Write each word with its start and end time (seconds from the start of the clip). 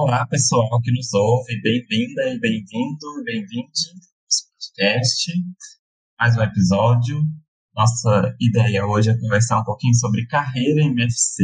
Olá, 0.00 0.24
pessoal 0.28 0.80
que 0.80 0.92
nos 0.92 1.12
ouve, 1.12 1.60
bem-vinda 1.60 2.22
e 2.28 2.38
bem-vindo, 2.38 3.24
bem-vinde 3.24 3.80
podcast, 4.54 5.32
mais 6.16 6.36
um 6.36 6.42
episódio. 6.42 7.20
Nossa 7.74 8.32
ideia 8.40 8.86
hoje 8.86 9.10
é 9.10 9.18
conversar 9.18 9.60
um 9.60 9.64
pouquinho 9.64 9.96
sobre 9.96 10.24
carreira 10.28 10.82
em 10.82 10.92
MFC. 10.92 11.42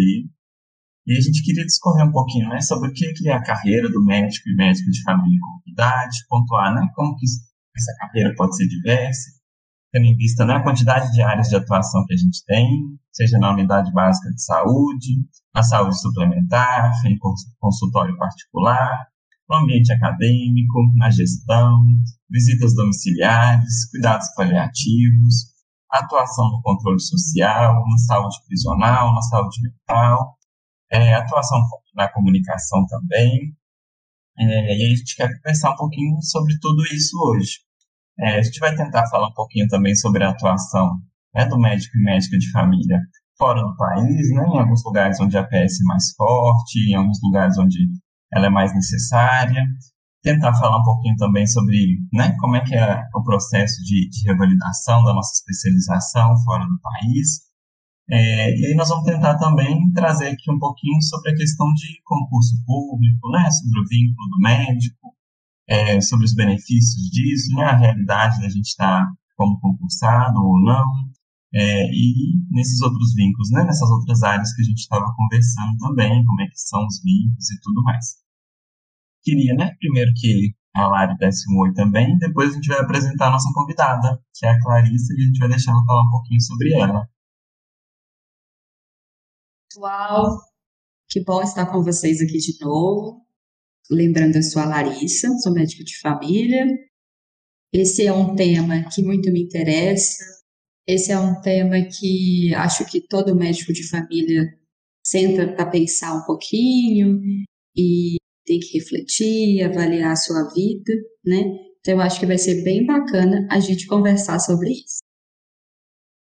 E 1.04 1.18
a 1.18 1.20
gente 1.20 1.42
queria 1.42 1.64
discorrer 1.64 2.06
um 2.06 2.12
pouquinho 2.12 2.48
né, 2.48 2.60
sobre 2.60 2.90
o 2.90 2.92
que 2.92 3.28
é 3.28 3.32
a 3.32 3.42
carreira 3.42 3.90
do 3.90 4.04
médico 4.04 4.48
e 4.48 4.54
médico 4.54 4.88
de 4.88 5.02
família 5.02 5.36
e 5.36 5.40
comunidade, 5.40 6.24
pontuar 6.28 6.72
né, 6.76 6.88
como 6.94 7.16
que 7.16 7.26
essa 7.26 7.92
carreira 7.98 8.32
pode 8.36 8.56
ser 8.56 8.68
diversa, 8.68 9.32
tendo 9.94 10.06
em 10.06 10.16
vista 10.16 10.44
né, 10.44 10.54
a 10.54 10.62
quantidade 10.62 11.12
de 11.12 11.22
áreas 11.22 11.48
de 11.48 11.54
atuação 11.54 12.04
que 12.04 12.14
a 12.14 12.16
gente 12.16 12.44
tem, 12.44 12.68
seja 13.12 13.38
na 13.38 13.52
unidade 13.52 13.92
básica 13.92 14.28
de 14.28 14.42
saúde, 14.42 15.24
na 15.54 15.62
saúde 15.62 16.00
suplementar, 16.00 16.90
em 17.06 17.16
consultório 17.60 18.18
particular, 18.18 19.06
no 19.48 19.56
ambiente 19.58 19.92
acadêmico, 19.92 20.82
na 20.96 21.10
gestão, 21.10 21.80
visitas 22.28 22.74
domiciliares, 22.74 23.88
cuidados 23.92 24.26
paliativos, 24.34 25.54
atuação 25.88 26.50
no 26.50 26.60
controle 26.62 27.00
social, 27.00 27.74
na 27.88 27.98
saúde 27.98 28.36
prisional, 28.48 29.14
na 29.14 29.22
saúde 29.22 29.60
mental, 29.62 30.36
é, 30.90 31.14
atuação 31.14 31.60
na 31.94 32.08
comunicação 32.08 32.84
também. 32.86 33.56
É, 34.36 34.76
e 34.76 34.86
a 34.86 34.96
gente 34.96 35.14
quer 35.14 35.32
conversar 35.36 35.70
um 35.70 35.76
pouquinho 35.76 36.20
sobre 36.20 36.58
tudo 36.58 36.82
isso 36.86 37.16
hoje. 37.28 37.60
É, 38.18 38.38
a 38.38 38.42
gente 38.42 38.58
vai 38.60 38.74
tentar 38.74 39.06
falar 39.08 39.28
um 39.28 39.34
pouquinho 39.34 39.66
também 39.68 39.94
sobre 39.94 40.22
a 40.22 40.30
atuação 40.30 40.98
né, 41.34 41.46
do 41.46 41.58
médico 41.58 41.98
e 41.98 42.02
médica 42.02 42.38
de 42.38 42.50
família 42.50 43.00
fora 43.36 43.60
do 43.60 43.76
país, 43.76 44.30
né, 44.30 44.44
em 44.54 44.58
alguns 44.58 44.84
lugares 44.84 45.18
onde 45.20 45.36
a 45.36 45.44
PS 45.44 45.80
é 45.80 45.84
mais 45.84 46.14
forte, 46.16 46.90
em 46.90 46.94
alguns 46.94 47.18
lugares 47.22 47.58
onde 47.58 47.78
ela 48.32 48.46
é 48.46 48.50
mais 48.50 48.72
necessária. 48.74 49.62
Tentar 50.22 50.54
falar 50.54 50.78
um 50.78 50.84
pouquinho 50.84 51.16
também 51.16 51.46
sobre 51.46 51.98
né, 52.12 52.34
como 52.40 52.56
é 52.56 52.64
que 52.64 52.74
é 52.74 53.02
o 53.14 53.22
processo 53.22 53.82
de, 53.82 54.08
de 54.08 54.28
revalidação 54.28 55.04
da 55.04 55.12
nossa 55.12 55.32
especialização 55.34 56.32
fora 56.44 56.64
do 56.64 56.80
país. 56.80 57.42
É, 58.10 58.50
e 58.50 58.66
aí 58.66 58.74
nós 58.74 58.88
vamos 58.88 59.04
tentar 59.04 59.36
também 59.38 59.90
trazer 59.92 60.28
aqui 60.28 60.50
um 60.50 60.58
pouquinho 60.58 61.00
sobre 61.02 61.30
a 61.30 61.34
questão 61.34 61.72
de 61.74 62.00
concurso 62.04 62.54
público, 62.64 63.30
né, 63.30 63.50
sobre 63.50 63.80
o 63.80 63.88
vínculo 63.88 64.28
do 64.30 64.38
médico, 64.40 65.13
é, 65.66 66.00
sobre 66.00 66.24
os 66.24 66.34
benefícios 66.34 67.10
disso, 67.10 67.54
né, 67.54 67.64
a 67.64 67.76
realidade 67.76 68.40
da 68.40 68.48
gente 68.48 68.66
estar 68.66 69.06
como 69.36 69.58
concursado 69.60 70.38
ou 70.38 70.60
não, 70.62 70.84
é, 71.52 71.86
e 71.90 72.34
nesses 72.50 72.80
outros 72.80 73.14
vínculos, 73.14 73.50
né, 73.50 73.64
nessas 73.64 73.88
outras 73.90 74.22
áreas 74.22 74.52
que 74.54 74.62
a 74.62 74.64
gente 74.64 74.78
estava 74.78 75.12
conversando 75.16 75.76
também, 75.78 76.24
como 76.24 76.42
é 76.42 76.46
que 76.46 76.58
são 76.58 76.84
os 76.86 77.00
vínculos 77.02 77.50
e 77.50 77.60
tudo 77.60 77.82
mais. 77.82 78.16
Queria, 79.22 79.54
né, 79.54 79.70
primeiro 79.78 80.12
que 80.16 80.54
a 80.74 80.88
Lari 80.88 81.16
desse 81.16 81.50
um 81.52 81.60
oi 81.60 81.72
também, 81.72 82.18
depois 82.18 82.50
a 82.50 82.54
gente 82.54 82.68
vai 82.68 82.80
apresentar 82.80 83.28
a 83.28 83.30
nossa 83.30 83.48
convidada, 83.54 84.20
que 84.34 84.44
é 84.44 84.50
a 84.50 84.60
Clarissa, 84.60 85.14
e 85.14 85.22
a 85.22 85.26
gente 85.26 85.38
vai 85.38 85.48
deixar 85.48 85.70
ela 85.70 85.84
falar 85.86 86.02
um 86.02 86.10
pouquinho 86.10 86.40
sobre 86.40 86.72
ela. 86.74 87.08
Pessoal, 89.70 90.38
que 91.08 91.22
bom 91.22 91.42
estar 91.42 91.66
com 91.66 91.82
vocês 91.82 92.20
aqui 92.20 92.38
de 92.38 92.64
novo. 92.64 93.24
Lembrando, 93.90 94.36
eu 94.36 94.42
sou 94.42 94.62
a 94.62 94.66
Larissa, 94.66 95.28
sou 95.38 95.52
médica 95.52 95.84
de 95.84 95.98
família. 95.98 96.66
Esse 97.72 98.06
é 98.06 98.12
um 98.12 98.34
tema 98.34 98.88
que 98.88 99.02
muito 99.02 99.30
me 99.30 99.42
interessa. 99.42 100.24
Esse 100.86 101.12
é 101.12 101.18
um 101.18 101.40
tema 101.40 101.76
que 101.82 102.54
acho 102.54 102.84
que 102.86 103.00
todo 103.00 103.36
médico 103.36 103.72
de 103.72 103.88
família 103.88 104.44
senta 105.04 105.52
para 105.54 105.66
pensar 105.66 106.14
um 106.14 106.24
pouquinho 106.24 107.20
e 107.76 108.16
tem 108.46 108.58
que 108.60 108.78
refletir, 108.78 109.62
avaliar 109.62 110.12
a 110.12 110.16
sua 110.16 110.52
vida, 110.54 110.92
né? 111.24 111.42
Então, 111.80 111.94
eu 111.94 112.00
acho 112.00 112.18
que 112.18 112.26
vai 112.26 112.38
ser 112.38 112.62
bem 112.62 112.86
bacana 112.86 113.46
a 113.50 113.60
gente 113.60 113.86
conversar 113.86 114.38
sobre 114.38 114.70
isso. 114.70 115.02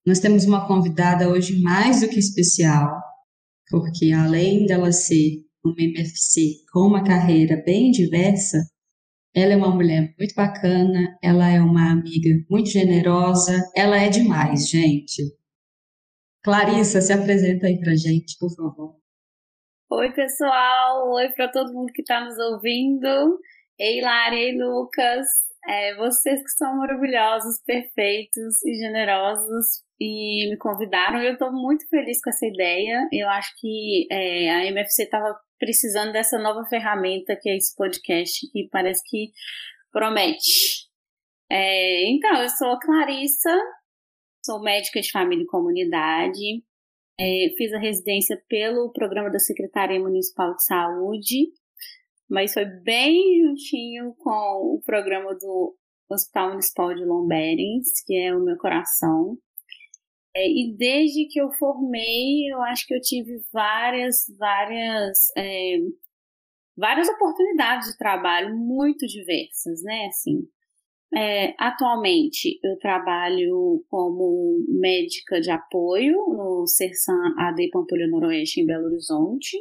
Nós 0.06 0.18
temos 0.18 0.44
uma 0.44 0.66
convidada 0.66 1.28
hoje 1.28 1.60
mais 1.62 2.00
do 2.00 2.08
que 2.08 2.18
especial, 2.18 3.00
porque 3.70 4.12
além 4.12 4.66
dela 4.66 4.90
ser 4.92 5.43
uma 5.64 5.74
MFC 5.78 6.64
com 6.72 6.80
uma 6.80 7.02
carreira 7.02 7.62
bem 7.64 7.90
diversa, 7.90 8.58
ela 9.34 9.52
é 9.52 9.56
uma 9.56 9.74
mulher 9.74 10.14
muito 10.18 10.34
bacana, 10.34 11.18
ela 11.22 11.48
é 11.48 11.60
uma 11.60 11.90
amiga 11.90 12.30
muito 12.50 12.70
generosa, 12.70 13.52
ela 13.74 13.96
é 13.96 14.08
demais, 14.08 14.68
gente. 14.68 15.22
Clarissa, 16.44 17.00
se 17.00 17.12
apresenta 17.12 17.66
aí 17.66 17.80
pra 17.80 17.96
gente, 17.96 18.36
por 18.38 18.54
favor. 18.54 18.96
Oi, 19.90 20.12
pessoal. 20.12 21.12
Oi 21.14 21.30
para 21.30 21.50
todo 21.50 21.72
mundo 21.72 21.92
que 21.92 22.02
está 22.02 22.24
nos 22.24 22.38
ouvindo. 22.38 23.38
Ei, 23.78 24.00
Lari, 24.00 24.36
ei, 24.36 24.58
Lucas. 24.58 25.26
É, 25.66 25.96
vocês 25.96 26.42
que 26.42 26.50
são 26.50 26.76
maravilhosos, 26.76 27.62
perfeitos 27.64 28.62
e 28.64 28.74
generosos 28.74 29.82
e 29.98 30.50
me 30.50 30.58
convidaram. 30.58 31.22
Eu 31.22 31.32
estou 31.32 31.50
muito 31.50 31.88
feliz 31.88 32.20
com 32.22 32.30
essa 32.30 32.46
ideia. 32.46 33.08
Eu 33.10 33.28
acho 33.30 33.52
que 33.58 34.06
é, 34.10 34.50
a 34.50 34.66
MFC 34.66 35.04
estava 35.04 35.34
precisando 35.64 36.12
dessa 36.12 36.38
nova 36.38 36.62
ferramenta 36.66 37.34
que 37.40 37.48
é 37.48 37.56
esse 37.56 37.74
podcast, 37.74 38.46
que 38.52 38.68
parece 38.70 39.02
que 39.08 39.32
promete. 39.90 40.90
É, 41.50 42.10
então, 42.10 42.42
eu 42.42 42.50
sou 42.50 42.68
a 42.68 42.78
Clarissa, 42.78 43.56
sou 44.44 44.60
médica 44.60 45.00
de 45.00 45.10
família 45.10 45.42
e 45.42 45.46
comunidade, 45.46 46.62
é, 47.18 47.48
fiz 47.56 47.72
a 47.72 47.78
residência 47.78 48.38
pelo 48.46 48.92
programa 48.92 49.30
da 49.30 49.38
Secretaria 49.38 49.98
Municipal 49.98 50.54
de 50.54 50.64
Saúde, 50.66 51.48
mas 52.28 52.52
foi 52.52 52.66
bem 52.66 53.40
juntinho 53.42 54.14
com 54.18 54.74
o 54.74 54.82
programa 54.84 55.34
do 55.34 55.74
Hospital 56.10 56.50
Municipal 56.50 56.94
de 56.94 57.06
Lomberens, 57.06 58.02
que 58.04 58.14
é 58.18 58.36
o 58.36 58.44
meu 58.44 58.58
coração. 58.58 59.38
É, 60.36 60.48
e 60.48 60.74
desde 60.76 61.26
que 61.28 61.40
eu 61.40 61.52
formei, 61.52 62.52
eu 62.52 62.60
acho 62.62 62.86
que 62.86 62.94
eu 62.94 63.00
tive 63.00 63.40
várias, 63.52 64.24
várias, 64.36 65.30
é, 65.36 65.78
várias 66.76 67.08
oportunidades 67.08 67.92
de 67.92 67.98
trabalho 67.98 68.56
muito 68.56 69.06
diversas, 69.06 69.82
né? 69.82 70.06
Assim, 70.06 70.48
é, 71.16 71.54
atualmente 71.58 72.58
eu 72.64 72.76
trabalho 72.78 73.84
como 73.88 74.64
médica 74.68 75.40
de 75.40 75.50
apoio 75.50 76.16
no 76.28 76.66
Sersan 76.66 77.34
AD 77.38 77.70
Pampulha 77.70 78.08
Noroeste 78.08 78.60
em 78.60 78.66
Belo 78.66 78.86
Horizonte. 78.86 79.56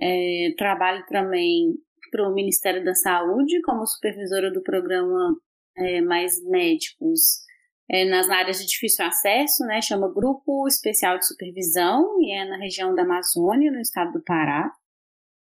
É, 0.00 0.52
trabalho 0.58 1.04
também 1.08 1.74
para 2.10 2.28
o 2.28 2.34
Ministério 2.34 2.84
da 2.84 2.94
Saúde 2.94 3.62
como 3.62 3.86
supervisora 3.86 4.52
do 4.52 4.62
programa 4.62 5.36
é, 5.76 6.00
Mais 6.00 6.42
Médicos 6.44 7.45
é, 7.88 8.04
nas 8.04 8.28
áreas 8.28 8.58
de 8.58 8.66
difícil 8.66 9.04
acesso, 9.04 9.64
né, 9.64 9.80
chama 9.80 10.12
Grupo 10.12 10.66
Especial 10.66 11.18
de 11.18 11.26
Supervisão 11.26 12.20
e 12.20 12.32
é 12.32 12.44
na 12.44 12.56
região 12.56 12.94
da 12.94 13.02
Amazônia, 13.02 13.70
no 13.70 13.80
estado 13.80 14.12
do 14.12 14.22
Pará. 14.22 14.72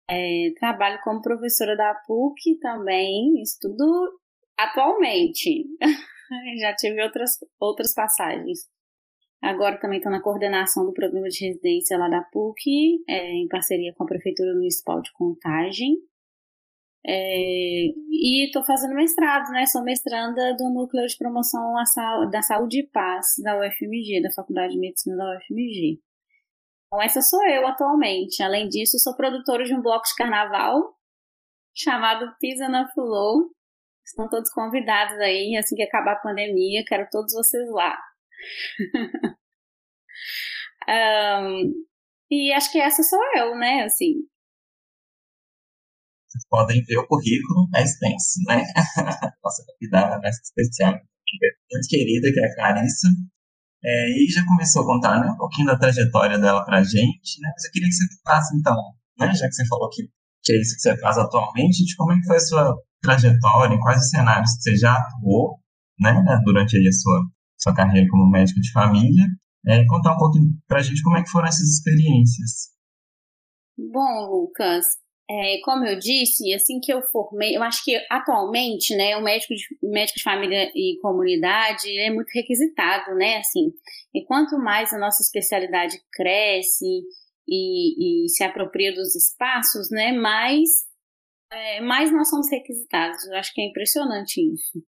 É, 0.08 0.52
trabalho 0.60 1.00
como 1.02 1.20
professora 1.20 1.76
da 1.76 1.94
PUC 2.06 2.58
também, 2.60 3.40
estudo 3.42 3.84
atualmente. 4.56 5.64
Já 6.60 6.74
tive 6.74 7.02
outras, 7.02 7.32
outras 7.58 7.92
passagens. 7.94 8.68
Agora 9.42 9.78
também 9.78 9.98
estou 9.98 10.10
na 10.10 10.22
coordenação 10.22 10.84
do 10.86 10.92
programa 10.92 11.28
de 11.28 11.46
residência 11.46 11.98
lá 11.98 12.08
da 12.08 12.22
PUC, 12.22 13.02
é, 13.08 13.32
em 13.32 13.48
parceria 13.48 13.92
com 13.94 14.04
a 14.04 14.06
Prefeitura 14.06 14.54
Municipal 14.54 15.00
de 15.02 15.12
Contagem. 15.12 15.96
É, 17.08 17.86
e 18.10 18.46
estou 18.46 18.64
fazendo 18.64 18.94
mestrado, 18.94 19.50
né? 19.50 19.64
Sou 19.66 19.82
mestranda 19.82 20.56
do 20.56 20.68
Núcleo 20.70 21.06
de 21.06 21.16
Promoção 21.16 21.74
da 22.32 22.42
Saúde 22.42 22.80
e 22.80 22.86
Paz 22.88 23.34
da 23.44 23.56
UFMG, 23.60 24.22
da 24.22 24.32
Faculdade 24.32 24.72
de 24.72 24.80
Medicina 24.80 25.16
da 25.16 25.36
UFMG. 25.36 26.00
Então, 26.86 27.02
essa 27.02 27.22
sou 27.22 27.46
eu 27.46 27.66
atualmente. 27.66 28.42
Além 28.42 28.68
disso, 28.68 28.98
sou 28.98 29.14
produtora 29.14 29.64
de 29.64 29.74
um 29.74 29.82
bloco 29.82 30.06
de 30.06 30.16
carnaval 30.16 30.96
chamado 31.74 32.34
Pisa 32.40 32.68
na 32.68 32.88
Flow. 32.92 33.50
Estão 34.04 34.28
todos 34.28 34.50
convidados 34.50 35.16
aí, 35.18 35.56
assim 35.56 35.76
que 35.76 35.82
acabar 35.82 36.12
a 36.12 36.20
pandemia, 36.20 36.84
quero 36.86 37.08
todos 37.10 37.32
vocês 37.32 37.68
lá. 37.70 37.96
um, 40.88 41.72
e 42.30 42.52
acho 42.52 42.72
que 42.72 42.80
essa 42.80 43.02
sou 43.02 43.20
eu, 43.36 43.54
né? 43.56 43.84
Assim, 43.84 44.14
vocês 46.36 46.46
podem 46.48 46.82
ver 46.84 46.98
o 46.98 47.06
currículo, 47.06 47.68
é 47.74 47.82
extenso, 47.82 48.40
né? 48.46 48.62
Nossa 49.42 49.64
convidada 49.66 50.18
mais 50.20 50.36
especial, 50.40 50.92
muito 50.92 51.88
querida, 51.88 52.32
que 52.32 52.40
é 52.40 52.46
a 52.46 52.54
Clarissa. 52.54 53.08
É, 53.84 54.10
e 54.10 54.26
já 54.28 54.44
começou 54.44 54.82
a 54.82 54.86
contar 54.86 55.20
né, 55.20 55.30
um 55.30 55.36
pouquinho 55.36 55.68
da 55.68 55.78
trajetória 55.78 56.38
dela 56.38 56.64
pra 56.64 56.82
gente, 56.82 57.40
né? 57.40 57.50
Mas 57.52 57.64
eu 57.64 57.70
queria 57.70 57.88
que 57.88 57.94
você 57.94 58.04
falasse, 58.24 58.56
então, 58.56 58.76
né, 59.18 59.34
já 59.34 59.46
que 59.46 59.54
você 59.54 59.66
falou 59.66 59.88
que, 59.90 60.02
que 60.42 60.52
é 60.52 60.60
isso 60.60 60.74
que 60.74 60.80
você 60.80 60.98
faz 60.98 61.18
atualmente, 61.18 61.84
de 61.84 61.94
como 61.96 62.12
é 62.12 62.16
que 62.16 62.26
foi 62.26 62.36
a 62.36 62.40
sua 62.40 62.76
trajetória, 63.00 63.74
em 63.74 63.78
quais 63.78 64.10
cenários 64.10 64.50
que 64.56 64.62
você 64.62 64.76
já 64.76 64.92
atuou, 64.92 65.60
né, 66.00 66.12
durante 66.44 66.76
aí 66.76 66.88
a 66.88 66.92
sua, 66.92 67.22
sua 67.58 67.74
carreira 67.74 68.08
como 68.10 68.28
médico 68.28 68.60
de 68.60 68.72
família, 68.72 69.24
é, 69.66 69.84
contar 69.86 70.14
um 70.14 70.18
pouquinho 70.18 70.50
pra 70.66 70.82
gente 70.82 71.02
como 71.02 71.16
é 71.16 71.22
que 71.22 71.30
foram 71.30 71.46
essas 71.46 71.68
experiências. 71.68 72.70
Bom, 73.76 74.30
Lucas, 74.30 74.84
É, 75.28 75.58
como 75.64 75.84
eu 75.84 75.98
disse, 75.98 76.54
assim 76.54 76.78
que 76.78 76.92
eu 76.92 77.02
formei, 77.02 77.56
eu 77.56 77.62
acho 77.62 77.82
que 77.84 77.96
atualmente, 78.08 78.94
né, 78.94 79.16
o 79.16 79.22
médico 79.22 79.54
de, 79.54 79.64
médico 79.82 80.18
de 80.18 80.22
família 80.22 80.70
e 80.72 80.98
comunidade 81.02 81.90
é 81.98 82.10
muito 82.10 82.30
requisitado, 82.32 83.12
né, 83.16 83.38
assim, 83.38 83.72
e 84.14 84.24
quanto 84.24 84.56
mais 84.56 84.92
a 84.92 84.98
nossa 84.98 85.22
especialidade 85.22 86.00
cresce 86.12 87.02
e, 87.48 88.24
e 88.24 88.28
se 88.28 88.44
apropria 88.44 88.94
dos 88.94 89.16
espaços, 89.16 89.90
né, 89.90 90.12
mais, 90.12 90.68
é, 91.50 91.80
mais 91.80 92.12
nós 92.12 92.30
somos 92.30 92.48
requisitados. 92.48 93.24
Eu 93.26 93.34
acho 93.34 93.52
que 93.52 93.60
é 93.60 93.66
impressionante 93.66 94.40
isso. 94.40 94.80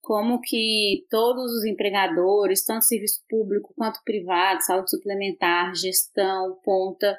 Como 0.00 0.40
que 0.40 1.06
todos 1.10 1.52
os 1.52 1.64
empregadores, 1.64 2.64
tanto 2.64 2.84
serviço 2.84 3.22
público 3.28 3.74
quanto 3.76 4.00
privado, 4.04 4.62
saúde 4.62 4.90
suplementar, 4.90 5.74
gestão, 5.76 6.58
ponta, 6.64 7.16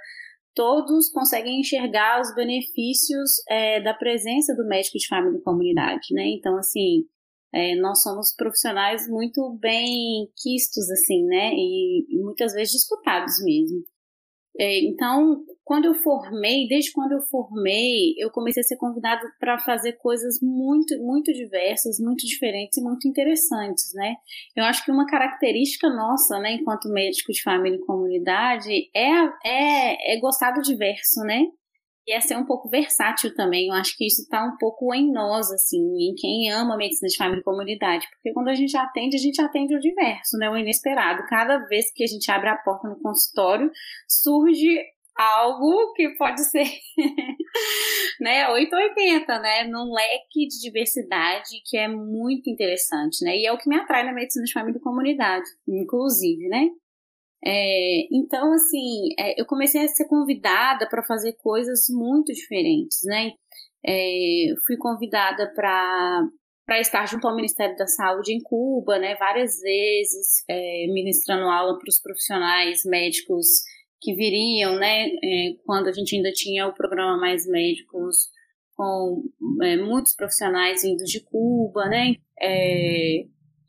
todos 0.55 1.09
conseguem 1.09 1.59
enxergar 1.59 2.21
os 2.21 2.33
benefícios 2.35 3.31
é, 3.49 3.81
da 3.81 3.93
presença 3.93 4.55
do 4.55 4.67
médico 4.67 4.97
de 4.97 5.07
família 5.07 5.37
e 5.37 5.43
comunidade, 5.43 6.07
né? 6.11 6.23
Então, 6.27 6.57
assim, 6.57 7.05
é, 7.53 7.75
nós 7.75 8.01
somos 8.01 8.33
profissionais 8.35 9.07
muito 9.07 9.57
bem 9.59 10.27
quistos, 10.41 10.89
assim, 10.91 11.23
né? 11.25 11.51
E, 11.53 12.05
e 12.09 12.23
muitas 12.23 12.53
vezes 12.53 12.73
disputados 12.73 13.33
mesmo. 13.43 13.83
É, 14.59 14.85
então, 14.85 15.43
quando 15.63 15.85
eu 15.85 15.95
formei, 15.95 16.67
desde 16.67 16.91
quando 16.91 17.13
eu 17.13 17.21
formei, 17.21 18.13
eu 18.17 18.29
comecei 18.29 18.61
a 18.61 18.63
ser 18.63 18.77
convidada 18.77 19.21
para 19.39 19.57
fazer 19.57 19.93
coisas 19.93 20.39
muito, 20.41 20.97
muito 20.99 21.33
diversas, 21.33 21.99
muito 21.99 22.25
diferentes 22.25 22.77
e 22.77 22.83
muito 22.83 23.07
interessantes, 23.07 23.91
né? 23.95 24.15
Eu 24.55 24.63
acho 24.65 24.85
que 24.85 24.91
uma 24.91 25.07
característica 25.07 25.89
nossa, 25.89 26.39
né, 26.39 26.53
enquanto 26.53 26.89
médico 26.89 27.31
de 27.31 27.41
família 27.41 27.77
e 27.77 27.85
comunidade, 27.85 28.89
é, 28.95 29.09
é, 29.43 30.15
é 30.15 30.19
gostar 30.19 30.51
do 30.51 30.61
diverso, 30.61 31.21
né? 31.21 31.45
E 32.05 32.13
é 32.13 32.19
ser 32.19 32.35
um 32.35 32.45
pouco 32.45 32.69
versátil 32.69 33.33
também. 33.33 33.67
Eu 33.67 33.73
acho 33.73 33.95
que 33.97 34.05
isso 34.05 34.23
está 34.23 34.43
um 34.43 34.57
pouco 34.57 34.93
em 34.93 35.11
nós, 35.11 35.49
assim, 35.51 35.79
em 35.79 36.13
quem 36.15 36.51
ama 36.51 36.75
medicina 36.75 37.07
de 37.07 37.15
família 37.15 37.39
e 37.39 37.43
comunidade. 37.43 38.05
Porque 38.09 38.33
quando 38.33 38.49
a 38.49 38.53
gente 38.53 38.75
atende, 38.75 39.15
a 39.15 39.19
gente 39.19 39.41
atende 39.41 39.75
o 39.75 39.79
diverso, 39.79 40.37
né? 40.37 40.49
O 40.49 40.57
inesperado. 40.57 41.23
Cada 41.27 41.59
vez 41.67 41.91
que 41.93 42.03
a 42.03 42.07
gente 42.07 42.29
abre 42.29 42.49
a 42.49 42.57
porta 42.57 42.89
no 42.89 42.99
consultório, 42.99 43.71
surge 44.07 44.79
algo 45.15 45.93
que 45.93 46.09
pode 46.17 46.43
ser 46.43 46.65
né, 48.19 48.49
880, 48.49 49.39
né, 49.39 49.63
num 49.65 49.93
leque 49.93 50.47
de 50.47 50.59
diversidade 50.59 51.61
que 51.65 51.77
é 51.77 51.87
muito 51.87 52.49
interessante, 52.49 53.23
né, 53.23 53.37
e 53.37 53.45
é 53.45 53.51
o 53.51 53.57
que 53.57 53.69
me 53.69 53.75
atrai 53.75 54.03
na 54.03 54.13
medicina 54.13 54.43
de 54.43 54.51
família 54.51 54.77
e 54.77 54.81
comunidade, 54.81 55.45
inclusive, 55.67 56.47
né. 56.47 56.67
É, 57.45 58.07
então, 58.11 58.53
assim, 58.53 59.09
é, 59.19 59.39
eu 59.39 59.45
comecei 59.45 59.83
a 59.83 59.87
ser 59.87 60.05
convidada 60.05 60.87
para 60.87 61.03
fazer 61.03 61.33
coisas 61.33 61.87
muito 61.89 62.31
diferentes, 62.31 62.99
né? 63.03 63.31
É, 63.85 64.53
fui 64.65 64.77
convidada 64.77 65.51
para 65.53 66.21
para 66.65 66.79
estar 66.79 67.05
junto 67.05 67.27
ao 67.27 67.35
Ministério 67.35 67.75
da 67.75 67.85
Saúde 67.85 68.33
em 68.33 68.41
Cuba, 68.41 68.97
né, 68.97 69.15
várias 69.15 69.59
vezes, 69.59 70.45
é, 70.49 70.85
ministrando 70.93 71.43
aula 71.49 71.77
para 71.77 71.89
os 71.89 71.99
profissionais 71.99 72.83
médicos 72.85 73.45
que 74.01 74.15
viriam, 74.15 74.77
né, 74.77 75.07
é, 75.07 75.55
quando 75.65 75.89
a 75.89 75.91
gente 75.91 76.15
ainda 76.15 76.31
tinha 76.31 76.65
o 76.65 76.73
programa 76.73 77.17
Mais 77.17 77.45
Médicos, 77.45 78.29
com 78.77 79.23
é, 79.61 79.75
muitos 79.75 80.15
profissionais 80.15 80.83
vindos 80.83 81.09
de 81.09 81.19
Cuba, 81.19 81.85
né, 81.89 82.13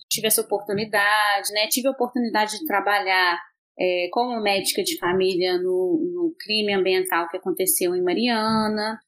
tive 0.09 0.29
essa 0.29 0.43
oportunidade, 0.43 1.53
né, 1.53 1.67
tive 1.67 1.89
a 1.89 1.91
oportunidade 1.91 2.59
de 2.59 2.65
trabalhar 2.65 3.41
é, 3.79 4.09
como 4.13 4.41
médica 4.41 4.83
de 4.83 4.99
família 4.99 5.59
no, 5.59 6.01
no 6.13 6.35
crime 6.39 6.75
ambiental 6.75 7.29
que 7.29 7.37
aconteceu 7.37 7.95
em 7.95 8.03
Mariana, 8.03 8.99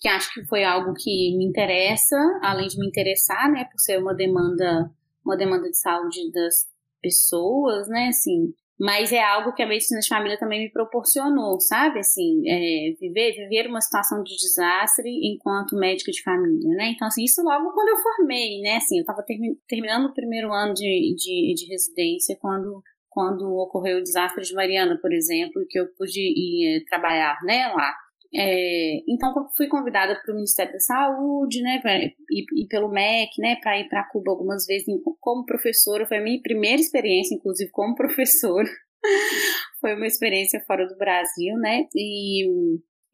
que 0.00 0.08
acho 0.08 0.32
que 0.32 0.44
foi 0.46 0.64
algo 0.64 0.94
que 0.94 1.36
me 1.36 1.44
interessa, 1.44 2.16
além 2.42 2.68
de 2.68 2.78
me 2.78 2.86
interessar, 2.86 3.50
né, 3.50 3.64
por 3.64 3.78
ser 3.78 3.98
uma 3.98 4.14
demanda, 4.14 4.90
uma 5.24 5.36
demanda 5.36 5.68
de 5.68 5.78
saúde 5.78 6.30
das 6.32 6.66
pessoas, 7.00 7.88
né, 7.88 8.08
assim, 8.08 8.52
mas 8.78 9.12
é 9.12 9.22
algo 9.22 9.52
que 9.54 9.62
a 9.62 9.68
medicina 9.68 10.00
de 10.00 10.08
família 10.08 10.38
também 10.38 10.64
me 10.64 10.72
proporcionou, 10.72 11.60
sabe, 11.60 12.00
assim, 12.00 12.42
é, 12.48 12.94
viver, 12.98 13.32
viver 13.32 13.68
uma 13.68 13.80
situação 13.80 14.22
de 14.22 14.34
desastre 14.36 15.08
enquanto 15.22 15.76
médica 15.76 16.10
de 16.10 16.22
família, 16.22 16.70
né, 16.76 16.92
então, 16.94 17.06
assim, 17.06 17.24
isso 17.24 17.42
logo 17.42 17.72
quando 17.72 17.90
eu 17.90 18.02
formei, 18.02 18.60
né, 18.62 18.76
assim, 18.76 18.96
eu 18.96 19.02
estava 19.02 19.22
termi 19.22 19.56
terminando 19.68 20.06
o 20.06 20.14
primeiro 20.14 20.52
ano 20.52 20.74
de, 20.74 21.14
de, 21.16 21.54
de 21.54 21.66
residência 21.70 22.36
quando 22.40 22.82
quando 23.14 23.48
ocorreu 23.56 23.98
o 23.98 24.02
desastre 24.02 24.42
de 24.42 24.52
Mariana, 24.52 24.98
por 25.00 25.12
exemplo, 25.12 25.64
que 25.70 25.78
eu 25.78 25.86
pude 25.96 26.20
ir 26.20 26.78
eh, 26.78 26.84
trabalhar 26.90 27.38
né, 27.44 27.68
lá. 27.68 27.94
É, 28.36 28.96
então 29.08 29.32
fui 29.56 29.68
convidada 29.68 30.20
para 30.20 30.32
o 30.32 30.34
Ministério 30.34 30.72
da 30.72 30.80
Saúde, 30.80 31.62
né, 31.62 31.78
pra, 31.80 31.96
e, 31.96 32.10
e, 32.30 32.66
pelo 32.68 32.90
MEC, 32.90 33.40
né, 33.40 33.54
para 33.62 33.78
ir 33.78 33.88
para 33.88 34.08
Cuba 34.10 34.32
algumas 34.32 34.66
vezes 34.66 34.86
como 35.20 35.46
professora. 35.46 36.04
Foi 36.04 36.18
a 36.18 36.22
minha 36.22 36.42
primeira 36.42 36.80
experiência, 36.80 37.36
inclusive 37.36 37.70
como 37.70 37.94
professora. 37.96 38.68
foi 39.80 39.94
uma 39.94 40.06
experiência 40.06 40.60
fora 40.66 40.84
do 40.84 40.96
Brasil, 40.96 41.56
né? 41.58 41.86
E, 41.94 42.44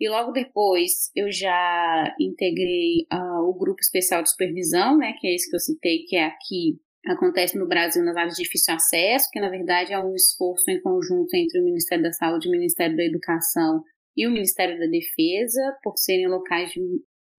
e 0.00 0.08
logo 0.08 0.32
depois 0.32 1.11
eu 1.14 1.31
já 1.31 2.14
integrei 2.19 3.06
uh, 3.12 3.47
o 3.47 3.52
grupo 3.52 3.81
especial 3.82 4.23
de 4.23 4.31
supervisão, 4.31 4.97
né, 4.97 5.12
que 5.20 5.26
é 5.26 5.35
esse 5.35 5.50
que 5.50 5.56
eu 5.56 5.61
citei, 5.61 6.05
que 6.08 6.17
é 6.17 6.25
aqui 6.25 6.81
acontece 7.06 7.58
no 7.58 7.67
Brasil 7.67 8.05
nas 8.05 8.17
áreas 8.17 8.37
de 8.37 8.43
difícil 8.43 8.75
acesso, 8.75 9.29
que 9.32 9.41
na 9.41 9.49
verdade 9.49 9.93
é 9.93 9.99
um 9.99 10.14
esforço 10.14 10.70
em 10.70 10.81
conjunto 10.81 11.35
entre 11.35 11.61
o 11.61 11.64
Ministério 11.64 12.05
da 12.05 12.12
Saúde, 12.12 12.49
o 12.49 12.52
Ministério 12.52 12.97
da 12.97 13.05
Educação 13.05 13.82
e 14.17 14.26
o 14.26 14.31
Ministério 14.31 14.79
da 14.79 14.87
Defesa, 14.87 15.79
por 15.82 15.97
serem 15.97 16.29
locais 16.29 16.70
de, 16.70 16.81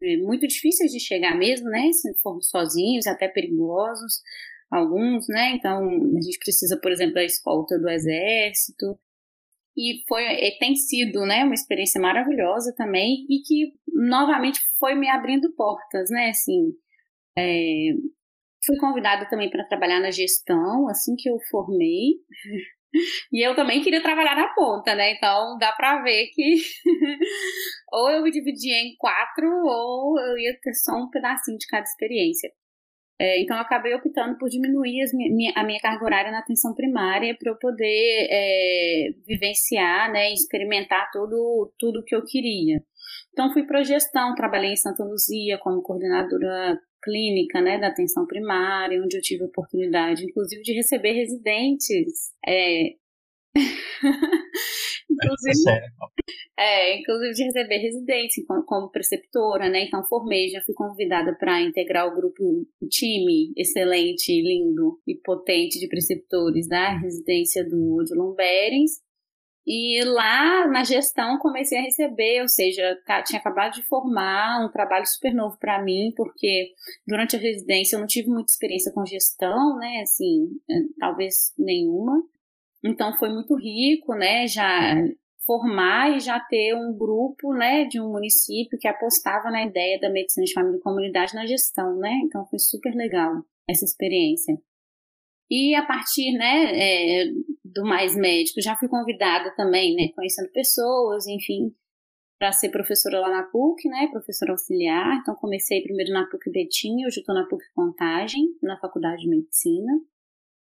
é, 0.02 0.18
muito 0.18 0.48
difíceis 0.48 0.92
de 0.92 1.00
chegar 1.00 1.38
mesmo, 1.38 1.70
né? 1.70 1.92
Se 1.92 2.12
formos 2.22 2.50
sozinhos, 2.50 3.06
até 3.06 3.28
perigosos, 3.28 4.22
alguns, 4.72 5.28
né? 5.28 5.52
Então, 5.52 5.88
a 5.88 6.22
gente 6.22 6.40
precisa, 6.40 6.80
por 6.82 6.92
exemplo, 6.92 7.16
da 7.16 7.24
escolta 7.24 7.78
do 7.78 7.90
Exército. 7.90 8.98
E 9.78 10.04
foi, 10.08 10.24
tem 10.60 10.76
sido, 10.76 11.26
né, 11.26 11.46
uma 11.46 11.54
experiência 11.54 12.02
maravilhosa 12.02 12.74
também 12.76 13.26
e 13.30 13.42
que, 13.42 13.72
novamente, 13.88 14.60
foi 14.78 14.96
me 14.96 15.10
abrindo 15.10 15.54
portas, 15.56 16.10
né? 16.10 16.30
Assim, 16.30 16.74
é, 17.38 17.92
Fui 18.66 18.78
convidada 18.78 19.28
também 19.30 19.50
para 19.50 19.66
trabalhar 19.66 20.00
na 20.00 20.12
gestão, 20.12 20.88
assim 20.90 21.16
que 21.16 21.30
eu 21.30 21.38
formei. 21.50 22.16
E 23.32 23.46
eu 23.48 23.56
também 23.56 23.82
queria 23.82 24.02
trabalhar 24.02 24.36
na 24.36 24.54
ponta, 24.54 24.94
né? 24.94 25.14
Então 25.14 25.58
dá 25.58 25.72
pra 25.72 26.02
ver 26.04 26.28
que 26.34 26.56
ou 27.92 28.10
eu 28.12 28.22
me 28.24 28.32
dividia 28.32 28.76
em 28.82 28.96
quatro 28.98 29.48
ou 29.66 30.20
eu 30.20 30.38
ia 30.38 30.58
ter 30.62 30.74
só 30.74 30.94
um 30.98 31.10
pedacinho 31.10 31.58
de 31.58 31.68
cada 31.68 31.84
experiência. 31.84 32.52
É, 33.20 33.40
então 33.42 33.56
eu 33.56 33.62
acabei 33.62 33.94
optando 33.94 34.38
por 34.38 34.50
diminuir 34.50 35.06
minha, 35.14 35.54
a 35.56 35.64
minha 35.64 35.80
carga 35.80 36.04
horária 36.04 36.32
na 36.32 36.40
atenção 36.40 36.74
primária 36.74 37.36
para 37.40 37.52
eu 37.52 37.58
poder 37.60 38.28
é, 38.32 39.10
vivenciar, 39.28 40.12
né, 40.12 40.34
experimentar 40.34 41.10
tudo 41.14 41.72
tudo 41.78 42.04
que 42.04 42.16
eu 42.16 42.26
queria. 42.26 42.82
Então 43.32 43.52
fui 43.54 43.64
para 43.66 43.84
gestão, 43.84 44.36
trabalhei 44.36 44.74
em 44.74 44.78
Santa 44.78 45.04
Luzia 45.04 45.58
como 45.60 45.82
coordenadora 45.82 46.80
clínica, 47.04 47.62
né, 47.62 47.80
da 47.80 47.88
atenção 47.88 48.26
primária, 48.28 49.02
onde 49.02 49.18
eu 49.18 49.22
tive 49.22 49.44
a 49.44 49.48
oportunidade, 49.48 50.24
inclusive, 50.24 50.62
de 50.62 50.74
receber 50.74 51.14
residentes. 51.14 52.32
É... 52.48 52.94
inclusive, 55.10 55.72
é, 56.58 57.00
inclusive 57.00 57.34
de 57.34 57.44
receber 57.44 57.78
residentes 57.78 58.46
como 58.66 58.90
preceptora, 58.90 59.70
né? 59.70 59.84
Então 59.84 60.06
formei, 60.06 60.48
já 60.50 60.62
fui 60.62 60.74
convidada 60.74 61.36
para 61.38 61.62
integrar 61.62 62.08
o 62.08 62.16
grupo, 62.16 62.44
o 62.82 62.88
time 62.88 63.52
excelente, 63.58 64.32
lindo 64.42 65.00
e 65.06 65.16
potente 65.16 65.80
de 65.80 65.88
preceptores 65.88 66.68
da 66.68 66.98
residência 66.98 67.68
do 67.68 67.96
Odilon 67.96 68.34
Berens. 68.34 69.02
E 69.66 70.04
lá 70.04 70.68
na 70.68 70.84
gestão 70.84 71.38
comecei 71.38 71.78
a 71.78 71.84
receber, 71.84 72.42
ou 72.42 72.48
seja, 72.48 73.00
tá, 73.06 73.22
tinha 73.22 73.40
acabado 73.40 73.74
de 73.74 73.84
formar 73.84 74.66
um 74.66 74.72
trabalho 74.72 75.06
super 75.06 75.34
novo 75.34 75.58
para 75.60 75.84
mim, 75.84 76.12
porque 76.16 76.74
durante 77.06 77.36
a 77.36 77.40
residência 77.40 77.96
eu 77.96 78.00
não 78.00 78.08
tive 78.08 78.30
muita 78.30 78.52
experiência 78.52 78.92
com 78.92 79.06
gestão, 79.06 79.78
né? 79.78 80.02
Assim, 80.02 80.48
é, 80.70 80.74
talvez 81.00 81.54
nenhuma. 81.58 82.24
Então 82.84 83.14
foi 83.14 83.30
muito 83.30 83.56
rico, 83.56 84.16
né? 84.16 84.48
Já 84.48 84.96
formar 85.46 86.16
e 86.16 86.20
já 86.20 86.40
ter 86.40 86.76
um 86.76 86.96
grupo, 86.96 87.54
né, 87.54 87.86
de 87.86 88.00
um 88.00 88.12
município 88.12 88.78
que 88.80 88.88
apostava 88.88 89.50
na 89.50 89.66
ideia 89.66 90.00
da 90.00 90.10
medicina 90.10 90.46
de 90.46 90.54
família 90.54 90.78
e 90.78 90.82
comunidade 90.82 91.34
na 91.34 91.46
gestão, 91.46 91.98
né? 91.98 92.22
Então 92.24 92.46
foi 92.46 92.60
super 92.60 92.94
legal 92.94 93.44
essa 93.68 93.84
experiência. 93.84 94.56
E 95.50 95.76
a 95.76 95.86
partir, 95.86 96.32
né, 96.34 96.72
é, 96.74 97.26
do 97.64 97.84
Mais 97.84 98.16
Médico, 98.16 98.62
já 98.62 98.76
fui 98.76 98.88
convidada 98.88 99.54
também, 99.56 99.96
né, 99.96 100.10
conhecendo 100.16 100.52
pessoas, 100.52 101.28
enfim, 101.28 101.74
para 102.40 102.52
ser 102.52 102.70
professora 102.70 103.20
lá 103.20 103.30
na 103.30 103.44
PUC, 103.44 103.88
né, 103.88 104.08
professora 104.12 104.52
auxiliar. 104.52 105.20
Então 105.22 105.36
comecei 105.36 105.82
primeiro 105.82 106.12
na 106.12 106.26
PUC 106.28 106.50
Betim, 106.52 107.06
hoje 107.06 107.20
estou 107.20 107.36
na 107.36 107.46
PUC 107.46 107.64
Contagem, 107.76 108.56
na 108.62 108.80
Faculdade 108.80 109.22
de 109.22 109.30
Medicina. 109.30 109.94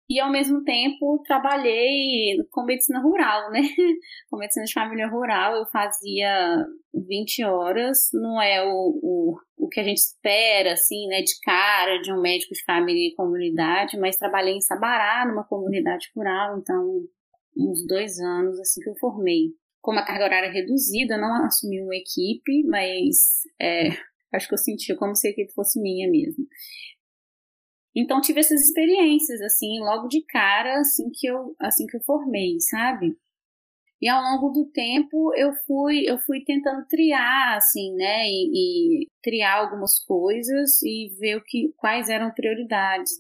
E 0.09 0.21
ao 0.21 0.31
mesmo 0.31 0.63
tempo 0.63 1.21
trabalhei 1.27 2.37
com 2.51 2.65
medicina 2.65 3.01
rural, 3.01 3.51
né? 3.51 3.61
Com 4.31 4.39
medicina 4.39 4.65
de 4.65 4.73
família 4.73 5.09
rural, 5.09 5.57
eu 5.57 5.67
fazia 5.67 6.65
20 6.95 7.43
horas, 7.45 8.09
não 8.13 8.41
é 8.41 8.63
o, 8.65 9.01
o, 9.03 9.37
o 9.57 9.69
que 9.69 9.81
a 9.81 9.83
gente 9.83 9.99
espera, 9.99 10.75
assim, 10.75 11.09
né, 11.09 11.23
de 11.23 11.33
cara, 11.43 12.01
de 12.01 12.13
um 12.13 12.21
médico 12.21 12.55
de 12.55 12.63
família 12.65 13.09
e 13.09 13.15
comunidade, 13.17 13.99
mas 13.99 14.17
trabalhei 14.17 14.55
em 14.55 14.61
Sabará, 14.61 15.27
numa 15.27 15.45
comunidade 15.45 16.09
rural, 16.15 16.59
então, 16.59 17.03
uns 17.57 17.85
dois 17.87 18.19
anos, 18.21 18.61
assim, 18.61 18.81
que 18.81 18.91
eu 18.91 18.97
formei. 19.01 19.51
Como 19.81 19.99
a 19.99 20.05
carga 20.05 20.25
horária 20.25 20.51
reduzida, 20.51 21.19
não 21.19 21.45
assumi 21.45 21.81
uma 21.83 21.97
equipe, 21.97 22.65
mas 22.69 23.43
é, 23.61 23.89
acho 24.33 24.49
que 24.49 24.55
eu 24.55 24.59
sentia 24.59 24.97
como 24.97 25.15
se 25.15 25.29
a 25.29 25.31
equipe 25.31 25.53
fosse 25.53 25.81
minha 25.81 26.09
mesmo. 26.11 26.47
Então 27.97 28.21
tive 28.21 28.41
essas 28.41 28.61
experiências 28.61 29.41
assim, 29.41 29.81
logo 29.81 30.07
de 30.09 30.23
cara, 30.27 30.81
assim 30.81 31.11
que 31.13 31.27
eu, 31.27 31.57
assim 31.59 31.87
que 31.87 31.97
eu 31.97 32.03
formei, 32.03 32.61
sabe? 32.61 33.17
E 34.01 34.09
ao 34.09 34.23
longo 34.23 34.51
do 34.51 34.71
tempo 34.71 35.35
eu 35.35 35.53
fui, 35.67 36.05
eu 36.07 36.19
fui 36.19 36.45
tentando 36.45 36.87
triar, 36.87 37.57
assim, 37.57 37.95
né, 37.95 38.27
e, 38.29 39.05
e 39.05 39.09
triar 39.23 39.59
algumas 39.59 39.99
coisas 40.05 40.83
e 40.83 41.09
ver 41.19 41.37
o 41.39 41.45
que, 41.45 41.73
quais 41.77 42.11
eram 42.11 42.31
prioridades 42.33 43.13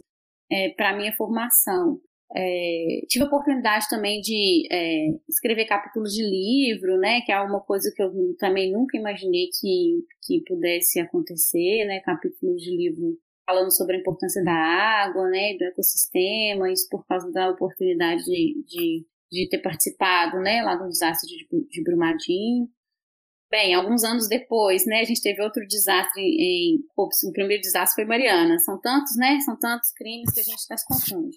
é, 0.50 0.70
para 0.70 0.96
minha 0.96 1.14
formação. 1.16 1.98
É, 2.34 3.00
tive 3.08 3.24
a 3.24 3.28
oportunidade 3.28 3.88
também 3.88 4.20
de 4.20 4.68
é, 4.70 5.08
escrever 5.28 5.64
capítulos 5.66 6.12
de 6.12 6.22
livro, 6.22 6.98
né, 6.98 7.22
que 7.22 7.32
é 7.32 7.40
uma 7.40 7.60
coisa 7.60 7.90
que 7.94 8.02
eu 8.02 8.12
também 8.38 8.70
nunca 8.72 8.98
imaginei 8.98 9.48
que, 9.58 10.04
que 10.22 10.42
pudesse 10.46 11.00
acontecer, 11.00 11.86
né, 11.86 12.00
capítulos 12.00 12.60
de 12.60 12.76
livro 12.76 13.18
falando 13.46 13.70
sobre 13.70 13.96
a 13.96 14.00
importância 14.00 14.42
da 14.42 14.52
água, 14.52 15.28
né, 15.30 15.56
do 15.56 15.64
ecossistema, 15.64 16.70
isso 16.70 16.88
por 16.90 17.06
causa 17.06 17.30
da 17.30 17.48
oportunidade 17.50 18.24
de, 18.24 18.64
de, 18.66 19.06
de 19.30 19.48
ter 19.48 19.62
participado, 19.62 20.38
né, 20.40 20.62
lá 20.62 20.74
do 20.74 20.88
desastre 20.88 21.28
de, 21.28 21.46
de 21.68 21.82
Brumadinho. 21.84 22.68
Bem, 23.48 23.74
alguns 23.74 24.02
anos 24.02 24.28
depois, 24.28 24.84
né, 24.84 25.00
a 25.00 25.04
gente 25.04 25.22
teve 25.22 25.40
outro 25.40 25.64
desastre 25.68 26.20
em, 26.20 26.80
ops, 26.96 27.22
o 27.22 27.32
primeiro 27.32 27.62
desastre 27.62 28.02
foi 28.02 28.04
Mariana. 28.04 28.58
São 28.58 28.80
tantos, 28.80 29.16
né, 29.16 29.38
são 29.40 29.56
tantos 29.56 29.92
crimes 29.92 30.32
que 30.32 30.40
a 30.40 30.42
gente 30.42 30.64
até 30.64 30.76
se 30.76 30.84
confunde. 30.84 31.36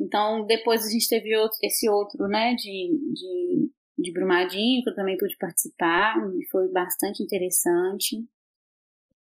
Então, 0.00 0.44
depois 0.44 0.84
a 0.84 0.90
gente 0.90 1.08
teve 1.08 1.36
outro, 1.36 1.56
esse 1.62 1.88
outro, 1.88 2.26
né, 2.26 2.54
de, 2.56 2.90
de, 3.14 3.70
de 3.96 4.12
Brumadinho, 4.12 4.82
que 4.82 4.90
eu 4.90 4.94
também 4.96 5.16
pude 5.16 5.36
participar, 5.38 6.16
e 6.36 6.44
foi 6.50 6.68
bastante 6.72 7.22
interessante. 7.22 8.16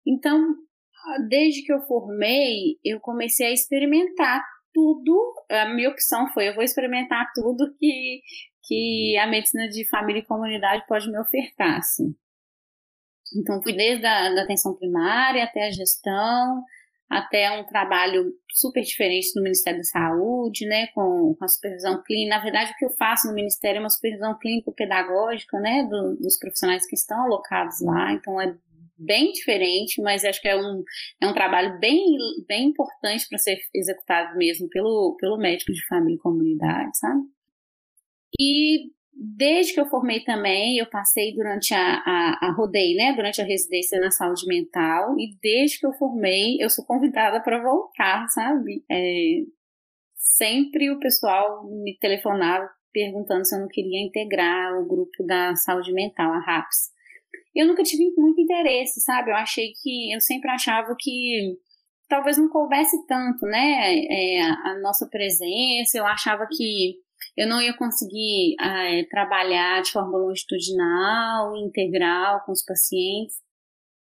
Então, 0.08 0.56
desde 1.28 1.64
que 1.64 1.72
eu 1.74 1.82
formei, 1.82 2.78
eu 2.84 3.00
comecei 3.00 3.48
a 3.48 3.54
experimentar 3.54 4.44
tudo. 4.74 5.34
A 5.50 5.74
minha 5.74 5.90
opção 5.90 6.28
foi: 6.34 6.50
eu 6.50 6.56
vou 6.56 6.64
experimentar 6.64 7.32
tudo 7.34 7.74
que, 7.80 8.22
que 8.64 9.18
a 9.18 9.28
medicina 9.28 9.68
de 9.70 9.88
família 9.90 10.22
e 10.22 10.26
comunidade 10.26 10.86
pode 10.88 11.10
me 11.10 11.20
ofertar. 11.20 11.78
Assim. 11.78 12.16
Então, 13.36 13.62
fui 13.62 13.74
desde 13.74 14.06
a 14.06 14.34
da 14.34 14.44
atenção 14.44 14.76
primária 14.76 15.44
até 15.44 15.68
a 15.68 15.72
gestão, 15.72 16.64
até 17.10 17.52
um 17.52 17.66
trabalho 17.66 18.32
super 18.50 18.82
diferente 18.82 19.36
no 19.36 19.44
Ministério 19.44 19.80
da 19.80 19.86
Saúde, 19.86 20.66
né, 20.66 20.88
com, 20.88 21.36
com 21.38 21.46
a 21.46 21.48
supervisão 21.48 22.02
clínica. 22.04 22.36
Na 22.36 22.44
verdade, 22.44 22.72
o 22.72 22.76
que 22.76 22.86
eu 22.86 22.92
faço 22.92 23.28
no 23.28 23.34
Ministério 23.34 23.78
é 23.78 23.82
uma 23.82 23.90
supervisão 23.90 24.38
clínico-pedagógica, 24.38 25.60
né, 25.60 25.84
do, 25.84 26.16
dos 26.18 26.38
profissionais 26.38 26.86
que 26.86 26.96
estão 26.96 27.24
alocados 27.24 27.82
lá. 27.82 28.14
Então, 28.14 28.40
é 28.40 28.56
bem 28.98 29.32
diferente, 29.32 30.02
mas 30.02 30.24
acho 30.24 30.42
que 30.42 30.48
é 30.48 30.56
um, 30.56 30.84
é 31.22 31.28
um 31.28 31.34
trabalho 31.34 31.80
bem, 31.80 32.18
bem 32.48 32.70
importante 32.70 33.28
para 33.28 33.38
ser 33.38 33.60
executado 33.74 34.38
mesmo 34.38 34.70
pelo, 34.70 35.16
pelo 35.20 35.38
médico 35.38 35.72
de 35.72 35.86
família 35.88 36.16
e 36.16 36.20
comunidade, 36.20 36.98
sabe? 36.98 37.22
E 38.40 38.92
desde 39.14 39.74
que 39.74 39.80
eu 39.80 39.86
formei 39.86 40.24
também, 40.24 40.78
eu 40.78 40.88
passei 40.88 41.34
durante 41.36 41.74
a, 41.74 41.96
a, 42.06 42.48
a 42.48 42.52
rodei, 42.52 42.96
né, 42.96 43.14
durante 43.14 43.42
a 43.42 43.46
residência 43.46 44.00
na 44.00 44.12
saúde 44.12 44.46
mental, 44.48 45.16
e 45.20 45.36
desde 45.42 45.80
que 45.80 45.86
eu 45.86 45.94
formei, 45.94 46.58
eu 46.60 46.70
sou 46.70 46.86
convidada 46.86 47.40
para 47.42 47.62
voltar, 47.62 48.28
sabe? 48.30 48.84
É, 48.90 49.42
sempre 50.16 50.90
o 50.90 51.00
pessoal 51.00 51.64
me 51.70 51.98
telefonava 52.00 52.70
perguntando 52.92 53.46
se 53.46 53.56
eu 53.56 53.60
não 53.60 53.68
queria 53.68 54.04
integrar 54.06 54.80
o 54.80 54.88
grupo 54.88 55.24
da 55.26 55.56
saúde 55.56 55.92
mental, 55.92 56.32
a 56.32 56.40
RAPS 56.40 56.93
eu 57.56 57.68
nunca 57.68 57.84
tive 57.84 58.12
muito 58.18 58.42
interesse, 58.42 59.02
sabe? 59.02 59.32
Eu 59.32 59.36
achei 59.36 59.72
que, 59.82 60.14
eu 60.14 60.20
sempre 60.22 60.50
achava 60.50 60.96
que 61.00 61.58
talvez 62.08 62.38
não 62.38 62.50
coubesse 62.50 63.06
tanto, 63.08 63.46
né? 63.46 63.96
É, 64.10 64.42
a 64.42 64.80
nossa 64.82 65.08
presença, 65.08 65.98
eu 65.98 66.06
achava 66.06 66.48
que 66.50 66.96
eu 67.38 67.48
não 67.48 67.62
ia 67.62 67.76
conseguir 67.76 68.56
é, 68.60 69.04
trabalhar 69.06 69.82
de 69.82 69.92
forma 69.92 70.18
longitudinal, 70.18 71.56
integral 71.58 72.42
com 72.46 72.52
os 72.52 72.64
pacientes. 72.64 73.36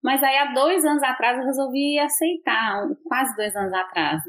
Mas 0.02 0.22
aí, 0.22 0.36
há 0.38 0.54
dois 0.54 0.84
anos 0.84 1.02
atrás, 1.02 1.38
eu 1.38 1.44
resolvi 1.44 1.98
aceitar, 1.98 2.88
quase 3.04 3.36
dois 3.36 3.54
anos 3.54 3.72
atrás, 3.72 4.22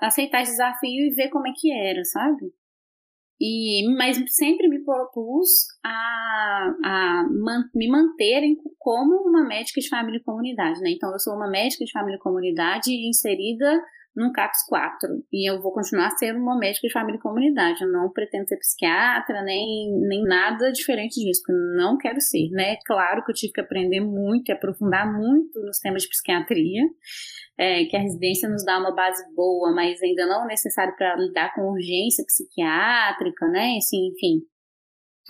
aceitar 0.00 0.42
esse 0.42 0.52
desafio 0.52 1.06
e 1.06 1.14
ver 1.14 1.28
como 1.28 1.48
é 1.48 1.52
que 1.56 1.72
era, 1.72 2.04
sabe? 2.04 2.52
E, 3.40 3.88
mas 3.96 4.20
sempre 4.34 4.68
me 4.68 4.82
propus 4.84 5.48
a, 5.84 6.74
a 6.84 7.28
man, 7.30 7.64
me 7.74 7.88
manter 7.88 8.42
como 8.78 9.28
uma 9.28 9.46
médica 9.46 9.80
de 9.80 9.88
família 9.88 10.18
e 10.18 10.24
comunidade, 10.24 10.80
né? 10.80 10.90
Então, 10.90 11.12
eu 11.12 11.18
sou 11.18 11.34
uma 11.34 11.48
médica 11.48 11.84
de 11.84 11.92
família 11.92 12.16
e 12.16 12.20
comunidade 12.20 12.90
inserida 12.90 13.80
num 14.18 14.32
CAPS 14.32 14.66
4. 14.68 15.08
E 15.32 15.48
eu 15.48 15.62
vou 15.62 15.72
continuar 15.72 16.10
sendo 16.18 16.40
uma 16.40 16.58
médica 16.58 16.88
de 16.88 16.92
família 16.92 17.18
e 17.18 17.22
comunidade. 17.22 17.82
Eu 17.82 17.92
não 17.92 18.10
pretendo 18.10 18.48
ser 18.48 18.58
psiquiatra, 18.58 19.42
nem, 19.42 19.92
nem 20.08 20.24
nada 20.24 20.72
diferente 20.72 21.20
disso, 21.20 21.42
porque 21.44 21.52
eu 21.52 21.76
não 21.76 21.96
quero 21.96 22.20
ser, 22.20 22.50
né? 22.50 22.76
Claro 22.84 23.24
que 23.24 23.30
eu 23.30 23.34
tive 23.34 23.52
que 23.52 23.60
aprender 23.60 24.00
muito 24.00 24.48
e 24.48 24.52
aprofundar 24.52 25.10
muito 25.12 25.60
nos 25.60 25.78
temas 25.78 26.02
de 26.02 26.08
psiquiatria 26.08 26.82
é, 27.58 27.84
que 27.86 27.96
a 27.96 28.00
residência 28.00 28.48
nos 28.48 28.64
dá 28.64 28.78
uma 28.78 28.94
base 28.94 29.22
boa, 29.34 29.74
mas 29.74 30.00
ainda 30.00 30.26
não 30.26 30.44
é 30.44 30.48
necessário 30.48 30.94
para 30.96 31.16
lidar 31.16 31.52
com 31.54 31.72
urgência 31.72 32.24
psiquiátrica, 32.24 33.48
né? 33.48 33.76
Assim, 33.76 34.08
enfim. 34.08 34.42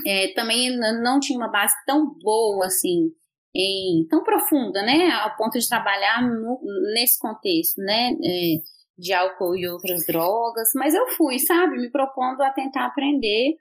É, 0.06 0.32
também 0.35 0.76
não 0.76 1.18
tinha 1.18 1.38
uma 1.38 1.50
base 1.50 1.75
tão 1.87 2.14
boa, 2.23 2.66
assim, 2.66 3.11
em, 3.54 4.06
tão 4.08 4.23
profunda, 4.23 4.82
né? 4.82 5.11
Ao 5.11 5.37
ponto 5.37 5.58
de 5.58 5.68
trabalhar 5.68 6.23
no, 6.23 6.61
nesse 6.92 7.18
contexto, 7.18 7.80
né? 7.80 8.12
É, 8.23 8.78
de 8.99 9.12
álcool 9.12 9.56
e 9.56 9.66
outras 9.66 10.04
drogas, 10.06 10.70
mas 10.75 10.92
eu 10.92 11.08
fui, 11.11 11.38
sabe? 11.38 11.78
Me 11.78 11.90
propondo 11.90 12.42
a 12.42 12.50
tentar 12.50 12.87
aprender. 12.87 13.56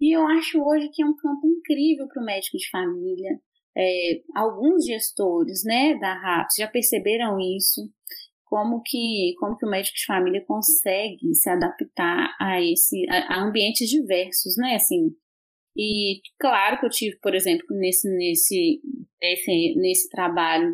E 0.00 0.16
eu 0.16 0.26
acho 0.26 0.60
hoje 0.60 0.88
que 0.88 1.02
é 1.02 1.06
um 1.06 1.14
campo 1.14 1.46
incrível 1.46 2.08
para 2.08 2.22
o 2.22 2.24
médico 2.24 2.56
de 2.56 2.68
família 2.70 3.38
é, 3.76 4.20
alguns 4.34 4.84
gestores 4.84 5.62
né, 5.64 5.98
da 5.98 6.14
RAPS 6.14 6.54
já 6.58 6.68
perceberam 6.68 7.38
isso, 7.40 7.90
como 8.44 8.82
que, 8.84 9.34
como 9.38 9.56
que 9.56 9.66
o 9.66 9.70
médico 9.70 9.96
de 9.96 10.06
família 10.06 10.44
consegue 10.46 11.34
se 11.34 11.50
adaptar 11.50 12.34
a, 12.40 12.62
esse, 12.62 13.04
a, 13.10 13.34
a 13.34 13.42
ambientes 13.42 13.88
diversos, 13.88 14.56
né, 14.56 14.76
assim, 14.76 15.14
e 15.76 16.20
claro 16.38 16.78
que 16.78 16.86
eu 16.86 16.90
tive, 16.90 17.16
por 17.18 17.34
exemplo, 17.34 17.66
nesse, 17.70 18.08
nesse, 18.16 18.80
nesse, 19.20 19.74
nesse 19.76 20.08
trabalho, 20.08 20.72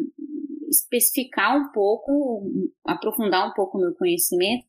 especificar 0.69 1.57
um 1.57 1.73
pouco, 1.73 2.43
aprofundar 2.87 3.49
um 3.49 3.55
pouco 3.55 3.79
o 3.79 3.81
meu 3.81 3.95
conhecimento, 3.95 4.65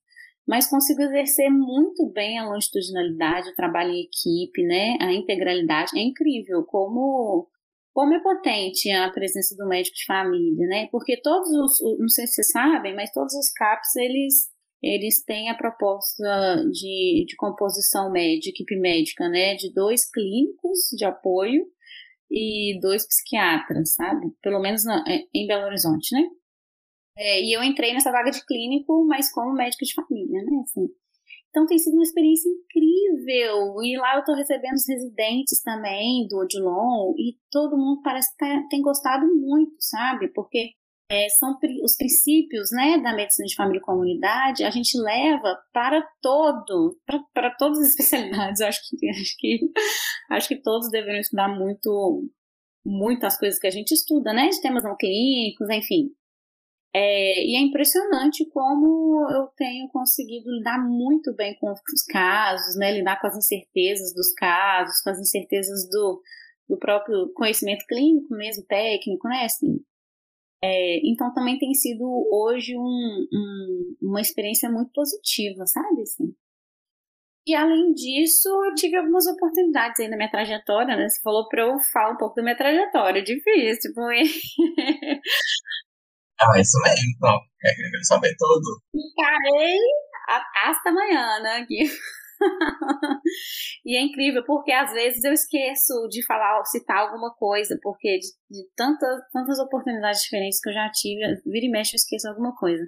mas 0.47 0.69
consigo 0.69 1.01
exercer 1.01 1.49
muito 1.49 2.09
bem 2.11 2.39
a 2.39 2.47
longitudinalidade, 2.47 3.49
o 3.49 3.55
trabalho 3.55 3.91
em 3.91 4.03
equipe, 4.03 4.63
né? 4.63 4.97
A 4.99 5.13
integralidade. 5.13 5.91
É 5.97 6.01
incrível 6.01 6.63
como 6.63 7.47
como 7.93 8.13
é 8.13 8.19
potente 8.21 8.89
a 8.91 9.09
presença 9.11 9.55
do 9.55 9.67
médico 9.67 9.95
de 9.95 10.05
família, 10.05 10.67
né? 10.67 10.87
Porque 10.91 11.19
todos 11.21 11.49
os, 11.49 11.99
não 11.99 12.07
sei 12.07 12.25
se 12.27 12.33
vocês 12.33 12.51
sabem, 12.51 12.95
mas 12.95 13.11
todos 13.11 13.33
os 13.33 13.51
CAPs, 13.51 13.95
eles, 13.97 14.49
eles 14.81 15.23
têm 15.23 15.49
a 15.49 15.57
proposta 15.57 16.63
de, 16.71 17.25
de 17.27 17.35
composição 17.35 18.11
médica, 18.11 18.49
equipe 18.49 18.79
médica, 18.79 19.27
né? 19.29 19.55
De 19.55 19.73
dois 19.73 20.09
clínicos 20.09 20.79
de 20.97 21.05
apoio 21.05 21.65
e 22.29 22.79
dois 22.79 23.05
psiquiatras, 23.05 23.93
sabe? 23.93 24.27
Pelo 24.41 24.61
menos 24.61 24.85
na, 24.85 25.03
é, 25.07 25.23
em 25.33 25.45
Belo 25.45 25.65
Horizonte, 25.65 26.15
né? 26.15 26.23
É, 27.17 27.43
e 27.43 27.51
eu 27.53 27.61
entrei 27.61 27.93
nessa 27.93 28.11
vaga 28.11 28.31
de 28.31 28.43
clínico, 28.45 29.05
mas 29.05 29.31
como 29.31 29.53
médico 29.53 29.83
de 29.83 29.93
família, 29.93 30.43
né? 30.43 30.61
Assim, 30.63 30.87
então 31.51 31.65
tem 31.65 31.77
sido 31.77 31.93
uma 31.93 32.03
experiência 32.03 32.49
incrível. 32.49 33.83
E 33.83 33.97
lá 33.97 34.15
eu 34.15 34.19
estou 34.21 34.33
recebendo 34.33 34.75
os 34.75 34.87
residentes 34.87 35.61
também 35.61 36.25
do 36.27 36.37
Odilon 36.37 37.13
e 37.17 37.37
todo 37.51 37.77
mundo 37.77 38.01
parece 38.01 38.31
que 38.31 38.37
tá, 38.37 38.67
tem 38.69 38.81
gostado 38.81 39.27
muito, 39.27 39.75
sabe? 39.77 40.29
Porque 40.29 40.71
é, 41.11 41.27
são 41.27 41.57
os 41.83 41.97
princípios 41.97 42.71
né, 42.71 42.97
da 42.99 43.13
medicina 43.13 43.45
de 43.45 43.55
família 43.55 43.79
e 43.79 43.83
comunidade, 43.83 44.63
a 44.63 44.69
gente 44.69 44.97
leva 44.97 45.59
para 45.73 46.01
todo, 46.21 46.97
para 47.33 47.53
todas 47.57 47.79
as 47.79 47.89
especialidades. 47.91 48.61
Acho 48.61 48.79
que, 48.89 49.09
acho 49.09 49.35
que, 49.37 49.59
acho 50.31 50.47
que 50.47 50.61
todos 50.61 50.89
deveriam 50.89 51.19
estudar 51.19 51.49
muito, 51.49 52.29
muito 52.85 53.25
as 53.25 53.37
coisas 53.37 53.59
que 53.59 53.67
a 53.67 53.71
gente 53.71 53.91
estuda, 53.91 54.31
né? 54.31 54.47
De 54.47 54.61
temas 54.61 54.85
não 54.85 54.95
clínicos, 54.95 55.69
enfim. 55.69 56.11
É, 56.93 57.45
e 57.45 57.55
é 57.55 57.61
impressionante 57.61 58.45
como 58.49 59.25
eu 59.31 59.47
tenho 59.55 59.87
conseguido 59.89 60.51
lidar 60.51 60.77
muito 60.77 61.33
bem 61.35 61.57
com 61.57 61.71
os 61.71 62.03
casos, 62.09 62.75
né? 62.77 62.91
Lidar 62.91 63.19
com 63.19 63.27
as 63.27 63.37
incertezas 63.37 64.13
dos 64.13 64.33
casos, 64.33 65.01
com 65.01 65.09
as 65.09 65.19
incertezas 65.19 65.87
do, 65.89 66.21
do 66.67 66.77
próprio 66.77 67.31
conhecimento 67.33 67.85
clínico 67.87 68.33
mesmo, 68.35 68.65
técnico, 68.65 69.27
né? 69.29 69.45
Assim, 69.45 69.79
é, 70.63 70.99
então 71.09 71.33
também 71.33 71.57
tem 71.57 71.73
sido 71.73 72.03
hoje 72.31 72.77
um, 72.77 73.27
um, 73.33 73.95
uma 74.01 74.21
experiência 74.21 74.69
muito 74.69 74.91
positiva, 74.93 75.65
sabe? 75.65 76.01
Assim. 76.01 76.35
E 77.47 77.55
além 77.55 77.93
disso, 77.93 78.47
eu 78.47 78.75
tive 78.75 78.97
algumas 78.97 79.25
oportunidades 79.25 79.99
aí 79.99 80.07
na 80.07 80.17
minha 80.17 80.29
trajetória, 80.29 80.95
né? 80.95 81.09
Você 81.09 81.19
falou 81.23 81.47
para 81.47 81.63
eu 81.63 81.79
falar 81.91 82.11
um 82.13 82.17
pouco 82.17 82.35
da 82.35 82.43
minha 82.43 82.57
trajetória, 82.57 83.23
difícil, 83.23 83.93
foi. 83.95 84.23
Ah, 86.41 86.59
isso 86.59 86.77
mesmo, 86.83 87.17
não. 87.21 87.37
É, 87.63 87.71
eu 87.71 87.91
quero 87.91 88.05
saber 88.05 88.35
tudo. 88.37 88.81
Encarei 88.95 89.77
hasta 90.63 90.89
amanhã, 90.89 91.39
né? 91.41 91.57
Aqui. 91.57 91.83
e 93.85 93.95
é 93.95 94.01
incrível, 94.01 94.43
porque 94.45 94.71
às 94.71 94.91
vezes 94.91 95.23
eu 95.23 95.33
esqueço 95.33 96.07
de 96.09 96.25
falar, 96.25 96.63
citar 96.65 96.97
alguma 96.97 97.33
coisa, 97.35 97.77
porque 97.81 98.17
de, 98.17 98.27
de 98.49 98.67
tantas, 98.75 99.21
tantas 99.31 99.59
oportunidades 99.59 100.21
diferentes 100.21 100.59
que 100.59 100.69
eu 100.69 100.73
já 100.73 100.89
tive, 100.91 101.21
vira 101.45 101.65
e 101.65 101.69
mexe 101.69 101.95
eu 101.95 101.97
esqueço 101.97 102.27
alguma 102.27 102.55
coisa. 102.55 102.83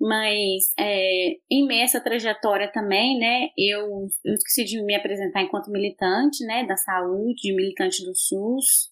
Mas 0.00 0.70
é, 0.78 1.36
em 1.50 1.66
meio 1.66 1.82
a 1.82 1.84
essa 1.84 2.00
trajetória 2.00 2.70
também, 2.72 3.18
né, 3.18 3.48
eu, 3.56 4.08
eu 4.24 4.34
decidi 4.34 4.82
me 4.82 4.96
apresentar 4.96 5.42
enquanto 5.42 5.70
militante, 5.70 6.44
né, 6.44 6.66
da 6.66 6.76
saúde, 6.76 7.54
militante 7.54 8.04
do 8.04 8.12
SUS, 8.14 8.91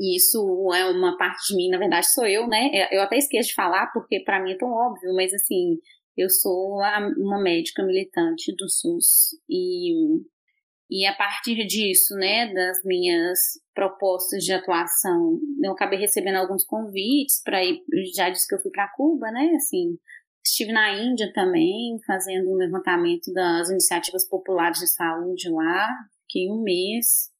isso 0.00 0.72
é 0.74 0.84
uma 0.90 1.16
parte 1.16 1.48
de 1.48 1.56
mim, 1.56 1.68
na 1.70 1.78
verdade 1.78 2.06
sou 2.10 2.26
eu, 2.26 2.46
né? 2.46 2.70
É, 2.72 2.96
eu 2.96 3.02
até 3.02 3.16
esqueço 3.16 3.48
de 3.48 3.54
falar 3.54 3.86
porque 3.92 4.20
para 4.20 4.42
mim 4.42 4.52
é 4.52 4.58
tão 4.58 4.70
óbvio, 4.70 5.14
mas 5.14 5.32
assim, 5.34 5.78
eu 6.16 6.28
sou 6.28 6.78
uma 7.18 7.40
médica 7.40 7.82
militante 7.82 8.54
do 8.56 8.68
SUS 8.68 9.36
e 9.48 10.22
e 10.94 11.06
a 11.06 11.14
partir 11.14 11.66
disso, 11.66 12.14
né, 12.16 12.52
das 12.52 12.84
minhas 12.84 13.38
propostas 13.74 14.44
de 14.44 14.52
atuação, 14.52 15.40
eu 15.64 15.72
acabei 15.72 15.98
recebendo 15.98 16.36
alguns 16.36 16.66
convites 16.66 17.40
para 17.42 17.64
ir, 17.64 17.80
já 18.14 18.28
disse 18.28 18.46
que 18.46 18.54
eu 18.54 18.60
fui 18.60 18.70
para 18.70 18.92
Cuba, 18.94 19.30
né, 19.30 19.52
assim, 19.56 19.96
estive 20.44 20.70
na 20.70 20.92
Índia 20.92 21.32
também, 21.32 21.98
fazendo 22.06 22.50
um 22.50 22.56
levantamento 22.56 23.32
das 23.32 23.70
iniciativas 23.70 24.28
populares 24.28 24.80
de 24.80 24.88
saúde 24.88 25.48
lá, 25.48 25.88
fiquei 26.26 26.50
um 26.50 26.62
mês, 26.62 27.31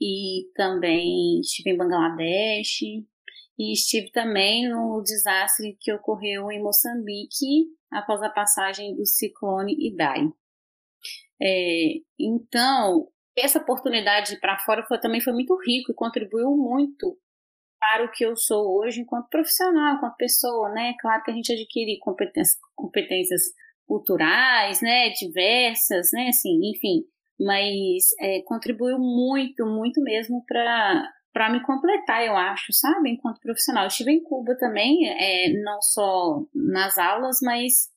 e 0.00 0.50
também 0.54 1.40
estive 1.40 1.70
em 1.70 1.76
Bangladesh 1.76 2.82
e 3.58 3.72
estive 3.72 4.10
também 4.10 4.68
no 4.68 5.02
desastre 5.02 5.76
que 5.80 5.92
ocorreu 5.92 6.50
em 6.50 6.62
Moçambique 6.62 7.66
após 7.90 8.22
a 8.22 8.30
passagem 8.30 8.94
do 8.94 9.04
ciclone 9.04 9.74
Idai. 9.78 10.28
É, 11.40 11.94
então, 12.18 13.08
essa 13.36 13.58
oportunidade 13.58 14.38
para 14.40 14.58
fora 14.60 14.84
foi, 14.86 14.98
também 14.98 15.20
foi 15.20 15.32
muito 15.32 15.56
rico 15.64 15.92
e 15.92 15.94
contribuiu 15.94 16.56
muito 16.56 17.18
para 17.80 18.04
o 18.04 18.10
que 18.10 18.24
eu 18.24 18.36
sou 18.36 18.78
hoje 18.78 19.00
enquanto 19.00 19.28
profissional, 19.28 19.96
enquanto 19.96 20.16
pessoa, 20.16 20.68
né? 20.70 20.94
Claro 21.00 21.22
que 21.22 21.30
a 21.30 21.34
gente 21.34 21.52
adquire 21.52 21.98
competências, 22.00 22.58
competências 22.74 23.42
culturais, 23.86 24.80
né? 24.82 25.10
Diversas, 25.10 26.10
né? 26.12 26.28
Assim, 26.28 26.58
enfim, 26.70 27.04
mas 27.38 28.04
é, 28.20 28.42
contribuiu 28.44 28.98
muito, 28.98 29.64
muito 29.66 30.00
mesmo 30.02 30.44
para 30.46 31.12
para 31.30 31.52
me 31.52 31.62
completar, 31.62 32.24
eu 32.24 32.36
acho, 32.36 32.72
sabe, 32.72 33.10
enquanto 33.10 33.38
profissional. 33.38 33.84
Eu 33.84 33.88
estive 33.88 34.10
em 34.10 34.22
Cuba 34.24 34.56
também, 34.56 35.06
é, 35.06 35.52
não 35.62 35.80
só 35.80 36.42
nas 36.52 36.98
aulas, 36.98 37.38
mas 37.42 37.90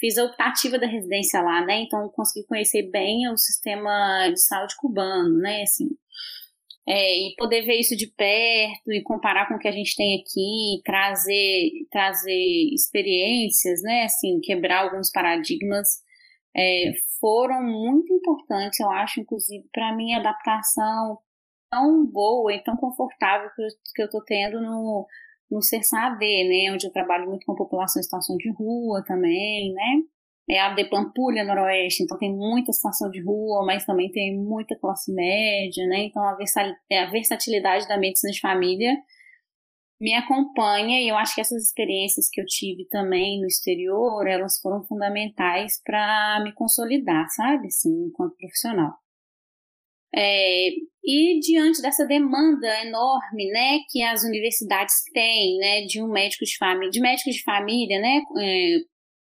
fiz 0.00 0.16
a 0.18 0.24
optativa 0.24 0.78
da 0.78 0.86
residência 0.86 1.40
lá, 1.42 1.64
né? 1.64 1.82
Então 1.82 2.08
consegui 2.08 2.44
conhecer 2.46 2.90
bem 2.90 3.28
o 3.28 3.36
sistema 3.36 4.28
de 4.30 4.40
saúde 4.40 4.74
cubano, 4.76 5.38
né? 5.38 5.62
Assim, 5.62 5.88
é, 6.88 7.28
e 7.28 7.34
poder 7.36 7.62
ver 7.62 7.78
isso 7.78 7.94
de 7.94 8.06
perto 8.08 8.90
e 8.90 9.02
comparar 9.02 9.46
com 9.46 9.54
o 9.54 9.58
que 9.58 9.68
a 9.68 9.72
gente 9.72 9.94
tem 9.94 10.20
aqui, 10.20 10.82
trazer 10.84 11.70
trazer 11.90 12.74
experiências, 12.74 13.82
né? 13.82 14.04
Assim, 14.04 14.40
quebrar 14.40 14.84
alguns 14.84 15.10
paradigmas 15.10 15.86
é, 16.56 16.92
foram 17.20 17.62
muito 17.62 18.12
importantes, 18.12 18.80
eu 18.80 18.90
acho, 18.90 19.20
inclusive, 19.20 19.68
para 19.72 19.94
minha 19.94 20.18
adaptação 20.18 21.18
tão 21.70 22.04
boa 22.04 22.52
e 22.52 22.62
tão 22.62 22.76
confortável 22.76 23.48
que 23.94 24.02
eu, 24.02 24.10
tô 24.10 24.22
tendo 24.24 24.60
no, 24.60 25.06
no 25.50 25.62
CERSAD, 25.62 26.18
né, 26.18 26.72
onde 26.72 26.86
eu 26.86 26.92
trabalho 26.92 27.28
muito 27.28 27.46
com 27.46 27.54
população 27.54 28.00
em 28.00 28.02
situação 28.02 28.36
de 28.36 28.50
rua 28.52 29.04
também, 29.04 29.72
né, 29.72 30.02
é 30.50 30.58
a 30.58 30.74
de 30.74 30.84
Pampulha 30.86 31.44
Noroeste, 31.44 32.02
então 32.02 32.18
tem 32.18 32.34
muita 32.34 32.72
situação 32.72 33.08
de 33.08 33.22
rua, 33.22 33.64
mas 33.64 33.84
também 33.84 34.10
tem 34.10 34.36
muita 34.36 34.76
classe 34.76 35.12
média, 35.14 35.86
né, 35.86 36.04
então 36.04 36.22
a 36.24 36.36
versatilidade 37.10 37.86
da 37.86 37.96
medicina 37.96 38.32
de 38.32 38.40
família 38.40 38.96
me 40.00 40.14
acompanha 40.14 41.00
e 41.00 41.08
eu 41.08 41.16
acho 41.16 41.34
que 41.34 41.40
essas 41.42 41.62
experiências 41.62 42.28
que 42.30 42.40
eu 42.40 42.46
tive 42.46 42.86
também 42.86 43.38
no 43.40 43.46
exterior, 43.46 44.26
elas 44.26 44.58
foram 44.58 44.82
fundamentais 44.84 45.80
para 45.84 46.40
me 46.42 46.54
consolidar, 46.54 47.28
sabe, 47.30 47.66
assim, 47.66 48.06
enquanto 48.06 48.36
profissional. 48.36 48.94
É, 50.12 50.70
e 51.04 51.38
diante 51.40 51.82
dessa 51.82 52.06
demanda 52.06 52.66
enorme, 52.82 53.46
né, 53.52 53.78
que 53.90 54.02
as 54.02 54.24
universidades 54.24 54.94
têm, 55.12 55.58
né, 55.58 55.82
de 55.82 56.02
um 56.02 56.08
médico 56.08 56.44
de 56.44 56.56
família, 56.56 56.90
de 56.90 57.00
médicos 57.00 57.34
de 57.34 57.42
família, 57.44 58.00
né, 58.00 58.22
é, 58.38 58.78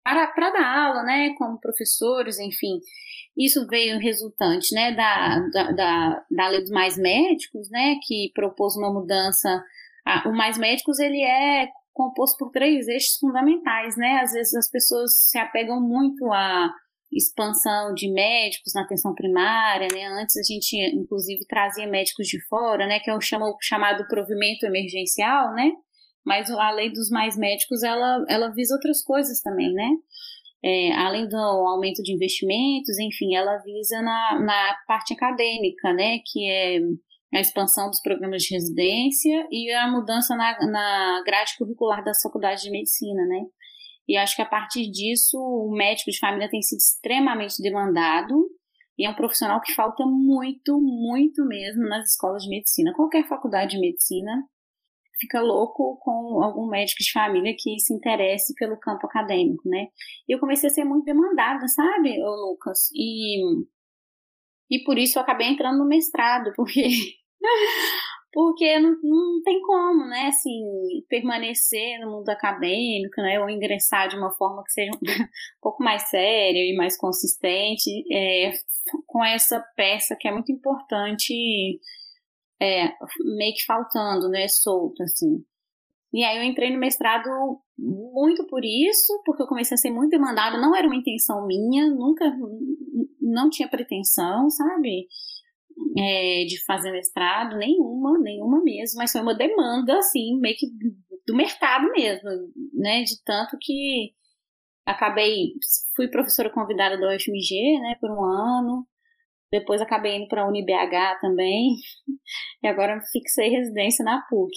para, 0.03 0.27
para 0.29 0.51
dar 0.51 0.87
aula, 0.87 1.03
né, 1.05 1.35
como 1.39 1.61
professores, 1.61 2.39
enfim, 2.41 2.81
isso 3.37 3.67
veio 3.69 3.99
resultante, 3.99 4.75
né, 4.75 4.93
da, 4.93 5.39
da, 5.53 5.73
da, 5.73 6.27
da 6.31 6.49
lei 6.49 6.61
dos 6.61 6.71
mais 6.71 6.97
médicos, 6.97 7.71
né, 7.71 7.97
que 8.03 8.33
propôs 8.35 8.75
uma 8.77 8.93
mudança 8.93 9.63
ah, 10.05 10.29
o 10.29 10.33
Mais 10.33 10.59
Médicos, 10.59 10.99
ele 10.99 11.23
é 11.23 11.69
composto 11.93 12.37
por 12.39 12.51
três 12.51 12.89
eixos 12.89 13.17
fundamentais, 13.19 13.97
né? 13.97 14.21
Às 14.23 14.33
vezes 14.33 14.55
as 14.55 14.71
pessoas 14.71 15.29
se 15.29 15.39
apegam 15.39 15.81
muito 15.81 16.25
à 16.33 16.71
expansão 17.13 17.93
de 17.93 18.11
médicos 18.11 18.73
na 18.75 18.83
atenção 18.83 19.15
primária, 19.15 19.89
né? 19.93 20.07
Antes 20.07 20.37
a 20.37 20.43
gente, 20.43 20.77
inclusive, 20.95 21.47
trazia 21.47 21.87
médicos 21.87 22.27
de 22.27 22.41
fora, 22.47 22.87
né? 22.87 22.99
Que 23.01 23.11
é 23.11 23.15
o 23.15 23.21
chamado 23.21 24.07
provimento 24.09 24.65
emergencial, 24.65 25.53
né? 25.55 25.73
Mas 26.25 26.51
a 26.51 26.71
lei 26.71 26.91
dos 26.91 27.11
mais 27.11 27.37
médicos, 27.37 27.83
ela, 27.83 28.25
ela 28.29 28.51
visa 28.51 28.75
outras 28.75 29.03
coisas 29.03 29.41
também, 29.43 29.73
né? 29.73 29.91
É, 30.65 30.93
além 30.95 31.29
do 31.29 31.37
aumento 31.37 32.03
de 32.03 32.13
investimentos, 32.13 32.97
enfim, 32.99 33.35
ela 33.35 33.59
visa 33.59 34.01
na, 34.01 34.41
na 34.41 34.77
parte 34.87 35.13
acadêmica, 35.13 35.93
né? 35.93 36.19
Que 36.25 36.49
é 36.49 36.79
a 37.33 37.41
expansão 37.41 37.89
dos 37.89 38.01
programas 38.01 38.43
de 38.43 38.55
residência 38.55 39.47
e 39.51 39.73
a 39.73 39.91
mudança 39.91 40.37
na, 40.37 40.59
na 40.67 41.23
grade 41.25 41.57
curricular 41.57 42.05
das 42.05 42.21
faculdades 42.21 42.63
de 42.63 42.71
medicina, 42.71 43.25
né? 43.25 43.47
E 44.07 44.17
acho 44.17 44.37
que 44.37 44.43
a 44.43 44.47
partir 44.47 44.91
disso 44.91 45.39
o 45.39 45.71
médico 45.75 46.11
de 46.11 46.19
família 46.19 46.51
tem 46.51 46.61
sido 46.61 46.79
extremamente 46.79 47.63
demandado 47.63 48.49
e 48.99 49.07
é 49.07 49.11
um 49.11 49.15
profissional 49.15 49.61
que 49.61 49.73
falta 49.75 50.05
muito, 50.05 50.81
muito 50.81 51.45
mesmo 51.47 51.89
nas 51.89 52.11
escolas 52.11 52.43
de 52.43 52.51
medicina. 52.51 52.93
Qualquer 52.95 53.27
faculdade 53.27 53.73
de 53.73 53.81
medicina 53.81 54.45
fica 55.19 55.41
louco 55.41 55.99
com 56.03 56.43
algum 56.43 56.69
médico 56.69 57.03
de 57.03 57.13
família 57.13 57.55
que 57.57 57.79
se 57.79 57.95
interesse 57.95 58.55
pelo 58.55 58.79
campo 58.79 59.07
acadêmico, 59.07 59.69
né? 59.69 59.87
Eu 60.29 60.39
comecei 60.39 60.69
a 60.69 60.73
ser 60.73 60.85
muito 60.85 61.05
demandada, 61.05 61.67
sabe, 61.69 62.19
Lucas? 62.19 62.91
E, 62.93 63.41
e 64.71 64.83
por 64.85 64.99
isso 64.99 65.19
eu 65.19 65.23
acabei 65.23 65.47
entrando 65.47 65.79
no 65.79 65.87
mestrado, 65.87 66.53
porque 66.57 66.89
porque 68.33 68.79
não, 68.81 68.97
não 69.03 69.43
tem 69.43 69.61
como, 69.61 70.07
né, 70.07 70.29
assim, 70.29 70.63
permanecer 71.09 72.01
no 72.01 72.11
mundo 72.11 72.29
acadêmico, 72.31 73.21
né, 73.21 73.39
ou 73.39 73.51
ingressar 73.51 74.09
de 74.09 74.17
uma 74.17 74.33
forma 74.33 74.65
que 74.65 74.73
seja 74.73 74.91
um 74.93 74.99
pouco 75.61 75.83
mais 75.83 76.09
séria 76.09 76.59
e 76.59 76.75
mais 76.75 76.97
consistente, 76.97 77.91
é, 78.11 78.53
com 79.07 79.23
essa 79.23 79.61
peça 79.77 80.17
que 80.19 80.27
é 80.27 80.33
muito 80.33 80.51
importante, 80.51 81.79
é, 82.61 82.95
meio 83.37 83.55
que 83.55 83.65
faltando, 83.67 84.31
né, 84.31 84.49
solto, 84.49 85.03
assim. 85.03 85.45
E 86.13 86.25
aí 86.25 86.39
eu 86.39 86.45
entrei 86.45 86.71
no 86.71 86.79
mestrado 86.79 87.29
muito 87.79 88.47
por 88.47 88.63
isso, 88.65 89.23
porque 89.25 89.43
eu 89.43 89.47
comecei 89.47 89.75
a 89.75 89.79
ser 89.79 89.91
muito 89.91 90.11
demandada, 90.11 90.59
não 90.59 90.75
era 90.75 90.87
uma 90.87 90.97
intenção 90.97 91.47
minha, 91.47 91.87
nunca, 91.89 92.31
não 93.21 93.49
tinha 93.51 93.69
pretensão, 93.69 94.49
sabe? 94.51 95.07
É, 95.97 96.45
de 96.45 96.65
fazer 96.65 96.91
mestrado, 96.93 97.57
nenhuma, 97.57 98.19
nenhuma 98.19 98.63
mesmo, 98.63 98.99
mas 98.99 99.13
foi 99.13 99.21
uma 99.21 99.35
demanda, 99.35 99.99
assim, 99.99 100.39
meio 100.41 100.57
que 100.57 100.67
do 101.27 101.37
mercado 101.37 101.91
mesmo, 101.93 102.29
né, 102.75 103.03
de 103.03 103.23
tanto 103.25 103.57
que 103.61 104.13
acabei, 104.87 105.53
fui 105.95 106.09
professora 106.09 106.51
convidada 106.51 106.97
do 106.97 107.07
UFMG, 107.07 107.81
né, 107.81 107.97
por 108.01 108.11
um 108.11 108.25
ano, 108.25 108.87
depois 109.53 109.81
acabei 109.81 110.17
indo 110.17 110.29
para 110.29 110.43
a 110.43 110.49
UniBH 110.49 111.21
também, 111.21 111.77
e 112.63 112.67
agora 112.67 113.01
fixei 113.13 113.51
residência 113.51 114.05
na 114.05 114.23
PUC. 114.29 114.51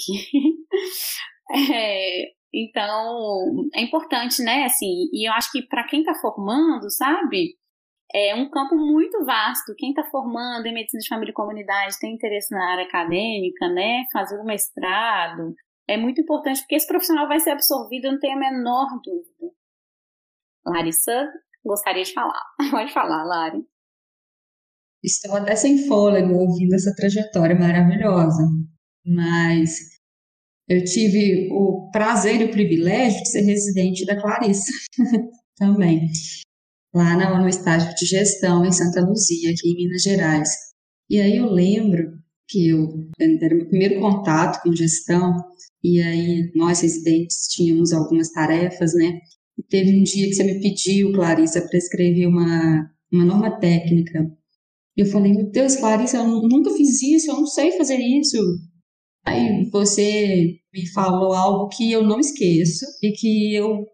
é, 1.73 2.31
Então, 2.53 3.67
é 3.75 3.81
importante, 3.81 4.41
né? 4.41 4.63
Assim, 4.63 5.09
e 5.11 5.27
eu 5.27 5.33
acho 5.33 5.51
que 5.51 5.61
para 5.67 5.85
quem 5.87 5.99
está 5.99 6.15
formando, 6.15 6.89
sabe? 6.89 7.57
É 8.17 8.33
um 8.33 8.49
campo 8.49 8.77
muito 8.77 9.25
vasto. 9.25 9.75
Quem 9.77 9.89
está 9.89 10.01
formando 10.05 10.65
em 10.65 10.73
medicina 10.73 11.01
de 11.01 11.07
família 11.09 11.31
e 11.31 11.33
comunidade 11.33 11.99
tem 11.99 12.13
interesse 12.13 12.49
na 12.55 12.71
área 12.71 12.85
acadêmica, 12.85 13.67
né? 13.67 14.05
Fazer 14.13 14.39
um 14.39 14.45
mestrado. 14.45 15.53
É 15.85 15.97
muito 15.97 16.21
importante 16.21 16.61
porque 16.61 16.75
esse 16.75 16.87
profissional 16.87 17.27
vai 17.27 17.41
ser 17.41 17.49
absorvido, 17.49 18.05
eu 18.05 18.13
não 18.13 18.19
tenho 18.19 18.37
a 18.37 18.39
menor 18.39 18.87
dúvida. 19.03 19.53
Larissa, 20.65 21.29
gostaria 21.63 22.03
de 22.03 22.13
falar. 22.13 22.41
Pode 22.71 22.93
falar, 22.93 23.25
Lari. 23.25 23.61
Estou 25.03 25.35
até 25.35 25.53
sem 25.57 25.85
fôlego 25.85 26.33
ouvindo 26.33 26.73
essa 26.73 26.95
trajetória 26.95 27.59
maravilhosa, 27.59 28.47
mas 29.05 29.71
eu 30.69 30.81
tive 30.85 31.49
o 31.51 31.91
prazer 31.91 32.39
e 32.39 32.45
o 32.45 32.51
privilégio 32.51 33.21
de 33.21 33.29
ser 33.29 33.41
residente 33.41 34.05
da 34.05 34.19
Clarissa 34.19 34.71
também, 35.59 36.07
lá 36.95 37.15
no, 37.17 37.43
no 37.43 37.49
estágio 37.49 37.93
de 37.95 38.05
gestão 38.05 38.65
em 38.65 38.71
Santa 38.71 39.01
Luzia, 39.01 39.51
aqui 39.51 39.69
em 39.69 39.75
Minas 39.75 40.01
Gerais. 40.01 40.49
E 41.09 41.19
aí 41.19 41.37
eu 41.37 41.51
lembro 41.51 42.13
que 42.47 42.69
eu 42.69 42.87
era 43.19 43.55
meu 43.55 43.67
primeiro 43.67 43.99
contato 43.99 44.63
com 44.63 44.73
gestão, 44.73 45.33
e 45.83 46.01
aí 46.01 46.51
nós 46.55 46.81
residentes 46.81 47.47
tínhamos 47.49 47.93
algumas 47.93 48.31
tarefas, 48.31 48.93
né? 48.93 49.19
E 49.57 49.63
teve 49.63 49.99
um 49.99 50.03
dia 50.03 50.27
que 50.27 50.33
você 50.33 50.43
me 50.43 50.59
pediu, 50.59 51.11
Clarissa, 51.13 51.61
para 51.61 51.77
escrever 51.77 52.27
uma, 52.27 52.89
uma 53.11 53.25
norma 53.25 53.59
técnica 53.59 54.25
eu 54.95 55.05
falei, 55.07 55.33
meu 55.33 55.51
Deus, 55.51 55.75
Clarissa, 55.75 56.17
eu 56.17 56.27
nunca 56.27 56.71
fiz 56.71 57.01
isso, 57.01 57.29
eu 57.29 57.35
não 57.35 57.45
sei 57.45 57.73
fazer 57.73 57.97
isso. 57.97 58.37
Aí 59.25 59.69
você 59.69 60.57
me 60.73 60.87
falou 60.93 61.33
algo 61.33 61.67
que 61.67 61.91
eu 61.91 62.03
não 62.03 62.19
esqueço 62.19 62.85
e 63.03 63.11
que 63.11 63.53
eu 63.53 63.85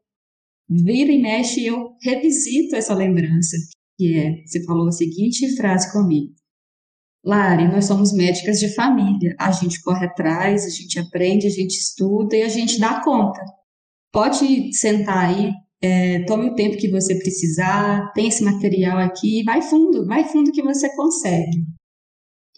vira 0.72 1.12
e 1.12 1.22
mexe 1.22 1.66
eu 1.66 1.96
revisito 2.02 2.76
essa 2.76 2.94
lembrança, 2.94 3.58
que 3.98 4.18
é, 4.18 4.44
você 4.46 4.64
falou 4.64 4.88
a 4.88 4.92
seguinte 4.92 5.56
frase 5.56 5.92
comigo. 5.92 6.34
Lari, 7.24 7.68
nós 7.68 7.86
somos 7.86 8.14
médicas 8.14 8.60
de 8.60 8.74
família. 8.74 9.36
A 9.40 9.52
gente 9.52 9.82
corre 9.82 10.06
atrás, 10.06 10.66
a 10.66 10.70
gente 10.70 10.98
aprende, 10.98 11.46
a 11.46 11.52
gente 11.52 11.78
estuda 11.78 12.36
e 12.36 12.42
a 12.42 12.50
gente 12.50 12.80
dá 12.80 13.04
conta. 13.04 13.42
Pode 14.12 14.74
sentar 14.74 15.30
aí, 15.30 15.52
é, 15.82 16.24
tome 16.26 16.50
o 16.50 16.56
tempo 16.56 16.78
que 16.78 16.90
você 16.90 17.16
precisar, 17.16 18.12
tem 18.14 18.28
esse 18.28 18.44
material 18.44 18.98
aqui, 18.98 19.44
vai 19.44 19.62
fundo, 19.62 20.06
vai 20.06 20.28
fundo 20.28 20.52
que 20.52 20.64
você 20.64 20.94
consegue. 20.96 21.66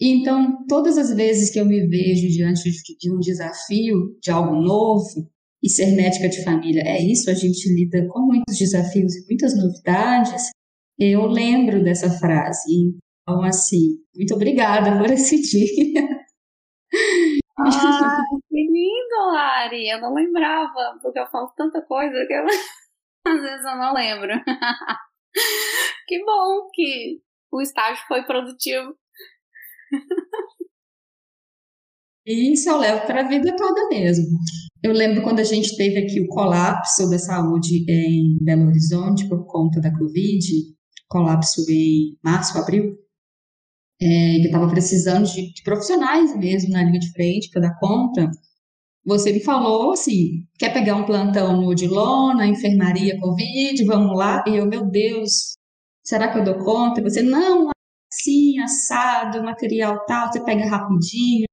Então, 0.01 0.65
todas 0.67 0.97
as 0.97 1.13
vezes 1.13 1.51
que 1.51 1.59
eu 1.59 1.65
me 1.65 1.87
vejo 1.87 2.27
diante 2.27 2.69
de 2.99 3.11
um 3.11 3.19
desafio, 3.19 4.17
de 4.21 4.31
algo 4.31 4.55
novo, 4.55 5.29
e 5.63 5.69
ser 5.69 5.95
médica 5.95 6.27
de 6.27 6.43
família 6.43 6.83
é 6.85 7.01
isso, 7.01 7.29
a 7.29 7.33
gente 7.33 7.73
lida 7.73 8.05
com 8.09 8.19
muitos 8.19 8.57
desafios 8.57 9.15
e 9.15 9.25
muitas 9.27 9.55
novidades, 9.55 10.49
eu 10.99 11.25
lembro 11.25 11.81
dessa 11.81 12.09
frase. 12.19 12.93
Então, 13.21 13.41
assim, 13.43 13.97
muito 14.13 14.33
obrigada 14.33 14.97
por 14.97 15.09
esse 15.09 15.39
dia. 15.41 16.05
Ah, 17.57 18.19
que 18.49 18.55
lindo, 18.55 19.31
Lari! 19.31 19.89
Eu 19.89 20.01
não 20.01 20.13
lembrava, 20.13 20.99
porque 21.01 21.19
eu 21.19 21.27
falo 21.27 21.53
tanta 21.55 21.81
coisa 21.81 22.25
que 22.27 22.33
eu. 22.33 22.45
Às 23.25 23.41
vezes 23.41 23.65
eu 23.65 23.77
não 23.77 23.93
lembro. 23.93 24.33
que 26.07 26.25
bom 26.25 26.67
que 26.73 27.21
o 27.51 27.61
estágio 27.61 28.03
foi 28.07 28.23
produtivo. 28.23 28.93
E 32.25 32.53
isso 32.53 32.69
eu 32.69 32.77
levo 32.77 33.05
para 33.05 33.21
a 33.21 33.27
vida 33.27 33.53
toda 33.55 33.89
mesmo. 33.89 34.25
Eu 34.81 34.93
lembro 34.93 35.23
quando 35.23 35.39
a 35.39 35.43
gente 35.43 35.75
teve 35.75 35.97
aqui 35.99 36.21
o 36.21 36.27
colapso 36.27 37.09
da 37.09 37.19
saúde 37.19 37.85
em 37.89 38.37
Belo 38.41 38.67
Horizonte 38.67 39.27
por 39.27 39.45
conta 39.45 39.81
da 39.81 39.91
Covid, 39.97 40.45
colapso 41.09 41.65
em 41.69 42.17
março, 42.23 42.57
abril, 42.57 42.95
é, 44.01 44.05
que 44.39 44.45
estava 44.47 44.67
precisando 44.69 45.25
de, 45.25 45.53
de, 45.53 45.63
profissionais 45.63 46.35
mesmo 46.37 46.71
na 46.71 46.83
linha 46.83 46.99
de 46.99 47.11
frente 47.11 47.49
para 47.49 47.61
dar 47.61 47.79
conta. 47.79 48.29
Você 49.05 49.33
me 49.33 49.41
falou 49.41 49.91
assim, 49.91 50.45
quer 50.57 50.73
pegar 50.73 50.95
um 50.95 51.05
plantão 51.05 51.61
no 51.61 51.67
Odilon, 51.67 52.33
na 52.35 52.47
enfermaria 52.47 53.19
Covid, 53.19 53.83
vamos 53.85 54.17
lá? 54.17 54.43
E 54.47 54.55
eu, 54.55 54.65
meu 54.65 54.89
Deus, 54.89 55.55
será 56.03 56.31
que 56.31 56.39
eu 56.39 56.43
dou 56.43 56.57
conta? 56.63 57.01
E 57.01 57.03
você, 57.03 57.21
não, 57.21 57.69
assim, 58.11 58.59
assado, 58.59 59.43
material 59.43 60.05
tal, 60.05 60.31
você 60.31 60.43
pega 60.43 60.65
rapidinho. 60.65 61.45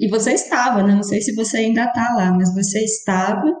E 0.00 0.08
você 0.08 0.32
estava, 0.32 0.82
né? 0.82 0.94
Não 0.94 1.02
sei 1.02 1.20
se 1.20 1.34
você 1.34 1.58
ainda 1.58 1.84
está 1.84 2.14
lá, 2.14 2.32
mas 2.32 2.54
você 2.54 2.82
estava. 2.82 3.54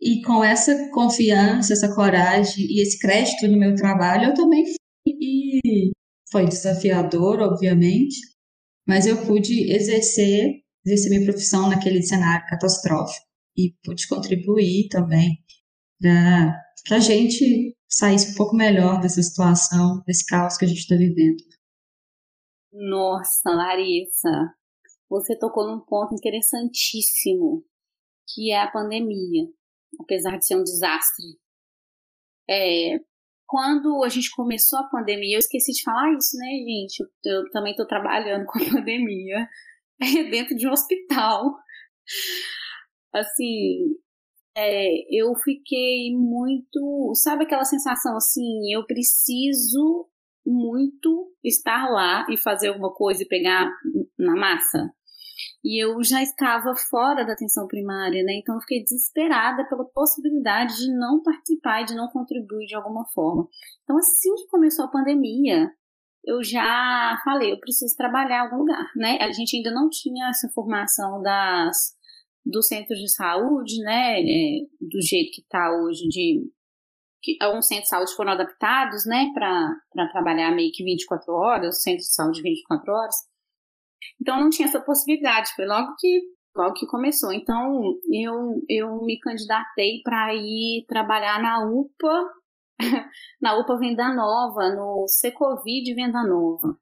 E 0.00 0.20
com 0.22 0.42
essa 0.42 0.90
confiança, 0.90 1.72
essa 1.72 1.94
coragem 1.94 2.66
e 2.68 2.82
esse 2.82 2.98
crédito 2.98 3.46
no 3.48 3.58
meu 3.58 3.74
trabalho, 3.76 4.30
eu 4.30 4.34
também 4.34 4.64
fui. 4.64 4.76
E 5.06 5.92
foi 6.30 6.46
desafiador, 6.46 7.40
obviamente, 7.40 8.16
mas 8.86 9.06
eu 9.06 9.24
pude 9.24 9.72
exercer 9.72 10.60
exercer 10.84 11.10
minha 11.10 11.24
profissão 11.24 11.68
naquele 11.68 12.02
cenário 12.02 12.46
catastrófico 12.46 13.26
e 13.56 13.74
pude 13.84 14.06
contribuir 14.08 14.88
também 14.88 15.38
para 16.00 16.96
a 16.96 17.00
gente 17.00 17.76
saísse 17.88 18.32
um 18.32 18.34
pouco 18.34 18.56
melhor 18.56 19.00
dessa 19.00 19.22
situação, 19.22 20.02
desse 20.06 20.24
caos 20.26 20.56
que 20.56 20.64
a 20.64 20.68
gente 20.68 20.78
está 20.78 20.96
vivendo. 20.96 21.42
Nossa, 22.72 23.50
Larissa, 23.50 24.54
você 25.08 25.38
tocou 25.38 25.66
num 25.66 25.80
ponto 25.80 26.14
interessantíssimo, 26.14 27.64
que 28.34 28.52
é 28.52 28.60
a 28.60 28.70
pandemia, 28.70 29.46
apesar 30.00 30.38
de 30.38 30.46
ser 30.46 30.56
um 30.56 30.62
desastre. 30.62 31.38
É, 32.48 32.98
quando 33.46 34.04
a 34.04 34.08
gente 34.08 34.30
começou 34.34 34.78
a 34.78 34.88
pandemia, 34.88 35.36
eu 35.36 35.38
esqueci 35.38 35.72
de 35.72 35.82
falar 35.82 36.12
isso, 36.14 36.36
né, 36.36 36.46
gente? 36.46 37.02
Eu, 37.24 37.50
também 37.50 37.72
estou 37.72 37.86
trabalhando 37.86 38.44
com 38.46 38.58
a 38.58 38.64
pandemia. 38.70 39.48
dentro 40.30 40.56
de 40.56 40.68
um 40.68 40.72
hospital. 40.72 41.56
Assim, 43.12 43.96
é, 44.56 44.88
eu 45.10 45.34
fiquei 45.42 46.14
muito. 46.14 47.12
Sabe 47.14 47.44
aquela 47.44 47.64
sensação 47.64 48.16
assim? 48.16 48.72
Eu 48.72 48.86
preciso 48.86 50.08
muito 50.46 51.32
estar 51.44 51.88
lá 51.88 52.26
e 52.30 52.36
fazer 52.36 52.68
alguma 52.68 52.92
coisa 52.92 53.22
e 53.22 53.28
pegar 53.28 53.70
na 54.18 54.34
massa. 54.34 54.90
E 55.64 55.82
eu 55.82 56.02
já 56.02 56.22
estava 56.22 56.74
fora 56.74 57.24
da 57.24 57.32
atenção 57.32 57.66
primária, 57.66 58.22
né? 58.24 58.34
Então 58.38 58.54
eu 58.56 58.60
fiquei 58.60 58.82
desesperada 58.82 59.68
pela 59.68 59.84
possibilidade 59.84 60.76
de 60.76 60.92
não 60.92 61.22
participar 61.22 61.84
de 61.84 61.94
não 61.94 62.08
contribuir 62.08 62.66
de 62.66 62.74
alguma 62.74 63.04
forma. 63.14 63.46
Então, 63.82 63.96
assim 63.96 64.34
que 64.34 64.48
começou 64.48 64.84
a 64.84 64.90
pandemia, 64.90 65.70
eu 66.24 66.42
já 66.42 67.20
falei, 67.24 67.52
eu 67.52 67.60
preciso 67.60 67.96
trabalhar 67.96 68.38
em 68.38 68.40
algum 68.40 68.58
lugar, 68.58 68.90
né? 68.96 69.18
A 69.20 69.32
gente 69.32 69.56
ainda 69.56 69.70
não 69.70 69.88
tinha 69.88 70.28
essa 70.28 70.48
formação 70.54 71.22
das 71.22 71.96
dos 72.44 72.66
centros 72.66 72.98
de 72.98 73.10
saúde, 73.10 73.78
né? 73.82 74.20
É, 74.20 74.60
do 74.80 75.00
jeito 75.02 75.32
que 75.32 75.42
está 75.42 75.70
hoje, 75.70 76.08
de 76.08 76.50
alguns 77.40 77.66
centros 77.66 77.84
de 77.84 77.90
saúde 77.90 78.14
foram 78.14 78.32
adaptados, 78.32 79.04
né, 79.06 79.30
para 79.34 80.08
trabalhar 80.12 80.54
meio 80.54 80.70
que 80.72 80.84
24 80.84 81.32
horas, 81.32 81.82
centros 81.82 82.06
de 82.06 82.14
saúde 82.14 82.42
24 82.42 82.92
horas. 82.92 83.14
Então 84.20 84.40
não 84.40 84.50
tinha 84.50 84.68
essa 84.68 84.80
possibilidade, 84.80 85.54
foi 85.54 85.66
logo 85.66 85.94
que 85.98 86.20
logo 86.56 86.74
que 86.74 86.86
começou. 86.86 87.32
Então 87.32 87.94
eu 88.12 88.62
eu 88.68 89.02
me 89.02 89.18
candidatei 89.18 90.00
para 90.02 90.34
ir 90.34 90.84
trabalhar 90.88 91.40
na 91.42 91.64
UPA 91.68 92.38
na 93.40 93.58
UPA 93.58 93.78
Venda 93.78 94.14
Nova, 94.14 94.74
no 94.74 95.06
Secovid 95.08 95.94
Venda 95.94 96.22
Nova. 96.24 96.76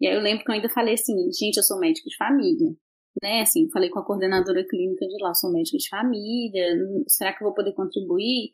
E 0.00 0.06
aí 0.06 0.14
eu 0.14 0.20
lembro 0.20 0.44
que 0.44 0.50
eu 0.50 0.54
ainda 0.54 0.68
falei 0.68 0.94
assim, 0.94 1.14
gente, 1.32 1.56
eu 1.56 1.62
sou 1.62 1.78
médica 1.78 2.08
de 2.08 2.16
família. 2.16 2.74
Né, 3.22 3.40
assim, 3.40 3.70
falei 3.70 3.88
com 3.88 3.98
a 3.98 4.04
coordenadora 4.04 4.62
clínica 4.68 5.06
de 5.06 5.22
lá, 5.22 5.32
sou 5.32 5.50
médica 5.50 5.78
de 5.78 5.88
família, 5.88 6.66
será 7.08 7.32
que 7.32 7.42
eu 7.42 7.46
vou 7.46 7.54
poder 7.54 7.72
contribuir? 7.72 8.52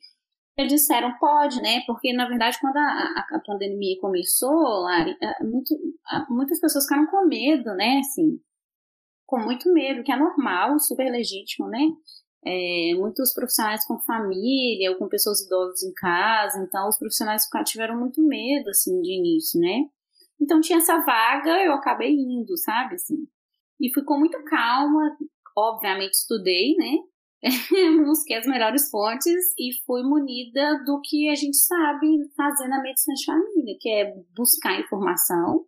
Eles 0.57 0.73
disseram, 0.73 1.17
pode, 1.19 1.61
né? 1.63 1.81
Porque, 1.87 2.13
na 2.13 2.29
verdade, 2.29 2.59
quando 2.61 2.77
a, 2.77 3.27
a, 3.31 3.41
pandemia 3.47 3.99
começou, 4.01 4.83
Lari, 4.83 5.17
muito, 5.41 5.75
muitas 6.29 6.61
pessoas 6.61 6.85
ficaram 6.85 7.07
com 7.07 7.27
medo, 7.27 7.75
né? 7.75 7.99
Assim, 8.01 8.39
com 9.27 9.41
muito 9.41 9.73
medo, 9.73 10.03
que 10.03 10.13
é 10.13 10.17
normal, 10.17 10.79
super 10.79 11.11
legítimo, 11.11 11.69
né? 11.69 11.81
é, 12.45 12.95
muitos 12.97 13.33
profissionais 13.33 13.87
com 13.87 14.01
família 14.01 14.91
ou 14.91 14.99
com 14.99 15.09
pessoas 15.09 15.41
idosas 15.43 15.83
em 15.83 15.93
casa, 15.95 16.59
então 16.61 16.89
os 16.89 16.99
profissionais 16.99 17.45
tiveram 17.65 17.99
muito 17.99 18.21
medo, 18.23 18.69
assim, 18.71 19.01
de 19.01 19.13
início, 19.13 19.61
né? 19.61 19.85
Então 20.41 20.61
tinha 20.61 20.79
essa 20.79 20.99
vaga, 21.05 21.65
eu 21.65 21.73
acabei 21.73 22.13
indo, 22.13 22.57
sabe, 22.59 22.97
assim. 22.97 23.29
E 23.81 23.93
fui 23.95 24.05
com 24.05 24.19
muito 24.19 24.43
calma, 24.45 25.17
obviamente 25.57 26.15
estudei, 26.15 26.75
né? 26.77 26.99
Busquei 28.07 28.37
as 28.37 28.47
melhores 28.47 28.89
fontes 28.89 29.55
e 29.59 29.73
fui 29.85 30.03
munida 30.03 30.83
do 30.85 31.01
que 31.03 31.29
a 31.29 31.35
gente 31.35 31.57
sabe 31.57 32.07
fazer 32.37 32.69
na 32.69 32.81
medicina 32.81 33.15
de 33.15 33.25
família, 33.25 33.77
que 33.81 33.89
é 33.91 34.15
buscar 34.37 34.81
informação, 34.81 35.67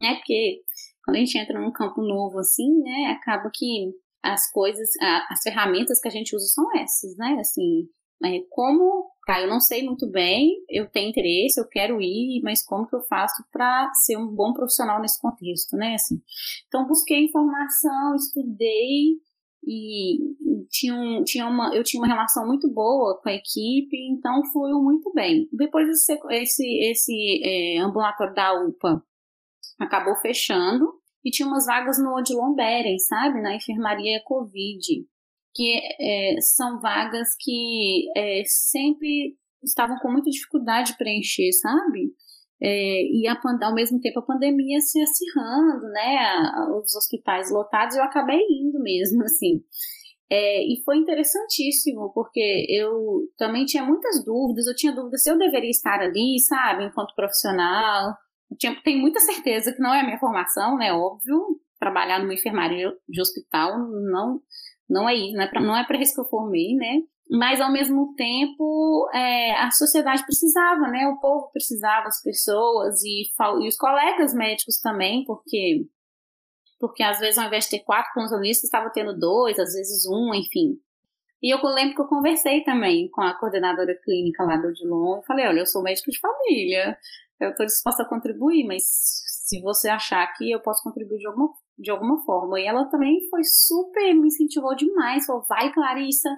né? 0.00 0.16
Porque 0.16 0.62
quando 1.04 1.16
a 1.16 1.20
gente 1.20 1.38
entra 1.38 1.60
num 1.60 1.72
campo 1.72 2.02
novo 2.02 2.38
assim, 2.38 2.80
né, 2.82 3.16
acaba 3.16 3.50
que 3.52 3.92
as 4.22 4.50
coisas, 4.50 4.88
as 5.28 5.42
ferramentas 5.42 6.00
que 6.00 6.08
a 6.08 6.10
gente 6.10 6.34
usa 6.34 6.46
são 6.46 6.76
essas, 6.76 7.16
né? 7.16 7.36
Assim, 7.40 7.88
é, 8.24 8.40
como, 8.50 9.10
tá, 9.26 9.40
eu 9.40 9.48
não 9.48 9.58
sei 9.58 9.84
muito 9.84 10.08
bem, 10.08 10.64
eu 10.70 10.88
tenho 10.88 11.10
interesse, 11.10 11.60
eu 11.60 11.68
quero 11.68 12.00
ir, 12.00 12.40
mas 12.42 12.64
como 12.64 12.86
que 12.86 12.94
eu 12.94 13.02
faço 13.02 13.44
para 13.50 13.92
ser 13.94 14.16
um 14.16 14.28
bom 14.28 14.52
profissional 14.52 15.00
nesse 15.00 15.20
contexto, 15.20 15.76
né? 15.76 15.94
Assim, 15.94 16.20
então, 16.68 16.86
busquei 16.86 17.24
informação, 17.24 18.14
estudei 18.14 19.18
e, 19.64 20.18
tinha, 20.70 20.94
um, 20.94 21.22
tinha 21.24 21.46
uma, 21.46 21.74
eu 21.74 21.82
tinha 21.84 22.00
uma 22.00 22.08
relação 22.08 22.46
muito 22.46 22.68
boa 22.72 23.20
com 23.20 23.28
a 23.28 23.34
equipe, 23.34 23.96
então 24.10 24.44
fluiu 24.52 24.82
muito 24.82 25.12
bem. 25.12 25.48
Depois 25.52 25.88
esse, 25.88 26.18
esse, 26.30 26.90
esse 26.90 27.40
é, 27.44 27.78
ambulatório 27.78 28.34
da 28.34 28.54
UPA 28.64 29.02
acabou 29.78 30.16
fechando 30.16 30.92
e 31.24 31.30
tinha 31.30 31.46
umas 31.46 31.66
vagas 31.66 31.98
no 32.02 32.14
Odilon 32.16 32.54
Beren, 32.54 32.98
sabe, 32.98 33.40
na 33.40 33.54
enfermaria 33.54 34.22
Covid 34.24 35.06
que 35.54 35.80
é, 36.00 36.40
são 36.40 36.80
vagas 36.80 37.28
que 37.38 38.06
é, 38.16 38.42
sempre 38.46 39.36
estavam 39.62 39.98
com 39.98 40.10
muita 40.10 40.30
dificuldade 40.30 40.92
de 40.92 40.98
preencher, 40.98 41.52
sabe? 41.52 42.12
É, 42.64 43.02
e 43.02 43.26
a, 43.26 43.36
ao 43.62 43.74
mesmo 43.74 44.00
tempo 44.00 44.20
a 44.20 44.24
pandemia 44.26 44.78
se 44.80 45.00
acirrando, 45.00 45.88
né? 45.88 46.52
Os 46.80 46.94
hospitais 46.94 47.50
lotados, 47.50 47.96
eu 47.96 48.04
acabei 48.04 48.38
indo 48.38 48.80
mesmo, 48.80 49.22
assim. 49.24 49.62
É, 50.30 50.62
e 50.62 50.80
foi 50.84 50.96
interessantíssimo, 50.96 52.12
porque 52.14 52.66
eu 52.70 53.28
também 53.36 53.66
tinha 53.66 53.84
muitas 53.84 54.24
dúvidas, 54.24 54.66
eu 54.66 54.76
tinha 54.76 54.94
dúvidas 54.94 55.22
se 55.22 55.30
eu 55.30 55.36
deveria 55.36 55.70
estar 55.70 56.00
ali, 56.00 56.38
sabe, 56.40 56.84
enquanto 56.84 57.14
profissional. 57.14 58.14
Eu 58.50 58.56
tinha, 58.56 58.80
tenho 58.82 59.00
muita 59.00 59.20
certeza 59.20 59.72
que 59.72 59.82
não 59.82 59.92
é 59.92 60.00
a 60.00 60.04
minha 60.04 60.18
formação, 60.18 60.78
né? 60.78 60.92
Óbvio, 60.92 61.60
trabalhar 61.80 62.20
numa 62.20 62.34
enfermaria 62.34 62.92
de 63.08 63.20
hospital 63.20 63.76
não 63.78 64.40
não 64.88 65.08
é 65.08 65.14
isso, 65.14 65.34
não 65.34 65.42
é 65.42 65.48
para 65.48 65.80
é 65.80 65.84
para 65.84 66.00
isso 66.00 66.14
que 66.14 66.20
eu 66.20 66.28
formei, 66.28 66.74
né? 66.76 67.00
Mas 67.32 67.62
ao 67.62 67.72
mesmo 67.72 68.14
tempo 68.14 69.08
é, 69.14 69.52
a 69.52 69.70
sociedade 69.70 70.22
precisava, 70.26 70.86
né? 70.88 71.08
O 71.08 71.18
povo 71.18 71.50
precisava, 71.50 72.06
as 72.06 72.22
pessoas 72.22 73.02
e, 73.02 73.22
e 73.62 73.68
os 73.68 73.76
colegas 73.76 74.34
médicos 74.34 74.78
também, 74.78 75.24
porque 75.24 75.86
porque 76.78 77.02
às 77.02 77.20
vezes 77.20 77.38
ao 77.38 77.46
invés 77.46 77.64
de 77.64 77.70
ter 77.70 77.84
quatro 77.84 78.12
plantonistas, 78.12 78.64
estava 78.64 78.90
tendo 78.90 79.16
dois, 79.16 79.58
às 79.58 79.72
vezes 79.72 80.04
um, 80.06 80.34
enfim. 80.34 80.78
E 81.42 81.52
eu 81.54 81.58
lembro 81.62 81.94
que 81.94 82.02
eu 82.02 82.06
conversei 82.06 82.62
também 82.64 83.08
com 83.10 83.22
a 83.22 83.34
coordenadora 83.38 83.98
clínica 84.04 84.44
lá 84.44 84.56
do 84.56 84.68
Odilon 84.68 85.20
e 85.20 85.26
falei, 85.26 85.46
olha, 85.46 85.60
eu 85.60 85.66
sou 85.66 85.82
médico 85.82 86.10
de 86.10 86.20
família, 86.20 86.98
eu 87.40 87.50
estou 87.50 87.64
disposta 87.64 88.02
a 88.02 88.08
contribuir, 88.08 88.64
mas 88.66 88.84
se 88.84 89.60
você 89.62 89.88
achar 89.88 90.26
que 90.34 90.50
eu 90.50 90.60
posso 90.60 90.82
contribuir 90.82 91.18
de 91.18 91.26
alguma 91.26 91.52
de 91.78 91.90
alguma 91.90 92.22
forma. 92.24 92.60
E 92.60 92.66
ela 92.66 92.84
também 92.86 93.20
foi 93.30 93.42
super, 93.44 94.14
me 94.14 94.28
incentivou 94.28 94.74
demais, 94.74 95.26
falou, 95.26 95.44
vai 95.48 95.72
Clarissa, 95.72 96.28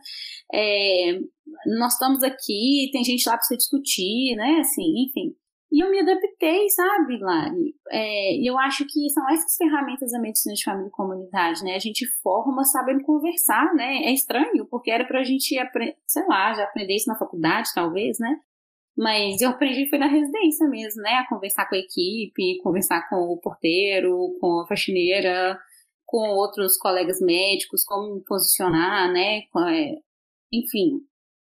é, 0.53 1.19
nós 1.79 1.95
estamos 1.95 2.23
aqui, 2.23 2.89
tem 2.93 3.05
gente 3.05 3.29
lá 3.29 3.37
para 3.37 3.43
você 3.43 3.57
discutir, 3.57 4.37
né, 4.37 4.59
assim, 4.61 5.05
enfim. 5.07 5.35
E 5.75 5.81
eu 5.83 5.91
me 5.91 5.99
adaptei, 5.99 6.71
sabe, 6.71 7.19
Lari? 7.19 7.75
É, 7.91 8.49
eu 8.49 8.57
acho 8.57 8.87
que 8.87 9.11
são 9.11 9.29
essas 9.29 9.57
ferramentas 9.57 10.13
da 10.13 10.21
medicina 10.21 10.55
de 10.55 10.63
família 10.63 10.87
e 10.87 10.93
comunidade, 10.93 11.65
né? 11.65 11.75
A 11.75 11.81
gente 11.81 12.07
forma 12.23 12.63
sabendo 12.63 13.03
conversar, 13.03 13.75
né? 13.75 14.05
É 14.05 14.13
estranho, 14.13 14.67
porque 14.71 14.89
era 14.89 15.05
pra 15.05 15.25
gente, 15.25 15.57
sei 16.07 16.27
lá, 16.29 16.55
já 16.55 16.63
aprender 16.63 16.95
isso 16.95 17.09
na 17.09 17.19
faculdade, 17.19 17.71
talvez, 17.75 18.21
né? 18.21 18.39
Mas 18.97 19.41
eu 19.41 19.51
aprendi 19.51 19.89
foi 19.89 19.99
na 19.99 20.07
residência 20.07 20.69
mesmo, 20.69 21.03
né? 21.03 21.15
A 21.15 21.29
conversar 21.29 21.69
com 21.69 21.75
a 21.75 21.79
equipe, 21.79 22.59
conversar 22.63 23.09
com 23.09 23.17
o 23.17 23.39
porteiro, 23.39 24.37
com 24.41 24.61
a 24.61 24.67
faxineira, 24.67 25.59
com 26.07 26.29
outros 26.31 26.77
colegas 26.79 27.21
médicos, 27.21 27.85
como 27.85 28.15
me 28.17 28.25
posicionar, 28.25 29.13
né? 29.13 29.43
É, 29.69 29.97
enfim. 30.53 31.01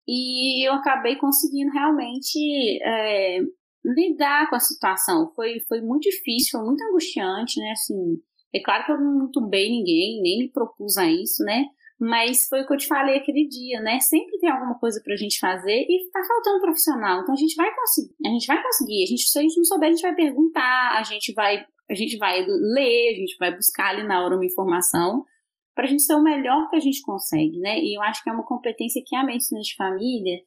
E 0.06 0.66
eu 0.68 0.74
acabei 0.74 1.16
conseguindo 1.16 1.72
realmente 1.72 2.38
é, 2.82 3.40
lidar 3.84 4.48
com 4.50 4.56
a 4.56 4.60
situação. 4.60 5.32
Foi, 5.34 5.60
foi 5.68 5.80
muito 5.80 6.04
difícil, 6.04 6.58
foi 6.58 6.66
muito 6.66 6.82
angustiante, 6.84 7.60
né? 7.60 7.72
Assim, 7.72 8.20
é 8.54 8.60
claro 8.60 8.84
que 8.84 8.92
eu 8.92 9.00
não 9.00 9.26
entubei 9.26 9.68
ninguém, 9.70 10.20
nem 10.22 10.38
me 10.40 10.52
propus 10.52 10.96
a 10.98 11.10
isso, 11.10 11.42
né? 11.44 11.64
Mas 12.00 12.46
foi 12.46 12.62
o 12.62 12.66
que 12.66 12.72
eu 12.72 12.76
te 12.76 12.86
falei 12.86 13.16
aquele 13.16 13.48
dia, 13.48 13.80
né? 13.80 13.98
Sempre 13.98 14.38
tem 14.38 14.48
alguma 14.48 14.78
coisa 14.78 15.00
pra 15.02 15.16
gente 15.16 15.38
fazer 15.38 15.84
e 15.88 16.10
tá 16.12 16.20
faltando 16.24 16.60
profissional. 16.60 17.22
Então 17.22 17.34
a 17.34 17.38
gente 17.38 17.56
vai 17.56 17.74
conseguir. 17.74 18.14
A 18.24 18.28
gente 18.28 18.46
vai 18.46 18.62
conseguir. 18.62 19.02
A 19.02 19.06
gente, 19.06 19.22
se 19.22 19.38
a 19.38 19.42
gente 19.42 19.56
não 19.56 19.64
souber, 19.64 19.88
a 19.88 19.92
gente 19.92 20.02
vai 20.02 20.14
perguntar, 20.14 20.96
a 20.96 21.02
gente 21.02 21.32
vai, 21.32 21.66
a 21.90 21.94
gente 21.94 22.16
vai 22.16 22.44
ler, 22.46 23.14
a 23.14 23.16
gente 23.16 23.36
vai 23.38 23.54
buscar 23.54 23.88
ali 23.88 24.06
na 24.06 24.24
hora 24.24 24.36
uma 24.36 24.46
informação 24.46 25.24
para 25.74 25.86
a 25.86 25.88
gente 25.88 26.02
ser 26.02 26.14
o 26.14 26.22
melhor 26.22 26.68
que 26.70 26.76
a 26.76 26.80
gente 26.80 27.02
consegue, 27.02 27.58
né? 27.58 27.80
E 27.80 27.96
eu 27.96 28.02
acho 28.02 28.22
que 28.22 28.30
é 28.30 28.32
uma 28.32 28.46
competência 28.46 29.02
que 29.04 29.16
a 29.16 29.24
medicina 29.24 29.60
de 29.60 29.74
família 29.74 30.40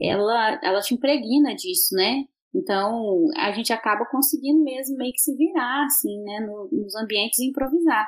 ela, 0.00 0.60
ela 0.62 0.80
te 0.80 0.94
impregna 0.94 1.54
disso, 1.54 1.94
né? 1.94 2.24
Então 2.54 3.28
a 3.36 3.50
gente 3.52 3.72
acaba 3.72 4.04
conseguindo 4.06 4.62
mesmo 4.62 4.96
meio 4.96 5.12
que 5.12 5.20
se 5.20 5.34
virar, 5.36 5.84
assim, 5.86 6.22
né? 6.22 6.40
No, 6.40 6.68
nos 6.70 6.94
ambientes 6.96 7.38
e 7.38 7.48
improvisar 7.48 8.06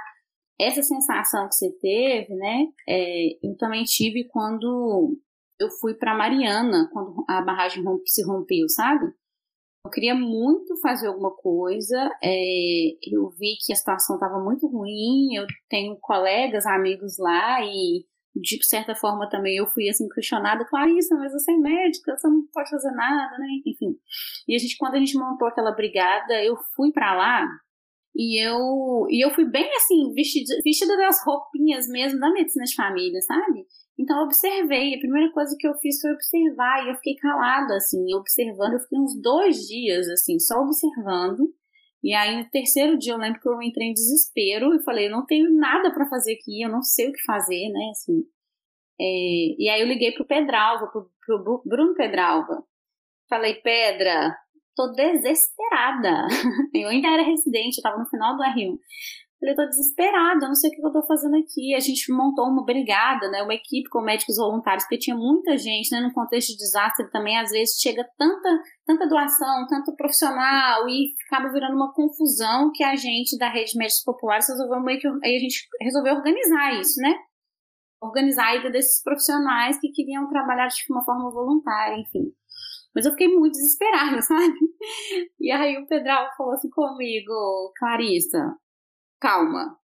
essa 0.61 0.83
sensação 0.83 1.49
que 1.49 1.55
você 1.55 1.71
teve, 1.81 2.35
né? 2.35 2.67
É, 2.89 3.47
eu 3.47 3.57
também 3.57 3.85
tive 3.85 4.25
quando 4.25 5.17
eu 5.59 5.71
fui 5.71 5.95
para 5.95 6.17
Mariana, 6.17 6.89
quando 6.93 7.25
a 7.29 7.41
barragem 7.43 7.85
se 8.07 8.25
rompeu, 8.25 8.69
sabe? 8.69 9.07
Eu 9.85 9.91
queria 9.91 10.15
muito 10.15 10.77
fazer 10.81 11.07
alguma 11.07 11.31
coisa. 11.31 12.11
É, 12.23 12.91
eu 13.03 13.31
vi 13.31 13.57
que 13.65 13.73
a 13.73 13.77
situação 13.77 14.17
estava 14.17 14.39
muito 14.43 14.67
ruim. 14.67 15.35
Eu 15.35 15.47
tenho 15.69 15.97
colegas, 16.01 16.67
amigos 16.67 17.19
lá 17.19 17.65
e 17.65 18.05
de 18.37 18.65
certa 18.65 18.95
forma 18.95 19.29
também 19.29 19.57
eu 19.57 19.67
fui 19.67 19.89
assim 19.89 20.09
questionada, 20.09 20.65
Clarissa, 20.65 21.17
mas 21.17 21.33
você 21.33 21.51
é 21.51 21.57
médica, 21.57 22.17
você 22.17 22.29
não 22.29 22.47
pode 22.53 22.71
fazer 22.71 22.91
nada, 22.93 23.37
né? 23.39 23.49
Enfim. 23.67 23.97
E 24.47 24.55
a 24.55 24.59
gente, 24.59 24.77
quando 24.77 24.95
a 24.95 24.99
gente 24.99 25.17
montou 25.17 25.49
aquela 25.49 25.73
brigada, 25.73 26.35
eu 26.45 26.57
fui 26.77 26.93
para 26.93 27.15
lá 27.15 27.49
e 28.19 28.37
eu, 28.45 29.07
e 29.09 29.25
eu 29.25 29.31
fui 29.31 29.45
bem 29.45 29.71
assim, 29.77 30.13
vestida, 30.13 30.53
vestida 30.65 30.97
das 30.97 31.25
roupinhas 31.25 31.87
mesmo 31.87 32.19
da 32.19 32.33
medicina 32.33 32.65
de 32.65 32.75
família, 32.75 33.21
sabe? 33.23 33.65
Então 33.97 34.19
eu 34.19 34.25
observei, 34.25 34.93
a 34.93 34.99
primeira 34.99 35.33
coisa 35.33 35.55
que 35.57 35.69
eu 35.69 35.75
fiz 35.77 36.01
foi 36.01 36.11
observar, 36.13 36.85
e 36.85 36.91
eu 36.91 36.97
fiquei 36.97 37.15
calada, 37.15 37.77
assim, 37.77 38.13
observando, 38.15 38.73
eu 38.73 38.81
fiquei 38.81 38.99
uns 38.99 39.15
dois 39.23 39.69
dias, 39.69 40.09
assim, 40.09 40.37
só 40.41 40.61
observando. 40.61 41.55
E 42.03 42.13
aí 42.13 42.37
no 42.37 42.51
terceiro 42.51 42.99
dia 42.99 43.13
eu 43.13 43.19
lembro 43.19 43.41
que 43.41 43.49
eu 43.49 43.63
entrei 43.63 43.89
em 43.89 43.95
desespero 43.95 44.75
e 44.75 44.83
falei, 44.83 45.07
eu 45.07 45.13
não 45.13 45.25
tenho 45.25 45.53
nada 45.55 45.93
para 45.93 46.09
fazer 46.09 46.33
aqui, 46.33 46.61
eu 46.61 46.71
não 46.71 46.83
sei 46.83 47.11
o 47.11 47.13
que 47.13 47.23
fazer, 47.23 47.71
né, 47.71 47.91
assim. 47.93 48.25
É, 49.01 49.55
e 49.59 49.69
aí 49.69 49.81
eu 49.81 49.87
liguei 49.87 50.11
pro 50.11 50.27
Pedralva, 50.27 50.89
pro, 50.89 51.09
pro 51.25 51.63
Bruno 51.65 51.95
Pedralva. 51.95 52.65
Falei, 53.29 53.57
Pedra, 53.57 54.37
tô 54.79 54.93
desesperada. 54.93 56.29
Eu 56.73 56.89
ainda 56.89 57.09
era 57.09 57.23
residente, 57.23 57.79
eu 57.79 57.83
tava 57.83 57.99
no 57.99 58.07
final 58.07 58.37
do 58.37 58.45
R1. 58.45 58.79
Falei, 59.41 59.55
tô 59.55 59.67
desesperada, 59.67 60.45
eu 60.45 60.49
não 60.49 60.55
sei 60.55 60.69
o 60.69 60.73
que 60.73 60.85
eu 60.85 60.93
tô 60.93 61.07
fazendo 61.07 61.37
aqui. 61.37 61.73
A 61.73 61.79
gente 61.79 62.13
montou 62.13 62.45
uma 62.47 62.65
brigada, 62.65 63.31
né, 63.31 63.41
uma 63.41 63.55
equipe 63.55 63.89
com 63.89 64.01
médicos 64.01 64.37
voluntários, 64.37 64.83
porque 64.83 64.99
tinha 64.99 65.17
muita 65.17 65.57
gente, 65.57 65.93
né, 65.93 66.01
no 66.01 66.13
contexto 66.13 66.49
de 66.51 66.57
desastre 66.57 67.09
também, 67.13 67.39
às 67.39 67.51
vezes 67.51 67.81
chega 67.81 68.05
tanta, 68.19 68.63
tanta 68.85 69.09
doação, 69.09 69.67
tanto 69.69 69.95
profissional, 69.95 70.89
e 70.89 71.15
ficava 71.23 71.53
virando 71.53 71.77
uma 71.77 71.93
confusão 71.93 72.73
que 72.75 72.83
a 72.83 72.97
gente 72.97 73.39
da 73.39 73.49
rede 73.49 73.73
de 73.73 73.79
médicos 73.79 74.03
populares 74.03 74.49
resolveu 74.49 74.81
meio 74.83 74.99
que, 74.99 75.07
aí 75.07 75.37
a 75.37 75.39
gente 75.39 75.69
resolveu 75.81 76.15
organizar 76.17 76.75
isso, 76.81 77.01
né, 77.01 77.15
organizar 78.03 78.47
a 78.47 78.57
ida 78.57 78.71
desses 78.71 79.03
profissionais 79.05 79.79
que 79.81 79.93
queriam 79.93 80.29
trabalhar 80.29 80.67
de 80.67 80.83
uma 80.91 81.05
forma 81.05 81.31
voluntária, 81.31 81.97
enfim. 81.97 82.33
Mas 82.95 83.07
eu 83.07 83.13
fiquei 83.13 83.29
muito 83.29 83.53
desesperada, 83.53 84.21
sabe? 84.23 84.55
E 85.41 85.51
aí 85.51 85.77
o 85.79 85.87
Pedral 85.87 86.29
falou 86.37 86.55
assim 86.55 86.71
comigo, 86.71 87.73
Clarissa, 87.77 88.57
calma. 89.21 89.79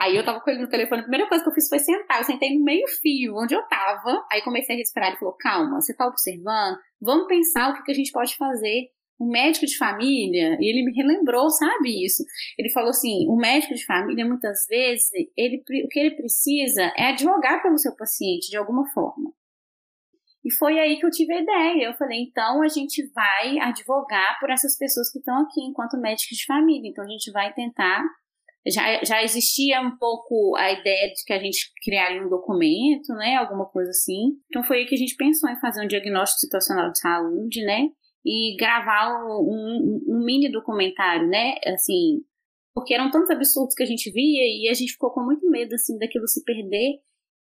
Aí 0.00 0.16
eu 0.16 0.24
tava 0.24 0.40
com 0.40 0.48
ele 0.50 0.62
no 0.62 0.68
telefone, 0.68 1.00
a 1.00 1.04
primeira 1.04 1.28
coisa 1.28 1.42
que 1.42 1.50
eu 1.50 1.54
fiz 1.54 1.68
foi 1.68 1.80
sentar. 1.80 2.18
Eu 2.18 2.24
sentei 2.24 2.56
no 2.56 2.64
meio 2.64 2.86
fio, 3.02 3.34
onde 3.36 3.54
eu 3.54 3.62
tava. 3.66 4.24
Aí 4.30 4.42
comecei 4.42 4.76
a 4.76 4.78
respirar. 4.78 5.08
Ele 5.08 5.18
falou: 5.18 5.34
calma, 5.34 5.80
você 5.80 5.94
tá 5.94 6.06
observando? 6.06 6.78
Vamos 7.00 7.26
pensar 7.26 7.70
o 7.70 7.74
que, 7.74 7.82
que 7.82 7.90
a 7.90 7.94
gente 7.94 8.12
pode 8.12 8.36
fazer. 8.36 8.90
O 9.18 9.28
médico 9.28 9.66
de 9.66 9.76
família, 9.76 10.56
e 10.60 10.70
ele 10.70 10.84
me 10.84 10.92
relembrou, 10.92 11.50
sabe 11.50 12.04
isso? 12.04 12.22
Ele 12.56 12.70
falou 12.70 12.90
assim: 12.90 13.26
o 13.28 13.34
médico 13.34 13.74
de 13.74 13.84
família, 13.84 14.24
muitas 14.24 14.64
vezes, 14.68 15.10
ele, 15.36 15.60
o 15.84 15.88
que 15.88 15.98
ele 15.98 16.14
precisa 16.14 16.92
é 16.96 17.08
advogar 17.08 17.60
pelo 17.60 17.78
seu 17.78 17.96
paciente 17.96 18.48
de 18.48 18.56
alguma 18.56 18.88
forma. 18.92 19.32
E 20.44 20.52
foi 20.54 20.78
aí 20.78 20.98
que 20.98 21.06
eu 21.06 21.10
tive 21.10 21.32
a 21.34 21.40
ideia. 21.40 21.84
Eu 21.84 21.94
falei, 21.94 22.22
então 22.22 22.62
a 22.62 22.68
gente 22.68 23.04
vai 23.12 23.58
advogar 23.58 24.38
por 24.40 24.50
essas 24.50 24.76
pessoas 24.76 25.10
que 25.10 25.18
estão 25.18 25.36
aqui 25.42 25.60
enquanto 25.60 26.00
médicos 26.00 26.36
de 26.36 26.46
família. 26.46 26.88
Então 26.88 27.04
a 27.04 27.08
gente 27.08 27.30
vai 27.32 27.52
tentar. 27.52 28.04
Já, 28.66 29.02
já 29.02 29.22
existia 29.22 29.80
um 29.80 29.96
pouco 29.96 30.54
a 30.56 30.70
ideia 30.70 31.08
de 31.08 31.24
que 31.24 31.32
a 31.32 31.38
gente 31.38 31.72
criaria 31.82 32.22
um 32.22 32.28
documento, 32.28 33.14
né? 33.14 33.36
Alguma 33.36 33.66
coisa 33.66 33.90
assim. 33.90 34.36
Então 34.46 34.62
foi 34.62 34.78
aí 34.78 34.86
que 34.86 34.94
a 34.94 34.98
gente 34.98 35.16
pensou 35.16 35.48
em 35.48 35.60
fazer 35.60 35.82
um 35.84 35.88
diagnóstico 35.88 36.40
situacional 36.40 36.90
de 36.92 36.98
saúde, 36.98 37.64
né? 37.64 37.88
E 38.24 38.56
gravar 38.58 39.24
um, 39.24 39.40
um, 39.40 40.00
um 40.08 40.24
mini 40.24 40.50
documentário, 40.50 41.26
né? 41.28 41.54
Assim, 41.66 42.22
porque 42.78 42.94
eram 42.94 43.10
tantos 43.10 43.30
absurdos 43.30 43.74
que 43.74 43.82
a 43.82 43.86
gente 43.86 44.08
via 44.12 44.44
e 44.44 44.68
a 44.70 44.74
gente 44.74 44.92
ficou 44.92 45.10
com 45.10 45.24
muito 45.24 45.48
medo, 45.50 45.74
assim, 45.74 45.98
daquilo 45.98 46.28
se 46.28 46.44
perder, 46.44 47.00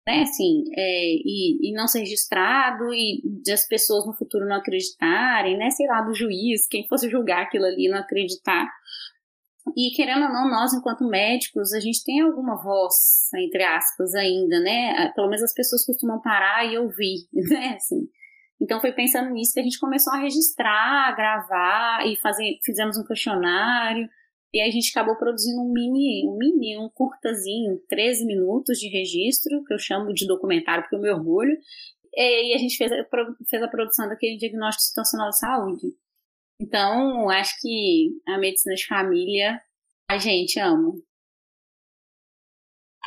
né, 0.07 0.23
assim, 0.23 0.65
é, 0.77 1.15
e, 1.25 1.71
e 1.71 1.73
não 1.73 1.87
ser 1.87 2.01
registrado 2.01 2.93
e 2.93 3.23
as 3.53 3.67
pessoas 3.67 4.07
no 4.07 4.15
futuro 4.15 4.47
não 4.47 4.57
acreditarem, 4.57 5.57
né, 5.57 5.71
sei 5.71 5.87
lá, 5.87 6.03
do 6.03 6.15
juiz, 6.15 6.67
quem 6.69 6.87
fosse 6.89 7.11
julgar 7.11 7.43
aquilo 7.43 7.67
ali 7.67 7.89
não 7.89 7.99
acreditar. 7.99 8.69
E 9.77 9.91
querendo 9.95 10.25
ou 10.25 10.33
não, 10.33 10.51
nós, 10.51 10.73
enquanto 10.73 11.07
médicos, 11.07 11.73
a 11.73 11.81
gente 11.81 12.03
tem 12.03 12.21
alguma 12.21 12.57
voz, 12.57 13.29
entre 13.37 13.63
aspas, 13.63 14.15
ainda, 14.15 14.59
né? 14.61 15.13
Pelo 15.15 15.29
menos 15.29 15.43
as 15.43 15.55
pessoas 15.55 15.85
costumam 15.85 16.21
parar 16.21 16.65
e 16.65 16.79
ouvir, 16.79 17.27
né? 17.33 17.75
Assim. 17.77 18.09
Então 18.61 18.81
foi 18.81 18.93
pensando 18.93 19.31
nisso 19.31 19.53
que 19.55 19.61
a 19.61 19.63
gente 19.63 19.79
começou 19.79 20.13
a 20.13 20.19
registrar, 20.19 21.09
a 21.09 21.13
gravar 21.13 22.07
e 22.07 22.17
fazer, 22.21 22.59
fizemos 22.65 22.99
um 22.99 23.05
questionário. 23.05 24.09
E 24.53 24.61
a 24.61 24.71
gente 24.71 24.91
acabou 24.91 25.17
produzindo 25.17 25.61
um 25.61 25.73
mini, 25.73 26.27
um 26.29 26.37
mini, 26.37 26.77
um 26.77 26.89
curtazinho, 26.89 27.79
13 27.89 28.27
minutos 28.27 28.79
de 28.79 28.89
registro, 28.89 29.63
que 29.65 29.73
eu 29.73 29.79
chamo 29.79 30.13
de 30.13 30.27
documentário 30.27 30.83
porque 30.83 30.97
eu 30.97 31.01
me 31.01 31.11
orgulho. 31.11 31.57
E 32.13 32.55
a 32.55 32.59
gente 32.59 32.77
fez 32.77 32.91
a, 32.91 33.05
fez 33.49 33.63
a 33.63 33.69
produção 33.69 34.09
daquele 34.09 34.37
diagnóstico 34.37 34.83
situacional 34.83 35.31
de 35.31 35.39
saúde. 35.39 35.87
Então, 36.61 37.31
acho 37.31 37.55
que 37.61 38.11
a 38.29 38.39
medicina 38.39 38.75
de 38.75 38.87
família 38.87 39.61
a 40.11 40.19
gente 40.19 40.59
ama. 40.59 40.93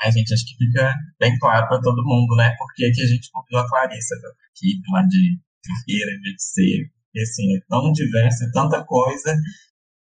A 0.01 0.10
gente 0.10 0.34
acho 0.34 0.45
que 0.45 0.65
fica 0.65 0.95
bem 1.19 1.38
claro 1.38 1.67
para 1.67 1.82
todo 1.82 2.03
mundo, 2.03 2.36
né? 2.36 2.56
Porque 2.58 2.86
aqui 2.86 3.01
a 3.01 3.08
gente 3.08 3.29
convidou 3.32 3.60
a 3.60 3.67
Clarissa 3.67 4.15
da 4.21 4.29
equipe 4.56 4.82
lá 4.91 5.01
de 5.03 5.38
carreira, 5.63 6.12
de 6.19 6.89
E 7.13 7.21
assim, 7.21 7.56
é 7.56 7.60
tão 7.69 7.91
diverso, 7.91 8.43
é 8.43 8.51
tanta 8.51 8.84
coisa. 8.86 9.36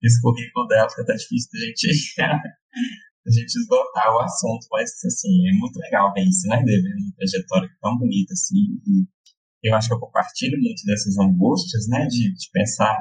Esse 0.02 0.20
currículo 0.20 0.66
dela 0.66 0.88
fica 0.88 1.02
até 1.02 1.14
difícil 1.14 1.50
da 1.52 1.58
gente, 1.58 1.86
a 2.20 3.30
gente 3.30 3.56
esgotar 3.56 4.14
o 4.14 4.20
assunto, 4.20 4.66
mas 4.70 4.90
assim, 5.04 5.48
é 5.48 5.52
muito 5.52 5.76
legal 5.78 6.12
ver 6.12 6.22
isso, 6.22 6.46
né, 6.48 6.62
Deve? 6.62 6.88
Uma 6.88 7.14
trajetória 7.16 7.68
tão 7.80 7.98
bonita, 7.98 8.32
assim. 8.32 8.56
E 8.86 9.68
eu 9.68 9.74
acho 9.74 9.88
que 9.88 9.94
eu 9.94 10.00
compartilho 10.00 10.58
muito 10.60 10.84
dessas 10.84 11.18
angústias, 11.18 11.88
né, 11.88 12.06
de, 12.06 12.32
de 12.32 12.50
pensar 12.52 12.96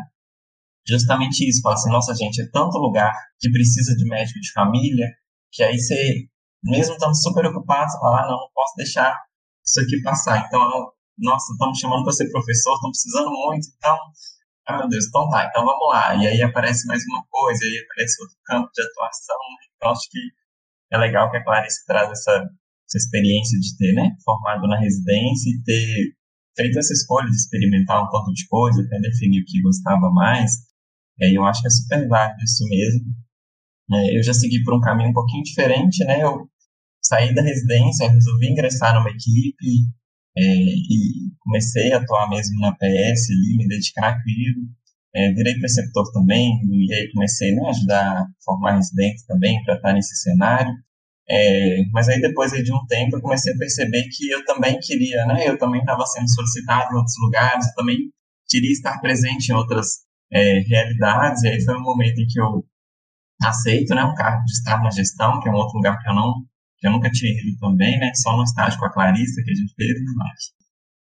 justamente 0.88 1.48
isso, 1.48 1.62
fala 1.62 1.76
assim, 1.76 1.90
nossa 1.90 2.14
gente, 2.14 2.42
é 2.42 2.50
tanto 2.52 2.78
lugar 2.78 3.12
que 3.40 3.52
precisa 3.52 3.96
de 3.96 4.06
médico 4.06 4.40
de 4.40 4.52
família, 4.52 5.10
que 5.52 5.64
aí 5.64 5.78
você, 5.80 6.28
mesmo 6.64 6.94
estando 6.94 7.16
super 7.16 7.46
ocupado, 7.48 7.92
você 7.92 8.00
fala, 8.00 8.22
ah, 8.22 8.28
não, 8.28 8.38
não 8.38 8.50
posso 8.54 8.76
deixar 8.78 9.20
isso 9.66 9.82
aqui 9.82 10.02
passar. 10.04 10.46
Então, 10.46 10.62
nossa, 11.18 11.54
estamos 11.54 11.80
chamando 11.80 12.04
para 12.04 12.14
ser 12.14 12.30
professor, 12.30 12.76
estamos 12.76 13.00
precisando 13.02 13.32
muito, 13.32 13.68
então, 13.78 13.98
ah, 14.68 14.88
Deus, 14.88 15.06
então 15.08 15.30
tá, 15.30 15.48
então 15.50 15.64
vamos 15.66 15.88
lá. 15.90 16.16
E 16.16 16.28
aí 16.28 16.42
aparece 16.42 16.88
mais 16.88 17.04
uma 17.06 17.24
coisa, 17.30 17.64
e 17.64 17.68
aí 17.68 17.80
aparece 17.86 18.22
outro 18.22 18.38
campo 18.46 18.70
de 18.74 18.82
atuação, 18.82 19.38
então 19.76 19.92
acho 19.92 20.10
que 20.10 20.20
é 20.92 20.98
legal 20.98 21.30
que 21.32 21.38
a 21.38 21.44
Clarice 21.44 21.86
traz 21.86 22.10
essa, 22.12 22.32
essa 22.32 22.98
experiência 22.98 23.60
de 23.60 23.78
ter, 23.78 23.94
né, 23.94 24.16
formado 24.24 24.68
na 24.68 24.80
residência 24.80 25.50
e 25.50 25.64
ter 25.64 26.16
feito 26.56 26.80
essa 26.80 26.94
escolha 26.94 27.30
de 27.30 27.36
experimentar 27.36 28.02
um 28.02 28.10
tanto 28.10 28.32
de 28.34 28.48
coisa, 28.48 28.82
até 28.82 29.00
definir 29.00 29.42
o 29.42 29.46
que 29.46 29.62
gostava 29.62 30.10
mais, 30.12 30.52
é, 31.22 31.32
eu 31.38 31.44
acho 31.46 31.62
que 31.62 31.68
é 31.68 31.72
super 31.72 32.08
válido 32.08 32.44
isso 32.44 32.68
mesmo. 32.68 33.06
É, 33.92 34.18
eu 34.18 34.24
já 34.24 34.34
segui 34.34 34.64
por 34.64 34.76
um 34.76 34.82
caminho 34.82 35.10
um 35.10 35.14
pouquinho 35.14 35.44
diferente, 35.44 36.04
né? 36.06 36.24
Eu 36.24 36.50
saí 37.04 37.34
da 37.34 37.42
residência, 37.42 38.10
resolvi 38.10 38.48
ingressar 38.50 38.96
numa 38.96 39.10
equipe 39.10 39.86
é, 40.38 40.42
e 40.42 41.32
comecei 41.40 41.94
a 41.94 41.98
atuar 41.98 42.30
mesmo 42.30 42.60
na 42.60 42.74
PS 42.74 43.30
ali, 43.32 43.58
me 43.58 43.68
dedicar 43.68 44.10
àquilo. 44.10 44.62
É, 45.16 45.32
virei 45.32 45.58
preceptor 45.60 46.12
também, 46.12 46.60
e 46.66 46.94
aí 46.94 47.10
comecei 47.14 47.54
né, 47.56 47.62
a 47.66 47.70
ajudar 47.70 48.18
a 48.22 48.28
formar 48.44 48.76
residentes 48.76 49.26
também 49.26 49.64
para 49.64 49.76
estar 49.76 49.94
nesse 49.94 50.16
cenário. 50.18 50.74
É, 51.30 51.78
mas 51.92 52.10
aí 52.10 52.22
depois 52.22 52.54
aí 52.54 52.62
de 52.64 52.74
um 52.74 52.86
tempo 52.88 53.16
eu 53.16 53.22
comecei 53.22 53.54
a 53.54 53.58
perceber 53.58 54.04
que 54.12 54.30
eu 54.30 54.46
também 54.46 54.78
queria, 54.80 55.26
né? 55.26 55.48
Eu 55.48 55.58
também 55.58 55.80
estava 55.82 56.06
sendo 56.06 56.30
solicitado 56.30 56.94
em 56.94 56.98
outros 56.98 57.16
lugares, 57.22 57.68
eu 57.68 57.74
também 57.76 57.98
queria 58.48 58.72
estar 58.72 59.00
presente 59.00 59.52
em 59.52 59.56
outras 59.56 59.88
é, 60.32 60.60
realidades, 60.60 61.44
e 61.44 61.48
aí 61.48 61.62
foi 61.64 61.76
um 61.76 61.82
momento 61.82 62.20
em 62.20 62.28
que 62.28 62.40
eu 62.40 62.64
aceito, 63.44 63.96
né, 63.96 64.04
um 64.04 64.16
cargo 64.16 64.44
de 64.46 64.52
estar 64.52 64.82
na 64.82 64.90
gestão, 64.92 65.40
que 65.40 65.50
é 65.50 65.52
um 65.52 65.56
outro 65.56 65.78
lugar 65.78 65.98
que 66.02 66.10
eu 66.10 66.14
não, 66.14 66.34
que 66.80 66.88
eu 66.88 66.92
nunca 66.92 67.10
tinha 67.10 67.32
ido 67.32 67.58
também, 67.60 67.98
né, 68.00 68.12
só 68.16 68.36
no 68.36 68.44
estágio 68.44 68.80
com 68.80 68.86
a 68.86 68.94
Clarissa, 68.94 69.42
que 69.44 69.52
a 69.52 69.56
gente 69.56 69.74
fez, 69.76 69.94
mas, 70.16 70.40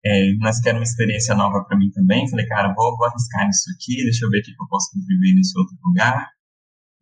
é, 0.05 0.35
mas 0.39 0.61
que 0.61 0.69
era 0.69 0.79
uma 0.79 0.85
experiência 0.85 1.35
nova 1.35 1.65
para 1.65 1.79
mim 1.79 1.91
também, 1.91 2.29
falei, 2.29 2.47
cara, 2.47 2.73
vou, 2.75 2.97
vou 2.97 3.07
arriscar 3.07 3.47
nisso 3.47 3.71
aqui, 3.75 4.03
deixa 4.03 4.25
eu 4.25 4.31
ver 4.31 4.41
o 4.41 4.43
que 4.43 4.51
eu 4.51 4.69
posso 4.69 4.91
contribuir 4.93 5.35
nesse 5.35 5.59
outro 5.59 5.77
lugar, 5.85 6.29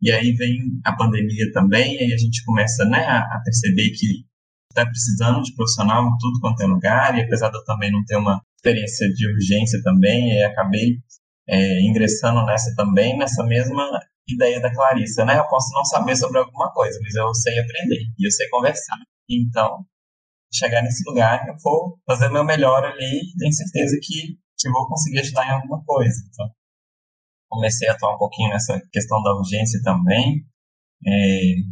e 0.01 0.11
aí 0.11 0.33
vem 0.33 0.79
a 0.85 0.95
pandemia 0.95 1.51
também, 1.53 1.95
e 1.95 1.99
aí 1.99 2.13
a 2.13 2.17
gente 2.17 2.43
começa, 2.45 2.85
né, 2.85 3.05
a, 3.05 3.19
a 3.19 3.41
perceber 3.43 3.91
que 3.91 4.25
está 4.69 4.85
precisando 4.85 5.41
de 5.43 5.53
profissional 5.53 6.07
em 6.07 6.17
tudo 6.19 6.39
quanto 6.39 6.61
é 6.61 6.65
lugar, 6.65 7.17
e 7.17 7.21
apesar 7.21 7.49
de 7.49 7.57
eu 7.57 7.63
também 7.65 7.91
não 7.91 8.03
ter 8.05 8.15
uma 8.15 8.41
experiência 8.55 9.07
de 9.13 9.27
urgência 9.27 9.81
também, 9.83 10.43
acabei 10.43 10.97
é, 11.47 11.81
ingressando 11.81 12.45
nessa 12.45 12.73
também, 12.75 13.17
nessa 13.17 13.43
mesma 13.43 13.99
ideia 14.27 14.59
da 14.61 14.73
Clarissa, 14.73 15.25
né? 15.25 15.37
Eu 15.37 15.47
posso 15.47 15.73
não 15.73 15.83
saber 15.85 16.15
sobre 16.15 16.39
alguma 16.39 16.71
coisa, 16.71 16.99
mas 17.01 17.15
eu 17.15 17.33
sei 17.33 17.59
aprender 17.59 18.01
e 18.17 18.27
eu 18.27 18.31
sei 18.31 18.47
conversar. 18.49 18.97
Então, 19.29 19.85
chegar 20.53 20.81
nesse 20.81 21.07
lugar, 21.09 21.47
eu 21.47 21.55
vou 21.63 21.99
fazer 22.05 22.29
meu 22.29 22.43
melhor 22.43 22.83
ali 22.83 23.21
e 23.21 23.37
tenho 23.37 23.53
certeza 23.53 23.97
que, 24.01 24.37
que 24.57 24.69
vou 24.69 24.87
conseguir 24.87 25.19
ajudar 25.19 25.47
em 25.47 25.51
alguma 25.51 25.83
coisa. 25.85 26.15
Então, 26.29 26.49
comecei 27.49 27.87
a 27.89 27.93
atuar 27.93 28.15
um 28.15 28.17
pouquinho 28.17 28.49
nessa 28.49 28.79
questão 28.91 29.21
da 29.21 29.33
urgência 29.33 29.81
também. 29.83 30.45
É, 31.05 31.09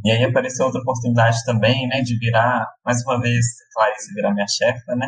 e 0.05 0.11
aí 0.11 0.23
apareceu 0.23 0.65
outra 0.65 0.81
oportunidade 0.81 1.37
também, 1.45 1.87
né, 1.87 2.01
de 2.01 2.17
virar, 2.17 2.65
mais 2.83 3.03
uma 3.03 3.21
vez, 3.21 3.45
Clarice 3.73 4.13
virar 4.13 4.33
minha 4.33 4.47
chefa, 4.47 4.95
né? 4.95 5.07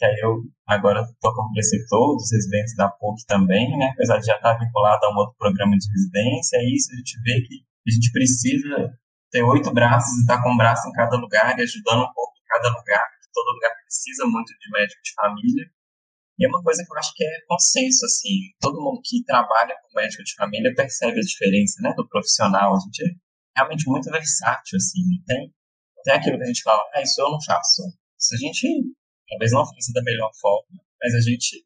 Que 0.00 0.06
aí 0.06 0.16
eu 0.24 0.40
agora 0.66 1.02
estou 1.04 1.34
como 1.36 1.52
preceptor 1.52 2.16
dos 2.16 2.32
residentes 2.32 2.74
da 2.74 2.88
PUC 2.88 3.20
também, 3.28 3.68
né? 3.76 3.92
apesar 3.92 4.16
de 4.16 4.24
já 4.24 4.36
estar 4.36 4.56
vinculado 4.56 5.04
a 5.04 5.12
um 5.12 5.16
outro 5.18 5.36
programa 5.36 5.76
de 5.76 5.86
residência, 5.92 6.56
é 6.56 6.64
isso 6.64 6.88
a 6.90 6.96
gente 6.96 7.20
vê 7.20 7.36
que 7.44 7.60
a 7.60 7.92
gente 7.92 8.10
precisa 8.10 8.96
ter 9.30 9.42
oito 9.44 9.70
braços 9.74 10.08
e 10.16 10.20
estar 10.22 10.42
com 10.42 10.52
um 10.52 10.56
braço 10.56 10.88
em 10.88 10.92
cada 10.92 11.16
lugar 11.18 11.52
e 11.52 11.62
ajudando 11.62 12.00
um 12.00 12.12
pouco 12.16 12.32
em 12.32 12.48
cada 12.48 12.68
lugar, 12.72 13.04
todo 13.30 13.52
lugar 13.52 13.70
precisa 13.84 14.24
muito 14.24 14.48
de 14.56 14.70
médico 14.72 15.02
de 15.04 15.12
família. 15.12 15.66
E 16.38 16.46
é 16.46 16.48
uma 16.48 16.62
coisa 16.62 16.82
que 16.82 16.90
eu 16.90 16.96
acho 16.96 17.12
que 17.14 17.22
é 17.22 17.30
consenso, 17.46 18.06
assim, 18.06 18.56
todo 18.58 18.80
mundo 18.80 19.02
que 19.04 19.22
trabalha 19.24 19.76
com 19.82 20.00
médico 20.00 20.24
de 20.24 20.32
família 20.34 20.72
percebe 20.74 21.20
a 21.20 21.22
diferença, 21.22 21.76
né, 21.82 21.92
do 21.94 22.08
profissional. 22.08 22.74
A 22.74 22.80
gente 22.80 23.04
é 23.04 23.12
realmente 23.54 23.84
muito 23.86 24.10
versátil, 24.10 24.76
assim, 24.76 25.02
não 25.04 25.22
tem, 25.26 25.52
não 25.94 26.02
tem 26.02 26.14
aquilo 26.14 26.38
que 26.38 26.44
a 26.44 26.46
gente 26.46 26.62
fala, 26.62 26.80
ah, 26.94 27.02
isso 27.02 27.20
eu 27.20 27.30
não 27.30 27.38
faço. 27.44 27.82
Se 28.16 28.34
a 28.34 28.38
gente 28.38 28.66
talvez 29.30 29.52
não 29.52 29.64
faça 29.64 29.92
da 29.94 30.02
melhor 30.02 30.30
forma, 30.40 30.82
mas 31.00 31.14
a 31.14 31.20
gente, 31.20 31.64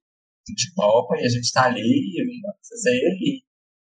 gente 0.49 0.75
topa 0.75 1.17
e 1.17 1.25
a 1.25 1.29
gente 1.29 1.45
está 1.45 1.65
ali 1.65 1.81
e 1.81 2.41
vamos 2.43 2.69
fazer 2.69 3.03
e, 3.21 3.43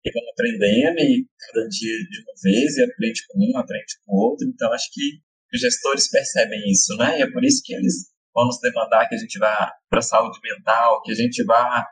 e 0.05 0.12
vamos 0.12 0.29
aprendendo 0.29 0.99
e 0.99 1.25
cada 1.39 1.67
dia 1.67 1.97
de 1.97 2.21
uma 2.21 2.34
vez 2.43 2.77
e 2.77 2.84
aprende 2.84 3.21
com 3.27 3.39
um, 3.39 3.57
aprende 3.57 3.93
com 4.05 4.13
o 4.13 4.19
outro. 4.29 4.47
Então 4.47 4.71
acho 4.73 4.89
que 4.91 5.21
os 5.53 5.60
gestores 5.60 6.10
percebem 6.10 6.62
isso, 6.69 6.95
né? 6.97 7.19
E 7.19 7.21
é 7.23 7.31
por 7.31 7.43
isso 7.43 7.62
que 7.63 7.73
eles 7.73 8.12
vão 8.34 8.45
nos 8.45 8.60
demandar 8.60 9.07
que 9.07 9.15
a 9.15 9.17
gente 9.17 9.38
vá 9.39 9.73
para 9.89 9.99
a 9.99 10.03
saúde 10.03 10.39
mental, 10.43 11.01
que 11.01 11.12
a 11.12 11.15
gente 11.15 11.43
vá 11.43 11.86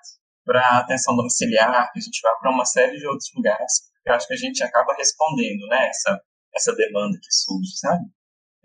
para 0.46 0.62
a 0.62 0.80
atenção 0.80 1.16
domiciliar, 1.16 1.92
que 1.92 2.00
a 2.00 2.02
gente 2.02 2.20
vá 2.22 2.34
para 2.36 2.52
uma 2.52 2.66
série 2.66 2.98
de 2.98 3.06
outros 3.06 3.30
lugares. 3.36 3.90
Eu 4.06 4.14
acho 4.14 4.28
que 4.28 4.34
a 4.34 4.38
gente 4.38 4.64
acaba 4.64 4.96
respondendo, 4.96 5.68
né? 5.68 5.90
Essa, 5.90 6.22
essa 6.56 6.76
demanda 6.76 7.18
que 7.22 7.32
surge, 7.32 7.78
sabe? 7.78 8.04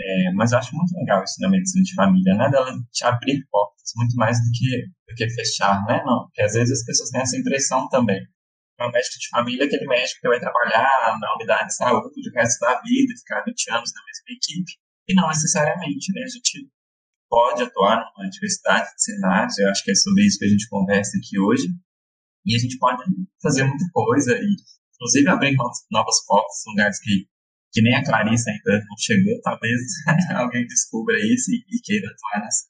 É, 0.01 0.33
mas 0.33 0.53
eu 0.53 0.59
acho 0.59 0.75
muito 0.75 0.93
legal 0.99 1.23
isso 1.23 1.41
na 1.41 1.49
medicina 1.49 1.85
de 1.85 1.95
família, 1.95 2.35
né? 2.35 2.51
Dela 2.51 2.73
te 2.93 3.05
abrir 3.05 3.47
portas, 3.49 3.93
muito 3.97 4.17
mais 4.17 4.39
do 4.39 4.51
que, 4.53 4.87
do 5.09 5.15
que 5.15 5.31
fechar, 5.31 5.85
né? 5.87 6.03
Não, 6.05 6.25
porque 6.25 6.43
às 6.43 6.55
vezes 6.55 6.81
as 6.81 6.85
pessoas 6.85 7.11
têm 7.11 7.21
essa 7.21 7.37
impressão 7.37 7.89
também. 7.89 8.21
O 8.81 8.91
médico 8.91 9.19
de 9.21 9.29
família 9.29 9.63
é 9.63 9.67
aquele 9.67 9.87
médico 9.87 10.21
que 10.21 10.29
vai 10.29 10.41
trabalhar 10.41 11.17
na 11.21 11.35
unidade 11.37 11.69
de 11.69 11.77
saúde 11.77 12.29
o 12.29 12.35
resto 12.35 12.59
da 12.61 12.81
vida, 12.81 13.15
ficar 13.19 13.45
20 13.47 13.71
anos 13.71 13.93
na 13.95 14.03
mesma 14.05 14.37
equipe. 14.37 14.73
E 15.09 15.15
não 15.15 15.29
necessariamente, 15.29 16.13
né? 16.13 16.23
A 16.23 16.29
gente 16.29 16.69
pode 17.31 17.63
atuar 17.63 18.05
numa 18.17 18.29
diversidade 18.29 18.91
de 18.95 19.03
cenários, 19.03 19.59
eu 19.59 19.71
acho 19.71 19.85
que 19.85 19.93
é 19.93 19.95
sobre 19.95 20.27
isso 20.27 20.39
que 20.39 20.45
a 20.45 20.49
gente 20.49 20.69
conversa 20.69 21.17
aqui 21.19 21.39
hoje. 21.39 21.69
E 22.45 22.57
a 22.57 22.59
gente 22.59 22.77
pode 22.79 23.03
fazer 23.41 23.65
muita 23.65 23.85
coisa 23.93 24.37
e, 24.37 24.57
inclusive, 24.95 25.29
abrir 25.29 25.55
novas 25.91 26.25
portas, 26.27 26.63
lugares 26.67 26.99
que 27.01 27.27
que 27.75 27.83
nem 27.83 27.95
a 27.97 28.05
Clarice 28.05 28.49
ainda 28.49 28.85
não 28.89 28.97
chegou, 28.97 29.41
talvez 29.43 29.81
alguém 30.37 30.65
descubra 30.67 31.17
isso 31.19 31.51
e, 31.51 31.57
e 31.57 31.81
queira 31.83 32.07
atuar 32.07 32.45
nessa. 32.45 32.69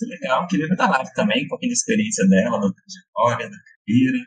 Muito 0.00 0.10
legal, 0.10 0.46
queria 0.48 0.66
ver 0.66 0.76
da 0.76 0.88
live 0.88 1.12
também, 1.12 1.44
um 1.44 1.48
pouquinho 1.48 1.70
da 1.70 1.74
experiência 1.74 2.26
dela, 2.26 2.58
da 2.58 2.72
trajetória, 2.72 3.50
da 3.50 3.56
carreira. 3.58 4.26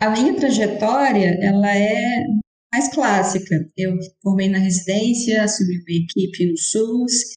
A 0.00 0.10
minha 0.10 0.34
trajetória, 0.34 1.38
ela 1.42 1.76
é 1.76 2.24
mais 2.72 2.92
clássica. 2.92 3.70
Eu 3.76 3.94
formei 4.22 4.48
na 4.48 4.58
residência, 4.58 5.44
assumi 5.44 5.76
uma 5.76 6.04
equipe 6.04 6.50
no 6.50 6.56
SUS, 6.56 7.34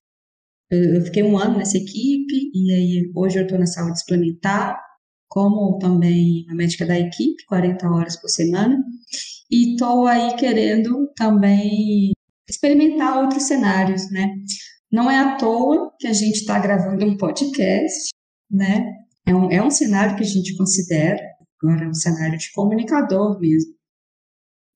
eu 0.71 1.01
fiquei 1.03 1.21
um 1.21 1.37
ano 1.37 1.57
nessa 1.57 1.77
equipe, 1.77 2.49
e 2.53 2.73
aí 2.73 3.11
hoje 3.13 3.39
eu 3.39 3.43
estou 3.43 3.59
na 3.59 3.67
saúde 3.67 3.99
suplementar, 3.99 4.81
como 5.35 5.77
também 5.79 6.45
uma 6.45 6.55
médica 6.55 6.85
da 6.85 6.97
equipe, 6.97 7.43
40 7.45 7.89
horas 7.89 8.15
por 8.15 8.29
semana, 8.29 8.81
e 9.51 9.73
estou 9.73 10.07
aí 10.07 10.33
querendo 10.37 11.11
também 11.13 12.13
experimentar 12.49 13.21
outros 13.21 13.43
cenários, 13.43 14.09
né? 14.11 14.33
Não 14.89 15.11
é 15.11 15.19
à 15.19 15.35
toa 15.35 15.91
que 15.99 16.07
a 16.07 16.13
gente 16.13 16.37
está 16.37 16.57
gravando 16.57 17.05
um 17.05 17.17
podcast, 17.17 18.11
né? 18.49 18.93
É 19.27 19.35
um, 19.35 19.51
é 19.51 19.61
um 19.61 19.69
cenário 19.69 20.15
que 20.15 20.23
a 20.23 20.25
gente 20.25 20.55
considera, 20.55 21.19
agora 21.61 21.83
é 21.83 21.89
um 21.89 21.93
cenário 21.93 22.37
de 22.37 22.53
comunicador 22.53 23.37
mesmo. 23.37 23.75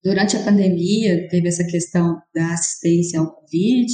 Durante 0.03 0.35
a 0.35 0.43
pandemia, 0.43 1.25
teve 1.29 1.47
essa 1.47 1.63
questão 1.63 2.21
da 2.35 2.53
assistência 2.53 3.21
ao 3.21 3.33
Covid, 3.33 3.93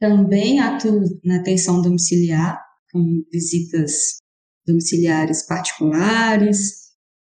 também 0.00 0.58
atuo 0.58 1.00
na 1.24 1.36
atenção 1.36 1.80
domiciliar, 1.80 2.60
com 2.90 3.22
visitas 3.32 4.23
domiciliares 4.66 5.46
particulares, 5.46 6.84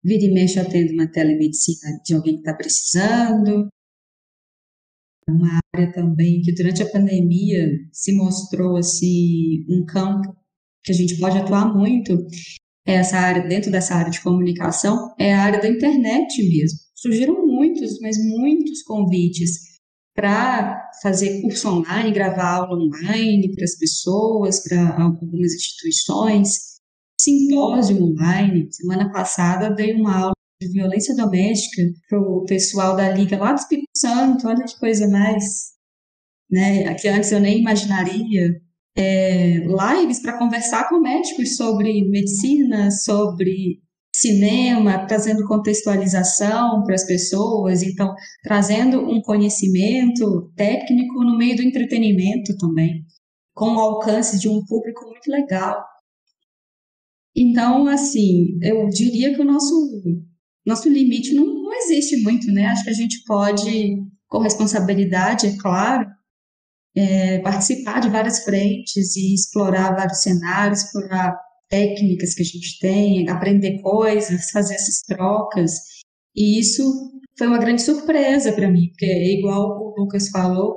vira 0.03 0.23
e 0.23 0.33
mexe 0.33 0.59
atendo 0.59 0.93
uma 0.93 1.11
telemedicina 1.11 1.99
de 2.05 2.13
alguém 2.13 2.35
que 2.35 2.39
está 2.39 2.53
precisando. 2.53 3.67
Uma 5.27 5.59
área 5.75 5.91
também 5.93 6.41
que 6.41 6.53
durante 6.53 6.81
a 6.81 6.89
pandemia 6.89 7.67
se 7.91 8.13
mostrou 8.15 8.77
assim 8.77 9.65
um 9.69 9.85
campo 9.85 10.35
que 10.83 10.91
a 10.91 10.95
gente 10.95 11.19
pode 11.19 11.37
atuar 11.37 11.73
muito 11.73 12.17
é 12.87 12.93
essa 12.93 13.17
área 13.17 13.47
dentro 13.47 13.71
dessa 13.71 13.93
área 13.93 14.09
de 14.09 14.21
comunicação 14.21 15.13
é 15.19 15.33
a 15.33 15.41
área 15.43 15.61
da 15.61 15.69
internet 15.69 16.41
mesmo. 16.41 16.79
Surgiram 16.95 17.45
muitos, 17.45 17.99
mas 17.99 18.17
muitos 18.17 18.81
convites 18.83 19.69
para 20.15 20.89
fazer 21.01 21.41
curso 21.41 21.69
online, 21.69 22.11
gravar 22.11 22.55
aula 22.55 22.75
online 22.75 23.53
para 23.53 23.63
as 23.63 23.77
pessoas, 23.77 24.63
para 24.63 25.01
algumas 25.01 25.53
instituições, 25.53 26.68
simpósio 27.19 28.01
online. 28.01 28.67
Semana 28.71 29.11
passada 29.11 29.69
dei 29.69 29.93
uma 29.93 30.15
aula 30.15 30.33
de 30.61 30.71
violência 30.71 31.15
doméstica 31.15 31.81
para 32.09 32.19
o 32.19 32.45
pessoal 32.45 32.95
da 32.95 33.09
Liga 33.09 33.37
lá 33.37 33.53
do 33.53 33.59
Espírito 33.59 33.89
Santo, 33.95 34.47
olha 34.47 34.65
que 34.65 34.77
coisa 34.79 35.07
mais, 35.07 35.43
né, 36.49 36.93
que 36.95 37.07
antes 37.07 37.31
eu 37.31 37.39
nem 37.39 37.59
imaginaria. 37.59 38.61
É, 38.97 39.59
lives 39.59 40.21
para 40.21 40.37
conversar 40.37 40.89
com 40.89 40.99
médicos 40.99 41.55
sobre 41.55 42.03
medicina, 42.09 42.91
sobre 42.91 43.79
cinema, 44.13 45.05
trazendo 45.05 45.47
contextualização 45.47 46.83
para 46.83 46.95
as 46.95 47.05
pessoas, 47.05 47.81
então 47.81 48.13
trazendo 48.43 48.99
um 48.99 49.21
conhecimento 49.21 50.51
técnico 50.57 51.23
no 51.23 51.37
meio 51.37 51.55
do 51.55 51.61
entretenimento 51.61 52.57
também, 52.57 53.05
com 53.53 53.75
o 53.75 53.79
alcance 53.79 54.37
de 54.37 54.49
um 54.49 54.65
público 54.65 55.05
muito 55.05 55.31
legal. 55.31 55.81
Então, 57.35 57.87
assim, 57.87 58.57
eu 58.61 58.87
diria 58.89 59.33
que 59.33 59.41
o 59.41 59.45
nosso 59.45 59.73
nosso 60.65 60.89
limite 60.89 61.33
não, 61.33 61.45
não 61.45 61.73
existe 61.73 62.21
muito, 62.21 62.51
né? 62.51 62.67
Acho 62.67 62.83
que 62.83 62.89
a 62.89 62.93
gente 62.93 63.23
pode, 63.25 63.97
com 64.27 64.39
responsabilidade, 64.39 65.47
é 65.47 65.57
claro, 65.57 66.07
é, 66.95 67.39
participar 67.39 67.99
de 67.99 68.09
várias 68.09 68.43
frentes 68.43 69.15
e 69.15 69.33
explorar 69.33 69.95
vários 69.95 70.21
cenários, 70.21 70.83
explorar 70.83 71.35
técnicas 71.69 72.33
que 72.33 72.41
a 72.41 72.45
gente 72.45 72.79
tem, 72.79 73.29
aprender 73.29 73.81
coisas, 73.81 74.49
fazer 74.51 74.75
essas 74.75 75.01
trocas. 75.01 75.71
E 76.35 76.59
isso 76.59 76.83
foi 77.37 77.47
uma 77.47 77.59
grande 77.59 77.81
surpresa 77.81 78.51
para 78.53 78.69
mim, 78.69 78.89
porque 78.89 79.05
igual 79.37 79.77
o 79.77 79.95
Lucas 79.97 80.29
falou, 80.29 80.75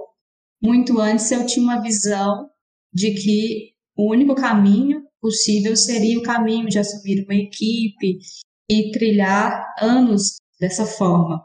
muito 0.63 0.99
antes 1.01 1.31
eu 1.31 1.45
tinha 1.45 1.65
uma 1.65 1.83
visão 1.83 2.49
de 2.93 3.13
que 3.15 3.73
o 3.97 4.11
único 4.11 4.35
caminho 4.35 5.02
possível 5.23 5.77
seria 5.77 6.19
o 6.19 6.23
caminho 6.23 6.69
de 6.69 6.81
assumir 6.81 7.25
uma 7.25 7.35
equipe 7.35 8.19
e 8.69 8.91
trilhar 8.91 9.73
anos 9.81 10.37
dessa 10.59 10.85
forma, 10.85 11.41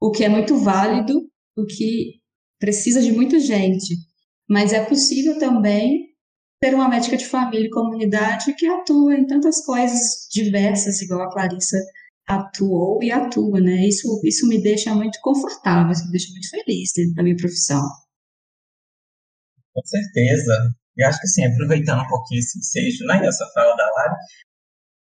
o 0.00 0.10
que 0.10 0.24
é 0.24 0.28
muito 0.28 0.58
válido, 0.58 1.30
o 1.56 1.64
que 1.64 2.20
precisa 2.58 3.00
de 3.00 3.12
muita 3.12 3.38
gente, 3.38 3.94
mas 4.48 4.72
é 4.72 4.84
possível 4.84 5.38
também 5.38 6.10
ter 6.60 6.74
uma 6.74 6.88
médica 6.88 7.16
de 7.16 7.24
família 7.24 7.66
e 7.66 7.70
comunidade 7.70 8.54
que 8.54 8.66
atua 8.66 9.14
em 9.14 9.26
tantas 9.26 9.64
coisas 9.64 10.28
diversas, 10.30 11.00
igual 11.00 11.22
a 11.22 11.32
Clarissa 11.32 11.78
atuou 12.26 13.02
e 13.02 13.10
atua, 13.10 13.60
né? 13.60 13.88
Isso, 13.88 14.20
isso 14.24 14.46
me 14.46 14.62
deixa 14.62 14.94
muito 14.94 15.18
confortável, 15.22 15.92
isso 15.92 16.04
me 16.04 16.10
deixa 16.10 16.30
muito 16.30 16.50
feliz 16.50 16.92
dentro 16.94 17.14
da 17.14 17.22
minha 17.22 17.36
profissão. 17.36 17.82
Com 19.72 19.84
certeza. 19.84 20.79
E 21.00 21.04
acho 21.04 21.18
que 21.18 21.26
assim, 21.26 21.46
aproveitando 21.46 22.02
um 22.02 22.08
pouquinho 22.08 22.40
esse 22.40 22.58
ensejo, 22.58 23.06
né, 23.06 23.26
essa 23.26 23.46
fala 23.54 23.74
da 23.74 23.84
Lara, 23.84 24.16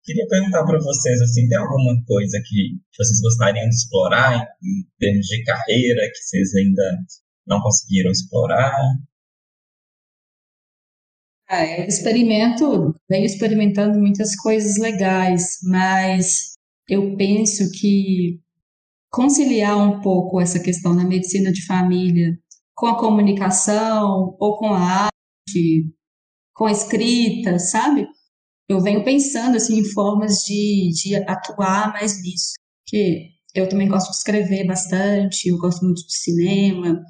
queria 0.05 0.27
perguntar 0.29 0.63
para 0.63 0.79
vocês, 0.79 1.23
assim, 1.23 1.49
tem 1.49 1.57
alguma 1.57 2.05
coisa 2.05 2.39
que 2.45 2.77
vocês 2.95 3.19
gostariam 3.23 3.67
de 3.67 3.75
explorar 3.75 4.47
em, 4.63 4.87
termos 4.99 5.27
de 5.27 5.43
carreira 5.43 6.11
que 6.13 6.19
vocês 6.19 6.55
ainda 6.55 6.99
não 7.47 7.63
conseguiram 7.63 8.11
explorar? 8.11 8.77
Ah, 11.49 11.65
eu 11.65 11.87
experimento, 11.87 12.95
venho 13.09 13.25
experimentando 13.25 13.99
muitas 13.99 14.37
coisas 14.37 14.77
legais, 14.77 15.61
mas 15.63 16.53
eu 16.91 17.17
penso 17.17 17.71
que 17.73 18.39
conciliar 19.11 19.79
um 19.79 20.03
pouco 20.03 20.43
essa 20.43 20.61
questão 20.61 20.95
da 20.95 21.05
medicina 21.05 21.51
de 21.51 21.65
família 21.65 22.37
com 22.75 22.87
a 22.87 22.99
comunicação 22.99 24.37
ou 24.39 24.59
com 24.59 24.75
a 24.75 25.09
arte, 25.47 25.93
com 26.55 26.69
escrita, 26.69 27.59
sabe? 27.59 28.07
Eu 28.69 28.81
venho 28.81 29.05
pensando 29.05 29.57
assim 29.57 29.79
em 29.79 29.85
formas 29.93 30.43
de, 30.45 30.91
de 30.93 31.15
atuar 31.15 31.93
mais 31.93 32.21
nisso, 32.23 32.55
porque 32.85 33.31
eu 33.55 33.69
também 33.69 33.89
gosto 33.89 34.11
de 34.11 34.17
escrever 34.17 34.67
bastante, 34.67 35.49
eu 35.49 35.59
gosto 35.59 35.85
muito 35.85 36.05
de 36.05 36.17
cinema, 36.17 37.01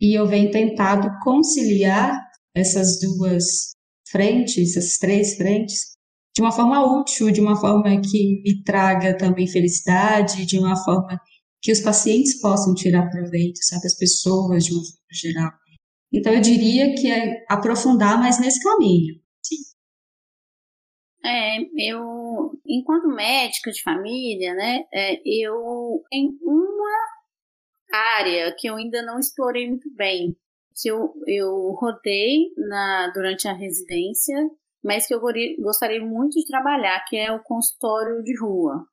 e 0.00 0.14
eu 0.14 0.26
venho 0.26 0.50
tentado 0.50 1.08
conciliar 1.22 2.18
essas 2.54 3.00
duas 3.00 3.72
frentes, 4.10 4.76
essas 4.76 4.98
três 4.98 5.36
frentes, 5.36 5.92
de 6.36 6.42
uma 6.42 6.52
forma 6.52 7.00
útil, 7.00 7.30
de 7.30 7.40
uma 7.40 7.58
forma 7.58 8.00
que 8.00 8.42
me 8.42 8.62
traga 8.62 9.16
também 9.16 9.46
felicidade, 9.46 10.44
de 10.44 10.58
uma 10.58 10.76
forma 10.84 11.18
que 11.62 11.72
os 11.72 11.80
pacientes 11.80 12.40
possam 12.40 12.74
tirar 12.74 13.08
proveito, 13.08 13.58
sabe, 13.62 13.86
as 13.86 13.96
pessoas 13.96 14.64
de 14.64 14.72
uma 14.72 14.82
forma 14.82 15.12
geral. 15.12 15.61
Então 16.12 16.32
eu 16.32 16.40
diria 16.40 16.94
que 16.94 17.10
é 17.10 17.44
aprofundar 17.48 18.18
mais 18.18 18.38
nesse 18.38 18.62
caminho. 18.62 19.20
Sim. 19.42 19.56
É, 21.24 21.58
eu, 21.78 22.60
enquanto 22.66 23.08
médica 23.08 23.70
de 23.70 23.82
família, 23.82 24.54
né, 24.54 24.84
é, 24.92 25.20
eu 25.24 26.02
em 26.12 26.36
uma 26.42 26.92
área 27.92 28.54
que 28.58 28.68
eu 28.68 28.76
ainda 28.76 29.02
não 29.02 29.18
explorei 29.18 29.68
muito 29.68 29.88
bem, 29.94 30.36
que 30.74 30.88
eu, 30.88 31.14
eu 31.26 31.70
rodei 31.78 32.52
na, 32.56 33.08
durante 33.14 33.46
a 33.46 33.52
residência, 33.52 34.36
mas 34.82 35.06
que 35.06 35.14
eu 35.14 35.20
gostaria 35.60 36.04
muito 36.04 36.34
de 36.34 36.46
trabalhar, 36.46 37.04
que 37.06 37.16
é 37.16 37.30
o 37.30 37.42
consultório 37.42 38.22
de 38.22 38.36
rua. 38.38 38.84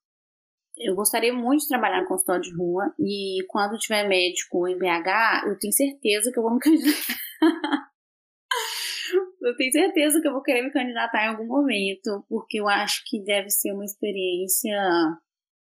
Eu 0.80 0.96
gostaria 0.96 1.34
muito 1.34 1.62
de 1.62 1.68
trabalhar 1.68 2.02
no 2.02 2.08
consultório 2.08 2.42
de 2.42 2.56
rua 2.56 2.94
e 2.98 3.44
quando 3.50 3.78
tiver 3.78 4.08
médico 4.08 4.68
em 4.68 4.78
BH, 4.78 5.48
eu 5.48 5.60
tenho 5.60 5.74
certeza 5.74 6.32
que 6.32 6.40
eu 6.40 6.44
vou 6.44 6.54
me 6.54 6.60
candidatar. 6.62 7.92
eu 9.42 9.56
tenho 9.58 9.72
certeza 9.72 10.22
que 10.22 10.28
eu 10.28 10.32
vou 10.32 10.42
querer 10.42 10.62
me 10.62 10.72
candidatar 10.72 11.26
em 11.26 11.28
algum 11.30 11.46
momento, 11.46 12.26
porque 12.30 12.62
eu 12.62 12.70
acho 12.70 13.04
que 13.06 13.22
deve 13.22 13.50
ser 13.50 13.74
uma 13.74 13.84
experiência 13.84 14.80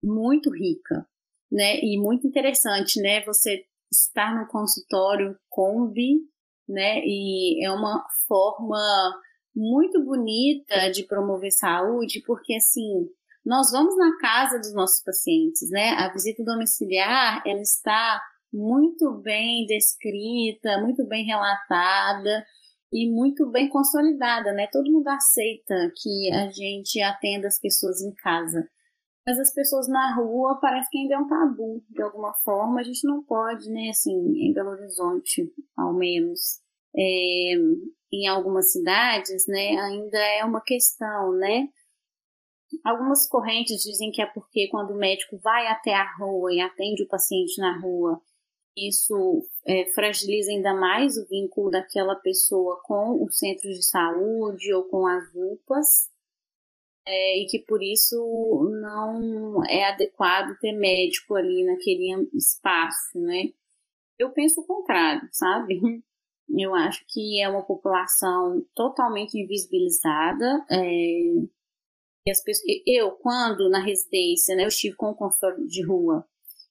muito 0.04 0.52
rica, 0.52 1.08
né? 1.52 1.80
E 1.80 2.00
muito 2.00 2.28
interessante, 2.28 3.02
né? 3.02 3.24
Você 3.26 3.66
estar 3.92 4.40
no 4.40 4.48
consultório 4.48 5.36
Kombi, 5.50 6.20
né? 6.68 7.02
E 7.04 7.66
é 7.66 7.72
uma 7.72 8.06
forma 8.28 8.78
muito 9.56 10.04
bonita 10.04 10.90
de 10.92 11.04
promover 11.04 11.52
saúde, 11.52 12.22
porque 12.26 12.56
assim, 12.56 13.10
nós 13.46 13.72
vamos 13.72 13.98
na 13.98 14.18
casa 14.18 14.60
dos 14.60 14.74
nossos 14.74 15.04
pacientes, 15.04 15.70
né? 15.72 15.92
A 15.92 16.12
visita 16.12 16.44
domiciliar, 16.44 17.42
ela 17.46 17.62
está 17.62 18.22
muito 18.52 19.12
bem 19.22 19.66
descrita, 19.66 20.82
muito 20.82 21.06
bem 21.08 21.26
relatada 21.26 22.46
e 22.92 23.10
muito 23.10 23.50
bem 23.52 23.70
consolidada, 23.70 24.52
né? 24.54 24.68
Todo 24.72 24.92
mundo 24.92 25.08
aceita 25.08 25.92
que 26.02 26.32
a 26.34 26.50
gente 26.52 27.02
atenda 27.02 27.48
as 27.48 27.60
pessoas 27.60 28.02
em 28.02 28.14
casa 28.16 28.68
mas 29.30 29.40
as 29.40 29.54
pessoas 29.54 29.88
na 29.88 30.16
rua 30.16 30.60
parece 30.60 30.90
que 30.90 30.98
ainda 30.98 31.14
é 31.14 31.18
um 31.20 31.28
tabu, 31.28 31.84
de 31.88 32.02
alguma 32.02 32.34
forma. 32.44 32.80
A 32.80 32.84
gente 32.84 33.06
não 33.06 33.24
pode, 33.24 33.70
né, 33.70 33.90
assim, 33.90 34.12
em 34.12 34.52
Belo 34.52 34.72
Horizonte, 34.72 35.54
ao 35.78 35.94
menos, 35.94 36.60
é, 36.98 37.54
em 38.12 38.28
algumas 38.28 38.72
cidades, 38.72 39.46
né, 39.48 39.78
ainda 39.82 40.18
é 40.18 40.44
uma 40.44 40.62
questão, 40.62 41.34
né? 41.34 41.68
Algumas 42.84 43.28
correntes 43.28 43.82
dizem 43.82 44.12
que 44.12 44.22
é 44.22 44.26
porque 44.26 44.68
quando 44.70 44.92
o 44.92 44.98
médico 44.98 45.38
vai 45.38 45.68
até 45.68 45.94
a 45.94 46.16
rua 46.18 46.54
e 46.54 46.62
atende 46.62 47.04
o 47.04 47.08
paciente 47.08 47.60
na 47.60 47.80
rua, 47.80 48.22
isso 48.78 49.46
é, 49.66 49.86
fragiliza 49.94 50.52
ainda 50.52 50.74
mais 50.74 51.18
o 51.18 51.28
vínculo 51.28 51.70
daquela 51.70 52.16
pessoa 52.16 52.80
com 52.84 53.24
o 53.24 53.30
centro 53.30 53.70
de 53.70 53.86
saúde 53.86 54.74
ou 54.74 54.84
com 54.86 55.06
as 55.06 55.24
UPAs, 55.34 56.10
é, 57.06 57.40
e 57.40 57.48
que 57.48 57.60
por 57.60 57.82
isso 57.82 58.16
não 58.82 59.64
é 59.66 59.86
adequado 59.86 60.58
ter 60.60 60.74
médico 60.74 61.36
ali 61.36 61.66
naquele 61.66 62.30
espaço, 62.34 63.20
né? 63.20 63.52
Eu 64.18 64.32
penso 64.32 64.62
o 64.62 64.66
contrário, 64.66 65.28
sabe? 65.32 65.80
Eu 66.52 66.74
acho 66.74 67.06
que 67.08 67.42
é 67.42 67.48
uma 67.48 67.64
população 67.64 68.66
totalmente 68.74 69.38
invisibilizada. 69.38 70.66
É, 70.70 70.80
as 72.30 72.44
pessoas, 72.44 72.66
eu, 72.86 73.12
quando 73.12 73.70
na 73.70 73.80
residência, 73.80 74.56
né, 74.56 74.64
eu 74.64 74.68
estive 74.68 74.96
com 74.96 75.12
o 75.12 75.16
consultório 75.16 75.66
de 75.68 75.86
rua, 75.86 76.26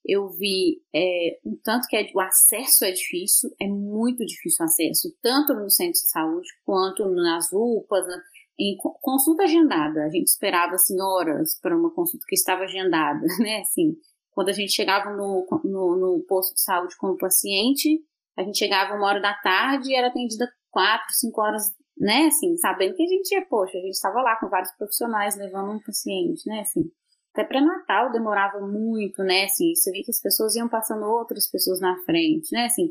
eu 0.04 0.28
vi 0.30 0.80
é, 0.94 1.38
um 1.44 1.56
tanto 1.62 1.86
que 1.86 1.96
é, 1.96 2.10
o 2.14 2.20
acesso 2.20 2.84
é 2.84 2.90
difícil, 2.90 3.50
é 3.60 3.66
muito 3.66 4.24
difícil 4.24 4.64
o 4.64 4.64
acesso, 4.64 5.14
tanto 5.20 5.52
no 5.52 5.68
centro 5.68 5.92
de 5.92 6.08
saúde 6.08 6.48
quanto 6.64 7.06
nas 7.10 7.52
UPAs, 7.52 8.06
na, 8.06 8.22
em 8.58 8.76
consulta 9.00 9.44
agendada. 9.44 10.04
A 10.04 10.10
gente 10.10 10.28
esperava 10.28 10.74
assim, 10.74 11.00
horas 11.00 11.58
para 11.60 11.76
uma 11.76 11.92
consulta 11.92 12.24
que 12.26 12.34
estava 12.34 12.62
agendada, 12.62 13.20
né? 13.38 13.60
Assim, 13.60 13.96
quando 14.30 14.48
a 14.48 14.52
gente 14.52 14.72
chegava 14.72 15.10
no, 15.14 15.46
no, 15.64 15.96
no 15.96 16.24
posto 16.26 16.54
de 16.54 16.62
saúde 16.62 16.96
como 16.96 17.18
paciente, 17.18 18.00
a 18.36 18.42
gente 18.42 18.58
chegava 18.58 18.94
uma 18.94 19.06
hora 19.06 19.20
da 19.20 19.34
tarde 19.34 19.90
e 19.90 19.94
era 19.94 20.08
atendida 20.08 20.48
quatro, 20.70 21.12
cinco 21.12 21.40
horas, 21.40 21.64
né? 22.00 22.26
Assim, 22.26 22.56
sabendo 22.56 22.94
que 22.94 23.02
a 23.02 23.06
gente 23.06 23.32
ia, 23.34 23.44
poxa, 23.46 23.76
a 23.76 23.80
gente 23.80 23.94
estava 23.94 24.20
lá 24.22 24.36
com 24.36 24.48
vários 24.48 24.72
profissionais 24.72 25.36
levando 25.36 25.72
um 25.72 25.80
paciente, 25.80 26.42
né? 26.46 26.60
Assim, 26.60 26.90
até 27.34 27.44
para 27.44 27.60
Natal 27.60 28.10
demorava 28.10 28.60
muito, 28.60 29.22
né? 29.22 29.44
Assim, 29.44 29.74
você 29.74 29.90
via 29.92 30.02
que 30.04 30.10
as 30.10 30.20
pessoas 30.20 30.56
iam 30.56 30.68
passando 30.68 31.04
outras 31.04 31.48
pessoas 31.50 31.80
na 31.80 31.96
frente, 32.04 32.48
né? 32.52 32.66
Assim, 32.66 32.88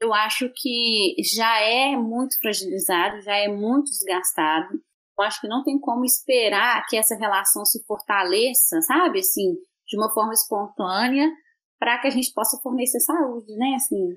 eu 0.00 0.12
acho 0.12 0.50
que 0.54 1.16
já 1.22 1.60
é 1.60 1.96
muito 1.96 2.38
fragilizado, 2.38 3.20
já 3.22 3.36
é 3.36 3.48
muito 3.48 3.90
desgastado. 3.90 4.74
Eu 5.18 5.24
acho 5.24 5.40
que 5.40 5.48
não 5.48 5.62
tem 5.62 5.78
como 5.78 6.04
esperar 6.04 6.84
que 6.86 6.96
essa 6.96 7.16
relação 7.16 7.64
se 7.64 7.82
fortaleça, 7.84 8.80
sabe? 8.82 9.20
Assim, 9.20 9.54
de 9.86 9.96
uma 9.96 10.12
forma 10.12 10.32
espontânea, 10.32 11.30
para 11.78 11.98
que 11.98 12.08
a 12.08 12.10
gente 12.10 12.32
possa 12.34 12.58
fornecer 12.62 13.00
saúde, 13.00 13.54
né? 13.56 13.74
Assim, 13.76 14.08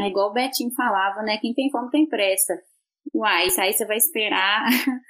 é 0.00 0.08
igual 0.08 0.30
o 0.30 0.32
Betinho 0.32 0.72
falava, 0.74 1.22
né? 1.22 1.38
Quem 1.38 1.54
tem 1.54 1.70
fome 1.70 1.90
tem 1.90 2.08
pressa. 2.08 2.54
Uai, 3.14 3.46
isso 3.46 3.60
aí 3.60 3.72
você 3.72 3.84
vai 3.84 3.96
esperar, 3.96 4.64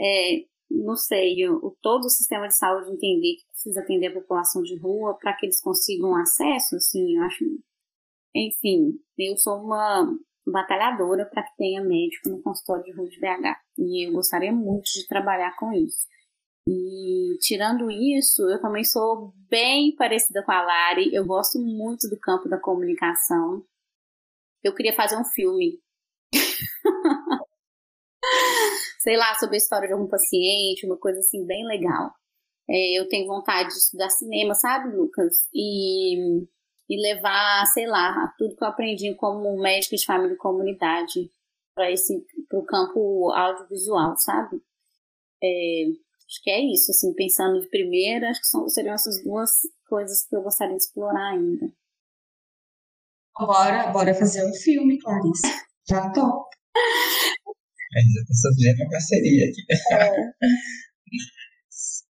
é, 0.00 0.44
não 0.70 0.96
sei, 0.96 1.48
o, 1.48 1.76
todo 1.80 2.04
o 2.04 2.10
sistema 2.10 2.46
de 2.46 2.56
saúde 2.56 2.90
entender 2.90 3.36
que 3.36 3.46
precisa 3.46 3.80
atender 3.80 4.08
a 4.08 4.20
população 4.20 4.62
de 4.62 4.78
rua 4.78 5.16
para 5.18 5.32
que 5.34 5.46
eles 5.46 5.60
consigam 5.60 6.14
acesso, 6.16 6.76
assim, 6.76 7.16
eu 7.16 7.22
acho. 7.22 7.44
Enfim, 8.34 9.00
eu 9.18 9.36
sou 9.36 9.62
uma 9.62 10.06
batalhadora 10.46 11.26
para 11.26 11.42
que 11.42 11.56
tenha 11.56 11.82
médico 11.82 12.28
no 12.28 12.42
consultório 12.42 12.84
de 12.84 12.92
rua 12.92 13.08
de 13.08 13.18
BH. 13.18 13.58
E 13.78 14.08
eu 14.08 14.12
gostaria 14.12 14.52
muito 14.52 14.84
de 14.92 15.06
trabalhar 15.06 15.56
com 15.56 15.72
isso. 15.72 16.06
E 16.66 17.38
tirando 17.40 17.90
isso, 17.90 18.42
eu 18.42 18.60
também 18.60 18.84
sou 18.84 19.32
bem 19.48 19.94
parecida 19.96 20.42
com 20.44 20.52
a 20.52 20.62
Lari. 20.62 21.14
Eu 21.14 21.24
gosto 21.24 21.58
muito 21.58 22.08
do 22.08 22.18
campo 22.18 22.48
da 22.48 22.60
comunicação. 22.60 23.64
Eu 24.62 24.74
queria 24.74 24.94
fazer 24.94 25.16
um 25.16 25.24
filme. 25.24 25.80
Sei 28.98 29.16
lá, 29.16 29.34
sobre 29.36 29.56
a 29.56 29.58
história 29.58 29.86
de 29.86 29.94
algum 29.94 30.08
paciente, 30.08 30.86
uma 30.86 30.96
coisa 30.96 31.18
assim 31.18 31.46
bem 31.46 31.66
legal. 31.66 32.12
É, 32.68 32.98
eu 32.98 33.08
tenho 33.08 33.26
vontade 33.26 33.68
de 33.68 33.74
estudar 33.74 34.10
cinema, 34.10 34.54
sabe, 34.54 34.94
Lucas? 34.94 35.48
E, 35.54 36.42
e 36.88 37.02
levar, 37.02 37.64
sei 37.66 37.86
lá, 37.86 38.32
tudo 38.36 38.56
que 38.56 38.62
eu 38.62 38.68
aprendi 38.68 39.14
como 39.14 39.60
médico 39.60 39.96
de 39.96 40.04
família 40.04 40.34
e 40.34 40.38
comunidade 40.38 41.30
para 41.74 41.90
esse 41.90 42.26
pro 42.48 42.64
campo 42.64 43.30
audiovisual, 43.30 44.14
sabe? 44.18 44.60
É, 45.42 45.84
acho 46.26 46.42
que 46.42 46.50
é 46.50 46.60
isso, 46.60 46.90
assim, 46.90 47.14
pensando 47.14 47.60
de 47.60 47.68
primeira, 47.68 48.28
acho 48.28 48.40
que 48.40 48.46
são, 48.48 48.68
seriam 48.68 48.94
essas 48.94 49.22
duas 49.22 49.50
coisas 49.88 50.26
que 50.26 50.36
eu 50.36 50.42
gostaria 50.42 50.76
de 50.76 50.82
explorar 50.82 51.32
ainda. 51.32 51.72
Bora, 53.38 53.86
bora 53.92 54.14
fazer 54.14 54.44
um 54.44 54.52
filme, 54.52 54.98
Clarice. 54.98 55.64
Já 55.88 56.10
tô. 56.10 56.48
É, 57.96 58.00
já 58.00 58.24
tô 58.26 58.34
surgindo 58.34 58.82
uma 58.82 58.90
parceria 58.90 59.44
aqui. 59.48 59.62
É. 59.92 60.10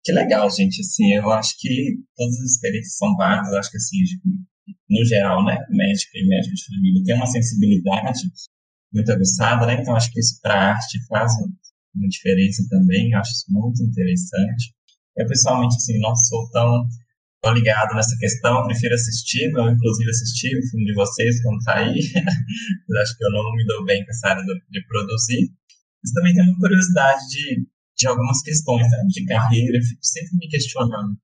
que 0.04 0.12
legal, 0.12 0.50
gente. 0.50 0.82
Assim, 0.82 1.14
eu 1.14 1.32
acho 1.32 1.56
que 1.60 1.98
todas 2.16 2.36
as 2.40 2.52
experiências 2.52 2.98
são 2.98 3.16
válidas. 3.16 3.52
Eu 3.52 3.60
acho 3.60 3.72
que, 3.72 3.78
assim, 3.78 3.98
no 4.90 5.06
geral, 5.06 5.46
né, 5.46 5.58
médico 5.70 6.12
e 6.16 6.28
médico 6.28 6.56
de 6.56 6.66
família 6.66 7.04
tem 7.06 7.16
uma 7.16 7.28
sensibilidade 7.28 8.22
muito 8.94 9.12
aguçada, 9.12 9.66
né? 9.66 9.78
Então, 9.82 9.96
acho 9.96 10.12
que 10.12 10.20
isso 10.20 10.40
para 10.42 10.54
a 10.54 10.74
arte 10.74 11.00
faz 11.08 11.32
uma 11.96 12.08
diferença 12.10 12.66
também. 12.70 13.12
Eu 13.12 13.20
acho 13.20 13.32
isso 13.32 13.46
muito 13.50 13.82
interessante. 13.84 14.74
Eu, 15.18 15.28
pessoalmente, 15.28 15.76
assim, 15.76 16.00
não 16.00 16.16
sou 16.16 16.50
tão 16.52 16.88
tô 17.42 17.52
ligado 17.52 17.96
nessa 17.96 18.16
questão, 18.18 18.64
prefiro 18.66 18.94
assistir, 18.94 19.52
eu 19.52 19.72
inclusive 19.72 20.10
assisti 20.10 20.58
o 20.58 20.70
filme 20.70 20.86
de 20.86 20.94
vocês 20.94 21.42
quando 21.42 21.64
sair, 21.64 22.00
mas 22.88 23.02
acho 23.02 23.18
que 23.18 23.26
eu 23.26 23.32
não 23.32 23.56
me 23.56 23.66
dou 23.66 23.84
bem 23.84 24.06
com 24.06 24.12
essa 24.12 24.30
área 24.30 24.44
de 24.44 24.86
produzir. 24.88 25.50
Mas 26.04 26.14
também 26.14 26.34
tenho 26.34 26.50
uma 26.50 26.60
curiosidade 26.60 27.28
de, 27.30 27.68
de 27.98 28.08
algumas 28.08 28.42
questões 28.42 28.90
né, 28.90 29.04
de 29.08 29.26
carreira, 29.26 29.78
eu 29.78 29.84
fico 29.84 30.04
sempre 30.04 30.38
me 30.38 30.48
questionando 30.48 31.18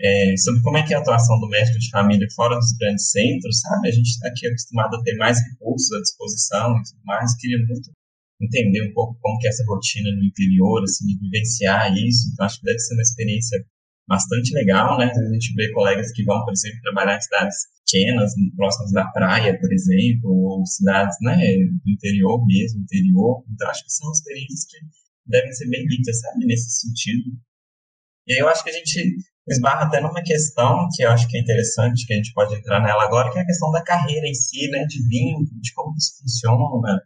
é, 0.00 0.36
sobre 0.36 0.62
como 0.62 0.76
é 0.76 0.82
que 0.82 0.92
é 0.92 0.96
a 0.96 1.00
atuação 1.00 1.38
do 1.40 1.48
médico 1.48 1.78
de 1.78 1.90
família 1.90 2.26
fora 2.34 2.56
dos 2.56 2.72
grandes 2.78 3.10
centros, 3.10 3.60
sabe? 3.60 3.88
A 3.88 3.92
gente 3.92 4.08
está 4.08 4.28
aqui 4.28 4.46
acostumado 4.46 4.96
a 4.96 5.02
ter 5.02 5.16
mais 5.16 5.38
recursos 5.42 5.90
à 5.92 6.00
disposição 6.00 6.78
e 6.78 6.82
tudo 6.82 7.00
mais, 7.04 7.36
queria 7.36 7.58
muito 7.66 7.90
entender 8.40 8.90
um 8.90 8.92
pouco 8.92 9.18
como 9.20 9.38
que 9.38 9.46
é 9.46 9.50
essa 9.50 9.64
rotina 9.66 10.10
no 10.14 10.24
interior, 10.24 10.82
assim, 10.82 11.06
de 11.06 11.18
vivenciar 11.18 11.96
isso, 11.96 12.28
então 12.32 12.44
acho 12.44 12.58
que 12.60 12.66
deve 12.66 12.78
ser 12.78 12.94
uma 12.94 13.02
experiência 13.02 13.64
bastante 14.08 14.54
legal, 14.54 14.98
né? 14.98 15.10
A 15.10 15.32
gente 15.32 15.52
vê 15.54 15.70
colegas 15.72 16.12
que 16.12 16.24
vão, 16.24 16.44
por 16.44 16.52
exemplo, 16.52 16.80
trabalhar 16.82 17.16
em 17.16 17.20
cidades 17.20 17.56
pequenas, 17.84 18.32
próximas 18.56 18.92
da 18.92 19.06
praia, 19.08 19.58
por 19.58 19.72
exemplo, 19.72 20.30
ou 20.30 20.66
cidades, 20.66 21.16
né, 21.20 21.36
do 21.36 21.90
interior 21.90 22.44
mesmo, 22.46 22.80
interior. 22.82 23.44
Então, 23.52 23.68
acho 23.70 23.84
que 23.84 23.92
são 23.92 24.10
experiências 24.12 24.64
que 24.64 24.76
devem 25.26 25.52
ser 25.52 25.68
bem 25.68 25.84
ditas, 25.86 26.20
sabe, 26.20 26.46
nesse 26.46 26.70
sentido. 26.80 27.36
E 28.26 28.34
aí 28.34 28.38
eu 28.40 28.48
acho 28.48 28.62
que 28.64 28.70
a 28.70 28.72
gente 28.72 29.16
esbarra 29.48 29.86
até 29.86 30.00
numa 30.00 30.22
questão 30.22 30.88
que 30.94 31.04
eu 31.04 31.10
acho 31.10 31.28
que 31.28 31.36
é 31.36 31.40
interessante, 31.40 32.06
que 32.06 32.12
a 32.12 32.16
gente 32.16 32.32
pode 32.32 32.54
entrar 32.54 32.82
nela 32.82 33.04
agora, 33.04 33.30
que 33.30 33.38
é 33.38 33.42
a 33.42 33.46
questão 33.46 33.70
da 33.70 33.82
carreira 33.82 34.26
em 34.26 34.34
si, 34.34 34.68
né, 34.70 34.84
de 34.86 35.06
vínculo, 35.08 35.60
de 35.60 35.72
como 35.74 35.96
isso 35.96 36.18
funciona, 36.20 36.98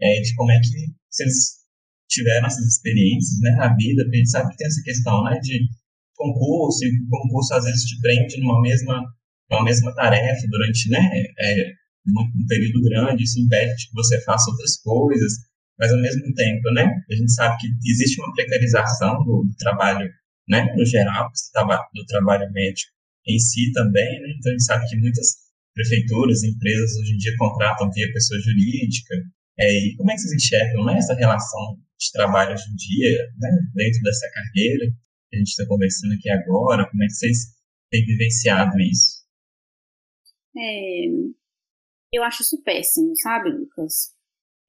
é, 0.00 0.20
de 0.20 0.34
como 0.34 0.50
é 0.50 0.58
que, 0.60 1.22
eles 1.22 1.62
tiveram 2.08 2.46
essas 2.46 2.66
experiências, 2.66 3.38
né, 3.40 3.50
na 3.52 3.74
vida, 3.76 4.02
porque 4.04 4.16
a 4.16 4.18
gente 4.18 4.30
sabe 4.30 4.50
que 4.50 4.56
tem 4.56 4.66
essa 4.66 4.82
questão, 4.82 5.24
né, 5.24 5.38
de 5.40 5.60
concurso, 6.16 6.84
e 6.84 6.88
o 6.88 7.08
concurso 7.08 7.54
às 7.54 7.64
vezes 7.64 7.84
te 7.84 8.00
prende 8.00 8.40
numa 8.40 8.60
mesma, 8.60 9.00
numa 9.50 9.64
mesma 9.64 9.94
tarefa 9.94 10.46
durante 10.48 10.90
né, 10.90 10.98
é, 11.38 11.72
um 12.08 12.46
período 12.46 12.82
grande, 12.82 13.22
isso 13.22 13.40
impede 13.40 13.88
que 13.88 13.94
você 13.94 14.20
faça 14.22 14.50
outras 14.50 14.76
coisas, 14.82 15.32
mas 15.78 15.92
ao 15.92 16.00
mesmo 16.00 16.32
tempo, 16.34 16.70
né, 16.72 16.86
a 17.10 17.14
gente 17.14 17.32
sabe 17.32 17.56
que 17.58 17.68
existe 17.90 18.20
uma 18.20 18.32
precarização 18.34 19.24
do, 19.24 19.44
do 19.44 19.54
trabalho, 19.56 20.08
né, 20.48 20.72
no 20.76 20.84
geral, 20.84 21.30
do 21.94 22.06
trabalho 22.06 22.50
médico 22.52 22.90
em 23.26 23.38
si 23.38 23.70
também, 23.72 24.20
né, 24.20 24.34
então 24.36 24.50
a 24.50 24.52
gente 24.52 24.64
sabe 24.64 24.86
que 24.88 24.96
muitas 24.96 25.28
prefeituras, 25.74 26.42
empresas 26.42 26.96
hoje 26.98 27.14
em 27.14 27.16
dia 27.16 27.32
contratam 27.38 27.90
via 27.90 28.12
pessoa 28.12 28.40
jurídica, 28.40 29.14
é, 29.58 29.70
e 29.70 29.96
como 29.96 30.10
é 30.10 30.14
que 30.14 30.20
vocês 30.20 30.34
enxergam 30.34 30.84
né, 30.84 30.98
essa 30.98 31.14
relação 31.14 31.78
de 31.98 32.12
trabalho 32.12 32.52
hoje 32.52 32.64
em 32.70 32.74
dia, 32.74 33.18
né, 33.38 33.50
dentro 33.74 34.02
dessa 34.02 34.28
carreira, 34.32 34.86
que 35.32 35.36
a 35.36 35.38
gente 35.38 35.48
está 35.48 35.66
conversando 35.66 36.12
aqui 36.12 36.30
agora? 36.30 36.88
Como 36.90 37.02
é 37.02 37.06
que 37.06 37.14
vocês 37.14 37.38
têm 37.90 38.04
vivenciado 38.04 38.78
isso? 38.78 39.22
É, 40.54 41.06
eu 42.12 42.22
acho 42.22 42.42
isso 42.42 42.62
péssimo, 42.62 43.12
sabe, 43.16 43.50
Lucas? 43.50 44.14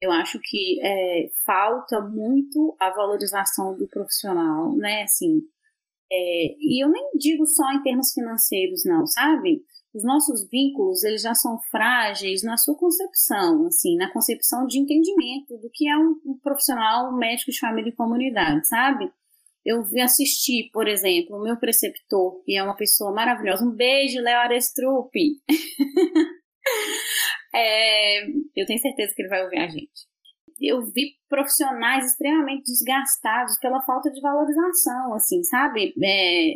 Eu 0.00 0.10
acho 0.10 0.40
que 0.42 0.80
é, 0.82 1.28
falta 1.44 2.00
muito 2.00 2.74
a 2.80 2.90
valorização 2.90 3.76
do 3.76 3.86
profissional, 3.88 4.74
né? 4.76 5.02
Assim, 5.02 5.42
é, 6.10 6.56
e 6.58 6.82
eu 6.82 6.88
nem 6.90 7.10
digo 7.18 7.46
só 7.46 7.70
em 7.72 7.82
termos 7.82 8.12
financeiros, 8.12 8.84
não, 8.86 9.06
sabe? 9.06 9.62
Os 9.94 10.02
nossos 10.02 10.48
vínculos, 10.50 11.04
eles 11.04 11.22
já 11.22 11.34
são 11.34 11.60
frágeis 11.70 12.42
na 12.42 12.56
sua 12.56 12.76
concepção, 12.76 13.66
assim, 13.66 13.96
na 13.96 14.12
concepção 14.12 14.66
de 14.66 14.78
entendimento 14.78 15.56
do 15.58 15.70
que 15.72 15.88
é 15.88 15.96
um, 15.96 16.20
um 16.24 16.38
profissional 16.42 17.14
médico 17.16 17.52
de 17.52 17.60
família 17.60 17.90
e 17.90 17.94
comunidade, 17.94 18.66
sabe? 18.66 19.12
Eu 19.64 19.82
vi 19.82 20.00
assistir, 20.00 20.70
por 20.72 20.86
exemplo, 20.86 21.36
o 21.36 21.42
meu 21.42 21.56
preceptor, 21.56 22.42
que 22.44 22.56
é 22.56 22.62
uma 22.62 22.76
pessoa 22.76 23.12
maravilhosa. 23.12 23.64
Um 23.64 23.70
beijo, 23.70 24.20
Léo 24.20 24.40
Arestrup. 24.40 25.10
é, 27.54 28.26
eu 28.54 28.66
tenho 28.66 28.80
certeza 28.80 29.14
que 29.14 29.22
ele 29.22 29.28
vai 29.28 29.42
ouvir 29.42 29.58
a 29.58 29.68
gente. 29.68 30.06
Eu 30.60 30.82
vi 30.82 31.14
profissionais 31.28 32.06
extremamente 32.06 32.64
desgastados 32.64 33.58
pela 33.58 33.82
falta 33.82 34.10
de 34.10 34.20
valorização, 34.20 35.14
assim, 35.14 35.42
sabe? 35.42 35.94
É, 36.02 36.54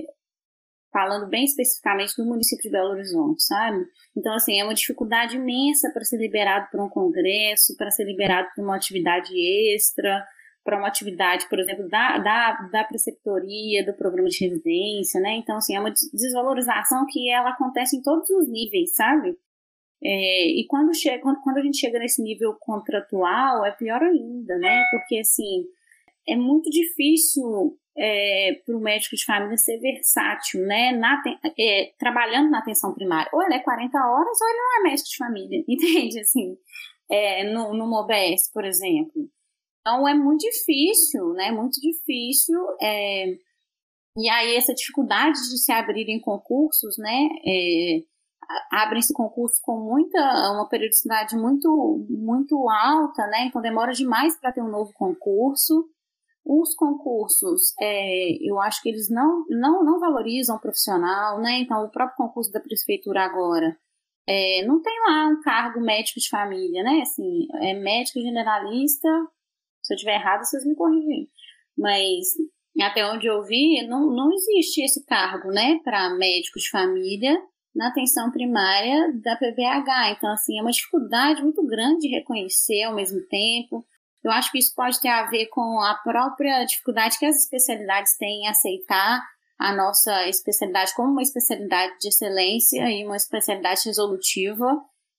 falando 0.93 1.29
bem 1.29 1.45
especificamente 1.45 2.15
do 2.17 2.27
município 2.27 2.63
de 2.63 2.71
Belo 2.71 2.91
Horizonte, 2.91 3.43
sabe? 3.43 3.85
Então, 4.17 4.35
assim, 4.35 4.61
é 4.61 4.65
uma 4.65 4.75
dificuldade 4.75 5.37
imensa 5.37 5.91
para 5.93 6.05
ser 6.05 6.19
liberado 6.19 6.69
para 6.71 6.85
um 6.85 6.89
congresso, 6.89 7.77
para 7.77 7.91
ser 7.91 8.05
liberado 8.05 8.49
para 8.55 8.65
uma 8.65 8.77
atividade 8.77 9.33
extra, 9.75 10.25
para 10.69 10.77
uma 10.77 10.89
atividade, 10.89 11.49
por 11.49 11.59
exemplo, 11.59 11.89
da, 11.89 12.19
da, 12.19 12.69
da 12.71 12.85
preceptoria, 12.85 13.87
do 13.87 13.95
programa 13.95 14.29
de 14.29 14.45
residência, 14.45 15.19
né? 15.19 15.37
Então, 15.37 15.57
assim, 15.57 15.75
é 15.75 15.81
uma 15.81 15.91
desvalorização 16.13 17.07
que 17.09 17.31
ela 17.31 17.49
acontece 17.49 17.97
em 17.97 18.03
todos 18.03 18.29
os 18.29 18.47
níveis, 18.47 18.95
sabe? 18.95 19.35
É, 20.05 20.47
e 20.61 20.67
quando, 20.69 20.95
chega, 20.95 21.23
quando, 21.23 21.41
quando 21.41 21.57
a 21.57 21.63
gente 21.63 21.79
chega 21.79 21.99
nesse 21.99 22.23
nível 22.23 22.55
contratual, 22.61 23.65
é 23.65 23.71
pior 23.71 24.03
ainda, 24.03 24.59
né? 24.59 24.85
Porque, 24.91 25.21
assim, 25.21 25.65
é 26.29 26.37
muito 26.37 26.69
difícil 26.69 27.79
é, 27.97 28.61
para 28.67 28.77
o 28.77 28.81
médico 28.81 29.17
de 29.17 29.25
família 29.25 29.57
ser 29.57 29.79
versátil, 29.79 30.67
né? 30.67 30.93
Na, 30.93 31.19
é, 31.59 31.93
trabalhando 31.99 32.51
na 32.51 32.59
atenção 32.59 32.93
primária. 32.93 33.31
Ou 33.33 33.43
ele 33.43 33.55
é 33.55 33.61
40 33.61 33.99
horas, 33.99 34.39
ou 34.39 34.49
ele 34.51 34.59
não 34.59 34.81
é 34.81 34.91
médico 34.91 35.09
de 35.09 35.17
família, 35.17 35.65
entende? 35.67 36.21
Assim, 36.21 36.59
é, 37.11 37.45
no, 37.45 37.73
numa 37.73 38.03
OBS, 38.03 38.53
por 38.53 38.67
exemplo. 38.67 39.31
Então 39.89 40.07
é 40.07 40.13
muito 40.13 40.41
difícil, 40.43 41.33
né? 41.33 41.51
Muito 41.51 41.81
difícil. 41.81 42.61
É, 42.79 43.29
e 44.19 44.29
aí 44.29 44.55
essa 44.55 44.75
dificuldade 44.75 45.33
de 45.33 45.59
se 45.59 45.73
abrir 45.73 46.11
em 46.11 46.21
concursos, 46.21 46.99
né? 46.99 47.29
É, 47.47 48.03
abrem-se 48.71 49.15
concursos 49.15 49.59
com 49.61 49.79
muita 49.81 50.19
uma 50.53 50.69
periodicidade 50.69 51.37
muito 51.37 52.07
muito 52.11 52.69
alta, 52.69 53.27
né? 53.29 53.47
Então 53.47 53.63
demora 53.63 53.93
demais 53.93 54.39
para 54.39 54.53
ter 54.53 54.61
um 54.61 54.71
novo 54.71 54.93
concurso. 54.93 55.89
Os 56.45 56.75
concursos, 56.75 57.75
é, 57.81 58.33
eu 58.47 58.61
acho 58.61 58.83
que 58.83 58.91
eles 58.91 59.11
não, 59.11 59.45
não, 59.49 59.85
não 59.85 60.01
valorizam 60.01 60.57
o 60.57 60.61
profissional, 60.61 61.41
né? 61.41 61.61
Então, 61.61 61.85
o 61.85 61.91
próprio 61.91 62.17
concurso 62.17 62.51
da 62.51 62.61
prefeitura 62.61 63.23
agora 63.23 63.77
é, 64.27 64.65
não 64.67 64.81
tem 64.81 64.95
lá 65.07 65.27
um 65.29 65.43
cargo 65.43 65.81
médico 65.81 66.21
de 66.21 66.29
família, 66.29 66.83
né? 66.83 67.03
Assim, 67.03 67.47
é 67.61 67.75
médico 67.75 68.21
generalista. 68.21 69.09
Se 69.89 69.95
eu 69.95 69.97
estiver 69.97 70.17
errado, 70.17 70.45
vocês 70.45 70.67
me 70.67 70.75
corrigem. 70.75 71.31
Mas 71.77 72.27
até 72.79 73.11
onde 73.11 73.27
eu 73.27 73.43
vi, 73.43 73.87
não, 73.89 74.11
não 74.15 74.31
existe 74.33 74.85
esse 74.85 75.05
cargo, 75.07 75.49
né, 75.49 75.81
para 75.83 76.11
médico 76.11 76.59
de 76.59 76.69
família 76.69 77.35
na 77.75 77.89
atenção 77.89 78.31
primária 78.31 79.13
da 79.23 79.35
PBH. 79.37 80.11
Então, 80.11 80.31
assim, 80.33 80.59
é 80.59 80.63
uma 80.63 80.71
dificuldade 80.71 81.43
muito 81.43 81.65
grande 81.67 82.01
de 82.01 82.09
reconhecer 82.09 82.83
ao 82.83 82.95
mesmo 82.95 83.21
tempo. 83.29 83.87
Eu 84.23 84.31
acho 84.31 84.53
que 84.53 84.59
isso 84.59 84.75
pode 84.75 85.01
ter 85.01 85.09
a 85.09 85.27
ver 85.27 85.47
com 85.47 85.81
a 85.81 85.95
própria 85.95 86.65
dificuldade 86.65 87.19
que 87.19 87.25
as 87.25 87.37
especialidades 87.43 88.17
têm 88.19 88.43
em 88.43 88.49
aceitar 88.49 89.25
a 89.59 89.75
nossa 89.75 90.29
especialidade 90.29 90.95
como 90.95 91.13
uma 91.13 91.23
especialidade 91.23 91.99
de 91.99 92.09
excelência 92.09 92.91
e 92.91 93.07
uma 93.07 93.17
especialidade 93.17 93.83
resolutiva. 93.87 94.67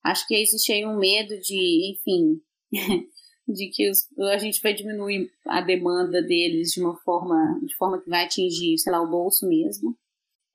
Acho 0.04 0.28
que 0.28 0.36
existe 0.36 0.72
aí 0.72 0.86
um 0.86 0.98
medo 0.98 1.40
de, 1.40 1.94
enfim, 1.94 2.42
de 3.54 3.70
que 3.70 3.90
os, 3.90 4.08
a 4.32 4.38
gente 4.38 4.62
vai 4.62 4.74
diminuir 4.74 5.30
a 5.48 5.62
demanda 5.62 6.22
deles 6.22 6.72
de 6.72 6.82
uma 6.82 6.96
forma, 6.98 7.60
de 7.64 7.76
forma 7.76 8.02
que 8.02 8.10
vai 8.10 8.26
atingir, 8.26 8.78
sei 8.78 8.92
lá, 8.92 9.02
o 9.02 9.10
bolso 9.10 9.48
mesmo. 9.48 9.96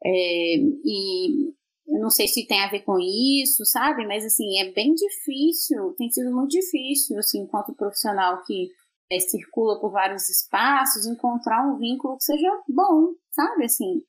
É, 0.04 0.56
e 0.56 1.48
eu 1.86 2.00
não 2.00 2.10
sei 2.10 2.26
se 2.28 2.46
tem 2.46 2.60
a 2.60 2.70
ver 2.70 2.80
com 2.80 2.98
isso, 2.98 3.64
sabe? 3.64 4.06
Mas 4.06 4.24
assim, 4.24 4.58
é 4.58 4.72
bem 4.72 4.94
difícil, 4.94 5.94
tem 5.96 6.10
sido 6.10 6.34
muito 6.34 6.50
difícil, 6.50 7.18
assim, 7.18 7.40
enquanto 7.42 7.74
profissional 7.74 8.42
que 8.44 8.70
é, 9.10 9.20
circula 9.20 9.80
por 9.80 9.90
vários 9.90 10.28
espaços, 10.28 11.06
encontrar 11.06 11.66
um 11.66 11.78
vínculo 11.78 12.16
que 12.16 12.24
seja 12.24 12.62
bom, 12.68 13.14
sabe? 13.30 13.64
Assim, 13.64 14.02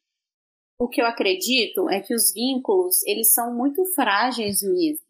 o 0.79 0.87
que 0.87 1.01
eu 1.01 1.05
acredito 1.05 1.89
é 1.89 1.99
que 2.01 2.13
os 2.13 2.33
vínculos, 2.33 3.05
eles 3.05 3.33
são 3.33 3.53
muito 3.55 3.83
frágeis 3.93 4.61
mesmo. 4.61 5.04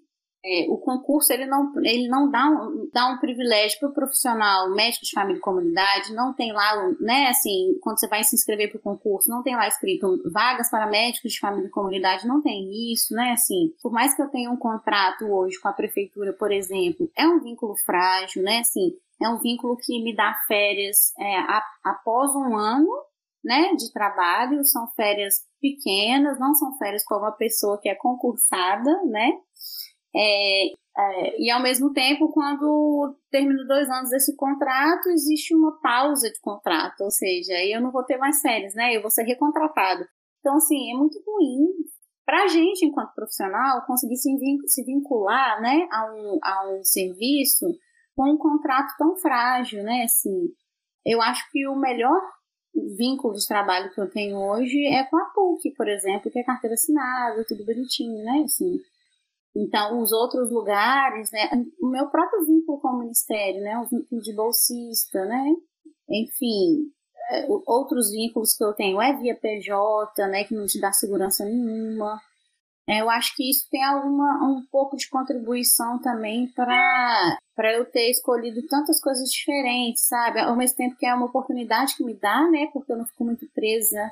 É, 0.48 0.68
o 0.70 0.78
concurso 0.78 1.34
ele 1.34 1.48
não, 1.48 1.72
ele 1.84 2.08
não 2.08 2.30
dá 2.30 2.46
um, 2.46 2.88
dá 2.94 3.08
um 3.08 3.18
privilégio 3.18 3.80
para 3.80 3.90
o 3.90 3.94
profissional 3.94 4.70
médico 4.76 5.04
de 5.04 5.12
família 5.12 5.40
e 5.40 5.42
comunidade, 5.42 6.14
não 6.14 6.34
tem 6.34 6.54
lá, 6.54 6.88
né, 7.00 7.30
assim, 7.30 7.76
quando 7.82 8.00
você 8.00 8.08
vai 8.08 8.24
se 8.24 8.36
inscrever 8.36 8.70
para 8.70 8.78
o 8.78 8.82
concurso, 8.82 9.28
não 9.28 9.42
tem 9.42 9.56
lá 9.56 9.68
escrito 9.68 10.22
vagas 10.32 10.70
para 10.70 10.86
médicos 10.86 11.32
de 11.32 11.40
família 11.40 11.66
e 11.66 11.72
comunidade, 11.72 12.28
não 12.28 12.44
tem 12.44 12.94
isso, 12.94 13.16
né, 13.16 13.32
assim, 13.32 13.74
por 13.82 13.92
mais 13.92 14.16
que 14.16 14.22
eu 14.22 14.30
tenha 14.30 14.52
um 14.52 14.58
contrato 14.58 15.26
hoje 15.26 15.60
com 15.60 15.68
a 15.68 15.74
prefeitura, 15.74 16.32
por 16.32 16.52
exemplo, 16.52 17.10
é 17.18 17.28
um 17.28 17.40
vínculo 17.40 17.76
frágil, 17.78 18.44
né, 18.44 18.60
assim, 18.60 18.94
é 19.20 19.28
um 19.28 19.40
vínculo 19.40 19.76
que 19.76 20.04
me 20.04 20.16
dá 20.16 20.36
férias 20.48 21.12
é, 21.18 21.38
após 21.84 22.36
um 22.36 22.56
ano, 22.56 22.88
né, 23.44 23.74
de 23.76 23.92
trabalho, 23.94 24.64
são 24.64 24.88
férias 24.96 25.36
pequenas, 25.62 26.40
não 26.40 26.54
são 26.56 26.76
férias 26.78 27.04
como 27.04 27.26
a 27.26 27.32
pessoa 27.32 27.80
que 27.80 27.88
é 27.88 27.96
concursada, 27.96 28.92
né, 29.06 29.32
é, 30.16 30.68
é, 30.98 31.42
e 31.42 31.52
ao 31.52 31.62
mesmo 31.62 31.92
tempo, 31.92 32.32
quando 32.32 33.16
termino 33.30 33.68
dois 33.68 33.90
anos 33.90 34.10
desse 34.10 34.36
contrato, 34.36 35.10
existe 35.10 35.54
uma 35.54 35.80
pausa 35.82 36.32
de 36.32 36.40
contrato, 36.40 37.02
ou 37.02 37.12
seja, 37.12 37.54
aí 37.54 37.72
eu 37.72 37.82
não 37.82 37.92
vou 37.92 38.04
ter 38.04 38.18
mais 38.18 38.40
férias, 38.40 38.74
né? 38.74 38.96
Eu 38.96 39.02
vou 39.02 39.12
ser 39.12 39.24
recontratado. 39.24 40.06
Então, 40.40 40.56
assim, 40.56 40.92
é 40.92 40.96
muito 40.96 41.22
ruim 41.28 41.68
para 42.26 42.44
a 42.44 42.48
gente, 42.48 42.86
enquanto 42.86 43.14
profissional, 43.14 43.86
conseguir 43.86 44.16
se 44.16 44.84
vincular, 44.84 45.62
né, 45.62 45.88
a 45.92 46.12
um, 46.12 46.40
a 46.42 46.70
um 46.72 46.84
serviço 46.84 47.68
com 48.16 48.32
um 48.32 48.38
contrato 48.38 48.96
tão 48.98 49.16
frágil, 49.18 49.84
né? 49.84 50.04
Assim, 50.04 50.50
eu 51.06 51.22
acho 51.22 51.50
que 51.52 51.68
o 51.68 51.76
melhor 51.76 52.20
vínculo 52.98 53.34
de 53.34 53.48
trabalho 53.48 53.92
que 53.94 54.02
eu 54.02 54.10
tenho 54.10 54.38
hoje 54.38 54.86
é 54.88 55.04
com 55.04 55.18
a 55.18 55.26
PUC, 55.26 55.72
por 55.76 55.88
exemplo, 55.88 56.32
que 56.32 56.40
é 56.40 56.44
carteira 56.44 56.74
assinada, 56.74 57.46
tudo 57.48 57.66
bonitinho, 57.66 58.24
né? 58.24 58.44
Assim, 58.46 58.80
então, 59.56 60.02
os 60.02 60.12
outros 60.12 60.52
lugares, 60.52 61.32
né? 61.32 61.50
O 61.82 61.88
meu 61.88 62.08
próprio 62.08 62.46
vínculo 62.46 62.80
com 62.82 62.90
o 62.90 63.00
Ministério, 63.00 63.62
né? 63.62 63.78
O 63.80 63.86
vínculo 63.86 64.22
de 64.22 64.36
bolsista, 64.36 65.24
né? 65.26 65.54
Enfim, 66.10 66.92
é, 67.32 67.48
outros 67.66 68.12
vínculos 68.12 68.54
que 68.54 68.64
eu 68.64 68.74
tenho 68.74 69.02
é 69.02 69.14
via 69.14 69.34
PJ, 69.34 70.28
né? 70.28 70.44
Que 70.44 70.54
não 70.54 70.66
te 70.66 70.80
dá 70.80 70.92
segurança 70.92 71.46
nenhuma. 71.46 72.20
É, 72.88 73.02
eu 73.02 73.10
acho 73.10 73.34
que 73.36 73.50
isso 73.50 73.66
tem 73.72 73.84
alguma, 73.84 74.44
um 74.44 74.64
pouco 74.70 74.98
de 74.98 75.10
contribuição 75.10 76.00
também 76.00 76.52
para 76.54 77.74
eu 77.74 77.86
ter 77.90 78.12
escolhido 78.12 78.62
tantas 78.68 79.00
coisas 79.00 79.30
diferentes, 79.30 80.06
sabe? 80.06 80.42
Ao 80.42 80.56
mesmo 80.56 80.76
tempo 80.76 80.98
que 80.98 81.06
é 81.06 81.14
uma 81.14 81.26
oportunidade 81.28 81.96
que 81.96 82.04
me 82.04 82.14
dá, 82.14 82.48
né? 82.50 82.68
Porque 82.74 82.92
eu 82.92 82.98
não 82.98 83.06
fico 83.06 83.24
muito 83.24 83.48
presa 83.56 84.12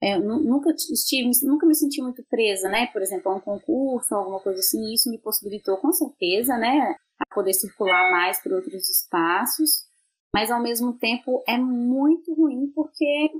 é, 0.00 0.16
nunca 0.18 0.70
estive, 0.70 1.30
nunca 1.42 1.66
me 1.66 1.74
senti 1.74 2.00
muito 2.00 2.22
presa, 2.30 2.68
né? 2.68 2.86
Por 2.86 3.02
exemplo, 3.02 3.32
a 3.32 3.36
um 3.36 3.40
concurso, 3.40 4.14
alguma 4.14 4.40
coisa 4.40 4.60
assim. 4.60 4.94
Isso 4.94 5.10
me 5.10 5.18
possibilitou, 5.18 5.76
com 5.78 5.92
certeza, 5.92 6.56
né? 6.56 6.96
A 7.18 7.34
poder 7.34 7.52
circular 7.52 8.10
mais 8.12 8.40
por 8.40 8.52
outros 8.52 8.88
espaços. 8.88 9.88
Mas, 10.32 10.50
ao 10.50 10.62
mesmo 10.62 10.92
tempo, 10.98 11.42
é 11.48 11.58
muito 11.58 12.32
ruim 12.34 12.70
porque 12.74 13.30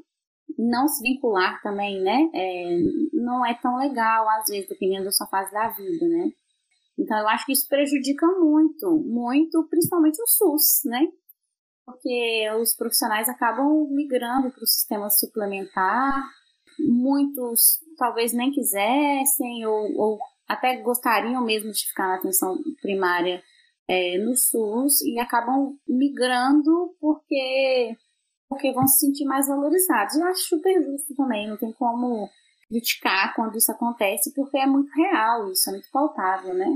não 0.59 0.89
se 0.89 1.01
vincular 1.03 1.63
também, 1.63 2.01
né? 2.01 2.29
É, 2.35 2.79
não 3.13 3.47
é 3.47 3.55
tão 3.55 3.77
legal, 3.77 4.29
às 4.31 4.49
vezes, 4.49 4.69
dependendo 4.69 5.05
da 5.05 5.13
sua 5.13 5.29
fase 5.29 5.53
da 5.53 5.69
vida, 5.69 6.09
né? 6.09 6.33
Então, 6.99 7.17
eu 7.19 7.29
acho 7.29 7.47
que 7.47 7.53
isso 7.53 7.69
prejudica 7.69 8.27
muito, 8.27 8.91
muito, 8.97 9.65
principalmente 9.69 10.21
o 10.21 10.27
SUS, 10.27 10.81
né? 10.85 11.07
Porque 11.87 12.51
os 12.61 12.75
profissionais 12.75 13.29
acabam 13.29 13.87
migrando 13.91 14.51
para 14.51 14.65
o 14.65 14.67
sistema 14.67 15.09
suplementar, 15.09 16.23
muitos 16.81 17.79
talvez 17.97 18.33
nem 18.33 18.51
quisessem 18.51 19.67
ou, 19.67 19.97
ou 19.97 20.19
até 20.47 20.81
gostariam 20.81 21.45
mesmo 21.45 21.71
de 21.73 21.87
ficar 21.87 22.09
na 22.09 22.17
atenção 22.17 22.57
primária 22.81 23.43
é, 23.89 24.19
no 24.19 24.37
SUS 24.37 25.01
e 25.03 25.19
acabam 25.19 25.77
migrando 25.87 26.95
porque 27.01 27.97
porque 28.49 28.73
vão 28.73 28.87
se 28.87 29.01
sentir 29.07 29.27
mais 29.27 29.47
valorizados. 29.47 30.17
Eu 30.17 30.27
acho 30.27 30.41
super 30.41 30.83
justo 30.83 31.15
também, 31.15 31.47
não 31.47 31.59
tem 31.59 31.71
como 31.73 32.29
criticar 32.69 33.35
quando 33.35 33.57
isso 33.57 33.71
acontece, 33.71 34.33
porque 34.35 34.59
é 34.59 34.67
muito 34.67 34.91
real, 34.95 35.51
isso 35.51 35.69
é 35.69 35.73
muito 35.73 35.91
palpável, 35.91 36.55
né? 36.55 36.67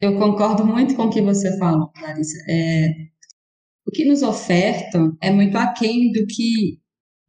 Eu 0.00 0.16
concordo 0.18 0.64
muito 0.64 0.96
com 0.96 1.04
o 1.04 1.10
que 1.10 1.20
você 1.20 1.58
falou, 1.58 1.92
Larissa. 2.00 2.36
É, 2.48 2.88
o 3.86 3.90
que 3.90 4.04
nos 4.04 4.22
ofertam 4.22 5.16
é 5.20 5.30
muito 5.30 5.58
aquém 5.58 6.10
do 6.12 6.26
que 6.26 6.80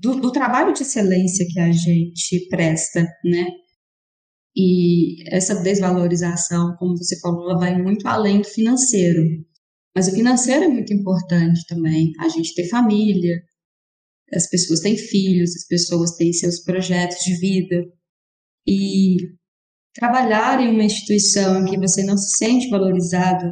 do, 0.01 0.19
do 0.19 0.31
trabalho 0.31 0.73
de 0.73 0.81
excelência 0.81 1.45
que 1.47 1.59
a 1.59 1.71
gente 1.71 2.47
presta, 2.49 3.07
né? 3.23 3.45
E 4.55 5.23
essa 5.33 5.55
desvalorização, 5.61 6.75
como 6.77 6.97
você 6.97 7.19
falou, 7.19 7.49
ela 7.49 7.59
vai 7.59 7.81
muito 7.81 8.07
além 8.07 8.41
do 8.41 8.47
financeiro. 8.47 9.21
Mas 9.95 10.07
o 10.07 10.11
financeiro 10.11 10.65
é 10.65 10.67
muito 10.67 10.93
importante 10.93 11.65
também. 11.67 12.11
A 12.19 12.27
gente 12.27 12.53
tem 12.55 12.67
família, 12.67 13.41
as 14.33 14.49
pessoas 14.49 14.79
têm 14.79 14.97
filhos, 14.97 15.55
as 15.55 15.67
pessoas 15.67 16.15
têm 16.15 16.33
seus 16.33 16.63
projetos 16.63 17.23
de 17.23 17.37
vida. 17.37 17.85
E 18.67 19.17
trabalhar 19.93 20.59
em 20.61 20.73
uma 20.73 20.83
instituição 20.83 21.61
em 21.61 21.65
que 21.65 21.77
você 21.77 22.03
não 22.03 22.17
se 22.17 22.37
sente 22.37 22.69
valorizado 22.69 23.45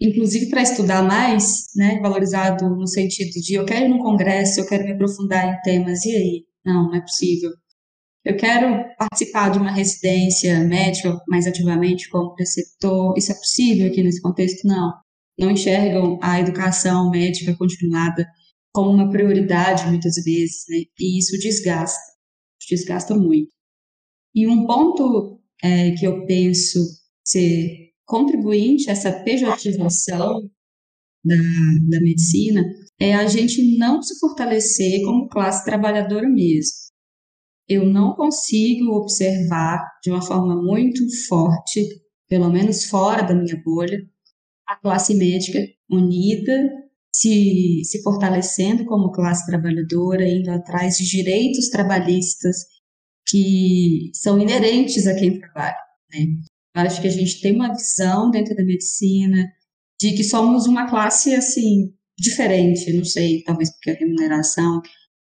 inclusive 0.00 0.50
para 0.50 0.62
estudar 0.62 1.02
mais, 1.02 1.66
né, 1.76 1.98
valorizado 2.00 2.68
no 2.76 2.86
sentido 2.86 3.30
de 3.30 3.54
eu 3.54 3.64
quero 3.64 3.86
ir 3.86 3.88
num 3.88 3.98
congresso, 3.98 4.60
eu 4.60 4.66
quero 4.66 4.84
me 4.84 4.92
aprofundar 4.92 5.46
em 5.46 5.60
temas, 5.62 6.04
e 6.04 6.14
aí? 6.14 6.44
Não, 6.64 6.88
não 6.88 6.94
é 6.94 7.00
possível. 7.00 7.50
Eu 8.24 8.36
quero 8.36 8.84
participar 8.98 9.50
de 9.50 9.58
uma 9.58 9.70
residência 9.70 10.60
médica 10.60 11.20
mais 11.28 11.46
ativamente 11.46 12.08
como 12.08 12.34
preceptor, 12.34 13.14
isso 13.18 13.32
é 13.32 13.34
possível 13.34 13.86
aqui 13.88 14.02
nesse 14.02 14.22
contexto? 14.22 14.66
Não. 14.66 14.92
não 15.38 15.50
enxergam 15.50 16.18
a 16.22 16.40
educação 16.40 17.10
médica 17.10 17.54
continuada 17.56 18.26
como 18.72 18.90
uma 18.90 19.10
prioridade 19.10 19.86
muitas 19.86 20.14
vezes, 20.24 20.64
né? 20.68 20.84
E 20.98 21.18
isso 21.18 21.38
desgasta, 21.38 22.00
desgasta 22.68 23.14
muito. 23.14 23.50
E 24.34 24.48
um 24.48 24.66
ponto 24.66 25.40
é, 25.62 25.92
que 25.92 26.06
eu 26.06 26.26
penso 26.26 26.80
ser 27.24 27.83
contribuinte 28.04 28.90
essa 28.90 29.12
pejotização 29.12 30.50
da, 31.24 31.34
da 31.34 32.00
medicina 32.00 32.62
é 33.00 33.14
a 33.14 33.26
gente 33.26 33.76
não 33.78 34.02
se 34.02 34.18
fortalecer 34.18 35.02
como 35.04 35.28
classe 35.28 35.64
trabalhadora 35.64 36.28
mesmo. 36.28 36.84
Eu 37.68 37.86
não 37.86 38.14
consigo 38.14 38.92
observar 38.92 39.80
de 40.02 40.10
uma 40.10 40.22
forma 40.22 40.54
muito 40.62 41.02
forte, 41.26 41.80
pelo 42.28 42.50
menos 42.50 42.84
fora 42.84 43.22
da 43.22 43.34
minha 43.34 43.60
bolha, 43.64 43.98
a 44.66 44.76
classe 44.76 45.14
médica 45.14 45.58
unida, 45.90 46.70
se, 47.14 47.82
se 47.84 48.02
fortalecendo 48.02 48.84
como 48.84 49.12
classe 49.12 49.46
trabalhadora, 49.46 50.28
indo 50.28 50.50
atrás 50.50 50.96
de 50.96 51.04
direitos 51.08 51.70
trabalhistas 51.70 52.56
que 53.26 54.10
são 54.14 54.38
inerentes 54.38 55.06
a 55.06 55.14
quem 55.14 55.38
trabalha. 55.38 55.76
Né? 56.12 56.26
Acho 56.74 57.00
que 57.00 57.06
a 57.06 57.10
gente 57.10 57.40
tem 57.40 57.54
uma 57.54 57.72
visão 57.72 58.30
dentro 58.30 58.54
da 58.54 58.64
medicina 58.64 59.48
de 60.00 60.12
que 60.12 60.24
somos 60.24 60.66
uma 60.66 60.88
classe 60.90 61.34
assim 61.34 61.94
diferente, 62.18 62.92
não 62.92 63.04
sei, 63.04 63.42
talvez 63.44 63.70
porque 63.70 63.90
a 63.90 63.94
remuneração 63.94 64.82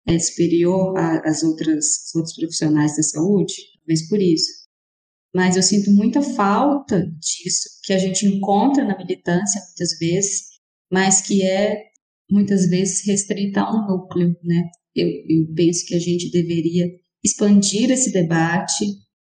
é 0.07 0.19
superior 0.19 0.97
às 0.99 1.43
outras 1.43 1.85
às 1.87 2.15
outros 2.15 2.35
profissionais 2.35 2.97
da 2.97 3.03
saúde, 3.03 3.55
talvez 3.79 4.09
por 4.09 4.21
isso. 4.21 4.65
Mas 5.35 5.57
eu 5.57 5.63
sinto 5.63 5.91
muita 5.91 6.23
falta 6.23 7.01
disso 7.19 7.69
que 7.83 7.93
a 7.93 7.99
gente 7.99 8.25
encontra 8.27 8.85
na 8.85 8.97
militância 8.97 9.61
muitas 9.61 9.99
vezes, 9.99 10.43
mas 10.91 11.23
que 11.23 11.43
é 11.43 11.83
muitas 12.31 12.69
vezes 12.69 13.07
restrita 13.07 13.61
a 13.61 13.75
um 13.75 13.87
núcleo, 13.87 14.37
né? 14.43 14.63
Eu, 14.95 15.09
eu 15.09 15.53
penso 15.55 15.85
que 15.87 15.95
a 15.95 15.99
gente 15.99 16.31
deveria 16.31 16.89
expandir 17.25 17.91
esse 17.91 18.13
debate 18.13 18.85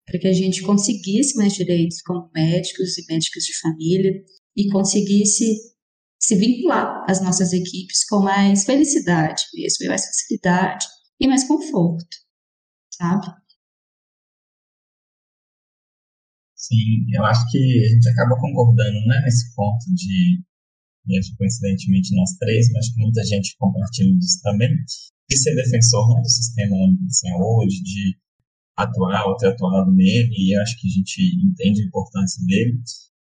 para 0.07 0.19
que 0.19 0.29
a 0.29 0.33
gente 0.33 0.63
conseguisse 0.63 1.37
mais 1.37 1.53
direitos 1.55 2.03
como 2.03 2.31
médicos 2.35 2.99
e 2.99 3.07
médicas 3.13 3.45
de 3.45 3.59
família 3.61 4.13
e 4.57 4.69
conseguisse 4.71 5.73
se 6.21 6.37
vincular 6.37 7.05
às 7.09 7.23
nossas 7.23 7.53
equipes 7.53 8.05
com 8.09 8.21
mais 8.21 8.65
felicidade 8.65 9.43
mesmo, 9.55 9.89
mais 9.89 10.05
facilidade 10.05 10.87
e 11.21 11.27
mais 11.27 11.45
conforto, 11.45 12.17
sabe? 12.95 13.27
Sim, 16.55 17.07
eu 17.13 17.25
acho 17.25 17.51
que 17.51 17.59
a 17.59 17.89
gente 17.95 18.09
acaba 18.11 18.41
concordando 18.41 19.07
né, 19.07 19.21
nesse 19.25 19.53
ponto 19.55 19.85
de, 19.95 20.45
mesmo 21.07 21.37
coincidentemente 21.37 22.15
nós 22.15 22.31
três, 22.39 22.71
mas 22.73 22.89
que 22.95 23.01
muita 23.01 23.25
gente 23.25 23.57
compartilha 23.59 24.17
disso 24.17 24.41
também, 24.43 24.71
de 25.29 25.37
ser 25.37 25.57
defensor 25.57 26.15
né, 26.15 26.21
do 26.21 26.29
sistema 26.29 26.77
único 26.77 27.05
de 27.05 27.19
saúde, 27.19 27.83
de 27.83 28.17
atuar 28.77 29.27
ou 29.27 29.37
ter 29.37 29.49
atuado 29.49 29.93
nele, 29.93 30.31
e 30.33 30.57
acho 30.59 30.81
que 30.81 30.89
a 30.89 30.91
gente 30.91 31.21
entende 31.45 31.83
a 31.83 31.87
importância 31.87 32.45
dele. 32.47 32.79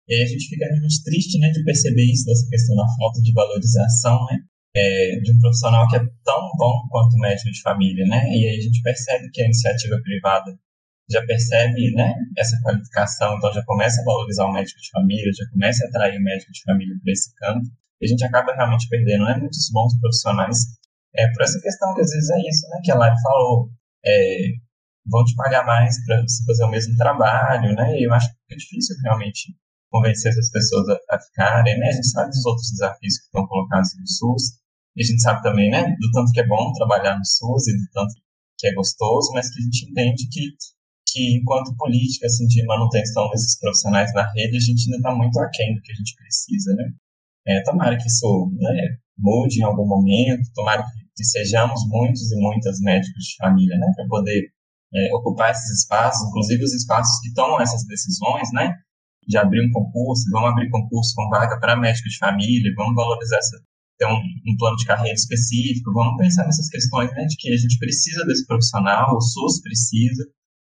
E 0.08 0.24
a 0.24 0.26
gente 0.26 0.48
fica 0.48 0.66
realmente 0.66 1.04
triste 1.04 1.40
né, 1.40 1.50
de 1.50 1.64
perceber 1.64 2.04
isso, 2.04 2.26
dessa 2.26 2.48
questão 2.50 2.76
da 2.76 2.86
falta 2.98 3.22
de 3.22 3.34
valorização 3.34 4.24
né, 4.26 4.38
é, 4.76 5.20
de 5.22 5.32
um 5.34 5.40
profissional 5.40 5.88
que 5.88 5.96
é 5.96 6.00
tão 6.24 6.52
bom 6.58 6.88
quanto 6.90 7.18
médico 7.18 7.52
de 7.52 7.62
família. 7.62 8.06
Né? 8.06 8.24
E 8.30 8.48
aí 8.48 8.58
a 8.58 8.62
gente 8.62 8.82
percebe 8.82 9.30
que 9.32 9.42
a 9.42 9.46
iniciativa 9.46 10.00
privada 10.04 10.56
já 11.10 11.24
percebe 11.26 11.92
né, 11.94 12.14
essa 12.38 12.60
qualificação, 12.62 13.38
então 13.38 13.54
já 13.54 13.64
começa 13.64 14.02
a 14.02 14.04
valorizar 14.04 14.46
o 14.46 14.52
médico 14.52 14.80
de 14.80 14.90
família, 14.90 15.32
já 15.38 15.46
começa 15.52 15.86
a 15.86 15.90
atrair 15.90 16.18
o 16.20 16.24
médico 16.24 16.52
de 16.52 16.62
família 16.64 16.96
para 17.04 17.12
esse 17.12 17.34
campo, 17.36 17.66
e 18.02 18.06
a 18.06 18.10
gente 18.10 18.26
acaba 18.26 18.54
realmente 18.54 18.88
perdendo 18.90 19.26
né, 19.26 19.38
muitos 19.38 19.70
bons 19.72 19.98
profissionais 20.00 20.58
é, 21.16 21.32
por 21.32 21.44
essa 21.44 21.62
questão 21.62 21.94
que 21.94 22.02
às 22.02 22.10
vezes 22.10 22.30
é 22.30 22.40
isso, 22.50 22.68
né, 22.70 22.82
que 22.84 22.92
a 22.92 22.96
Lari 22.96 23.16
falou, 23.22 23.70
é, 24.04 24.38
vão 25.08 25.24
te 25.24 25.36
pagar 25.36 25.66
mais 25.66 26.04
para 26.06 26.22
você 26.22 26.44
fazer 26.46 26.64
o 26.64 26.70
mesmo 26.70 26.96
trabalho, 26.98 27.74
né, 27.76 28.00
e 28.00 28.08
eu 28.08 28.14
acho 28.14 28.30
que 28.30 28.54
é 28.54 28.58
difícil 28.58 28.96
realmente 29.04 29.56
convencer 29.96 30.32
essas 30.32 30.52
pessoas 30.52 30.90
a, 30.90 31.16
a, 31.16 31.20
ficarem, 31.20 31.80
né? 31.80 31.88
A 31.88 31.92
gente 31.94 32.10
sabe 32.10 32.30
dos 32.30 32.46
outros 32.46 32.70
desafios 32.72 33.18
que 33.18 33.26
estão 33.26 33.48
colocados 33.48 33.92
no 33.98 34.08
SUS, 34.08 34.44
e 34.96 35.02
a 35.02 35.06
gente 35.06 35.22
sabe 35.22 35.42
também, 35.42 35.70
né, 35.70 35.84
do 35.84 36.12
tanto 36.12 36.32
que 36.32 36.40
é 36.42 36.48
bom 36.48 36.74
trabalhar 36.74 37.18
no 37.18 37.26
SUS 37.26 37.68
e 37.68 37.78
do 37.78 37.88
tanto 37.94 38.14
que 38.58 38.68
é 38.68 38.74
gostoso, 38.74 39.32
mas 39.34 39.54
que 39.54 39.60
a 39.60 39.64
gente 39.64 39.90
entende 39.90 40.28
que, 40.32 40.52
que 41.08 41.38
enquanto 41.38 41.76
política, 41.78 42.26
assim, 42.26 42.46
de 42.48 42.66
manutenção 42.66 43.30
desses 43.30 43.60
profissionais 43.60 44.14
na 44.14 44.30
rede, 44.34 44.58
a 44.58 44.60
gente 44.60 44.86
ainda 44.88 44.98
está 44.98 45.16
muito 45.16 45.40
aquém 45.40 45.76
do 45.76 45.82
que 45.82 45.92
a 45.92 45.96
gente 45.96 46.16
precisa, 46.16 46.74
né? 46.76 46.92
É, 47.48 47.64
tomara 47.64 47.98
que 47.98 48.08
isso 48.08 48.52
né, 48.58 48.98
mude 49.18 49.60
em 49.60 49.64
algum 49.64 49.88
momento, 49.88 50.50
tomara 50.54 50.84
que 51.16 51.24
sejamos 51.24 51.80
muitos 51.88 52.32
e 52.32 52.36
muitas 52.38 52.80
médicos 52.82 53.24
de 53.24 53.36
família, 53.38 53.78
né, 53.78 53.88
para 53.96 54.08
poder 54.08 54.52
é, 54.96 55.14
ocupar 55.14 55.52
esses 55.52 55.82
espaços, 55.82 56.28
inclusive 56.30 56.64
os 56.64 56.74
espaços 56.74 57.20
que 57.22 57.34
tomam 57.34 57.60
essas 57.62 57.86
decisões, 57.86 58.48
né, 58.54 58.74
de 59.28 59.38
abrir 59.38 59.68
um 59.68 59.72
concurso, 59.72 60.24
vamos 60.32 60.52
abrir 60.52 60.70
concurso 60.70 61.14
com 61.16 61.30
vaga 61.30 61.60
para 61.60 61.76
médico 61.76 62.08
de 62.08 62.18
família, 62.18 62.72
vamos 62.76 62.96
valorizar 62.96 63.38
essa, 63.38 63.58
ter 63.98 64.06
um, 64.06 64.16
um, 64.18 64.58
plano 64.58 64.78
de 64.78 64.86
carreira 64.86 65.16
específico, 65.16 65.92
vamos 65.94 66.18
pensar 66.18 66.46
nessas 66.46 66.70
questões, 66.70 67.12
né, 67.12 67.26
de 67.26 67.36
que 67.36 67.52
a 67.52 67.58
gente 67.58 67.78
precisa 67.78 68.26
desse 68.26 68.46
profissional, 68.46 69.16
o 69.16 69.22
SUS 69.22 69.62
precisa, 69.62 70.24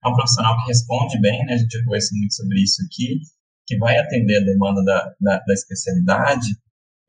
é 0.04 0.08
um 0.08 0.14
profissional 0.14 0.56
que 0.62 0.68
responde 0.68 1.20
bem, 1.20 1.44
né, 1.44 1.54
a 1.54 1.58
gente 1.58 1.84
conversa 1.84 2.10
muito 2.14 2.34
sobre 2.34 2.62
isso 2.62 2.82
aqui, 2.86 3.20
que 3.66 3.76
vai 3.78 3.96
atender 3.98 4.38
a 4.38 4.44
demanda 4.44 4.82
da, 4.84 5.14
da, 5.20 5.38
da 5.38 5.54
especialidade, 5.54 6.48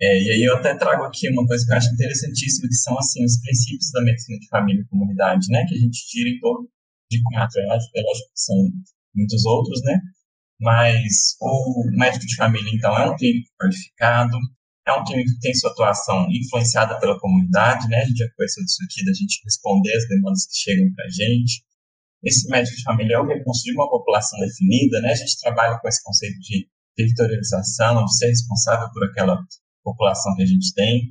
é, 0.01 0.24
e 0.24 0.32
aí 0.32 0.43
eu 0.43 0.57
até 0.57 0.76
trago 0.76 1.03
aqui 1.03 1.30
uma 1.30 1.47
coisa 1.47 1.66
que 1.66 1.72
eu 1.72 1.78
acho 1.78 1.93
interessantíssima, 1.93 2.68
que 2.68 2.76
são, 2.76 2.97
assim, 2.99 3.24
os 3.24 3.39
princípios 3.39 3.91
da 3.91 4.01
medicina 4.03 4.38
de 4.39 4.47
família 4.49 4.82
e 4.82 4.88
comunidade, 4.88 5.47
né, 5.49 5.66
que 5.68 5.76
a 5.76 5.78
gente 5.78 6.05
tira 6.07 6.30
em 6.30 6.39
torno 6.39 6.68
de 7.10 7.22
lógico, 7.34 7.91
é 7.95 8.01
lógico 8.01 8.28
que 8.34 8.39
são 8.39 8.56
muitos 9.16 9.45
outros, 9.45 9.82
né, 9.84 9.99
mas 10.60 11.36
o 11.41 11.84
médico 11.97 12.26
de 12.26 12.36
família, 12.36 12.72
então, 12.74 12.97
é 12.97 13.10
um 13.10 13.16
clínico 13.16 13.49
qualificado, 13.60 14.38
é 14.88 14.93
um 14.93 15.03
clínico 15.03 15.32
que 15.32 15.39
tem 15.39 15.53
sua 15.56 15.72
atuação 15.72 16.28
influenciada 16.30 16.99
pela 16.99 17.20
comunidade, 17.20 17.88
né? 17.88 17.97
A 17.97 18.06
gente 18.06 18.18
já 18.18 18.30
conversou 18.30 18.64
disso 18.64 18.84
aqui, 18.84 19.03
da 19.03 19.14
gente 19.14 19.41
responder 19.43 19.95
as 19.95 20.08
demandas 20.08 20.45
que 20.45 20.58
chegam 20.58 20.93
para 20.93 21.06
a 21.06 21.10
gente. 21.10 21.64
Esse 22.24 22.47
médico 22.49 22.76
de 22.78 22.84
família 22.84 23.16
é 23.16 23.20
o 23.20 23.28
recurso 23.28 23.64
de 23.64 23.74
uma 23.74 23.89
população 23.89 24.39
definida, 24.39 25.01
né? 25.01 25.12
A 25.12 25.16
gente 25.16 25.39
trabalha 25.39 25.80
com 25.80 25.88
esse 25.88 26.03
conceito 26.03 26.39
de 26.39 26.70
territorialização, 26.95 28.06
de 28.06 28.18
ser 28.18 28.28
responsável 28.28 28.88
por 28.93 29.03
aquela 29.10 29.38
população 29.84 30.36
que 30.36 30.43
a 30.43 30.45
gente 30.45 30.74
tem, 30.74 31.10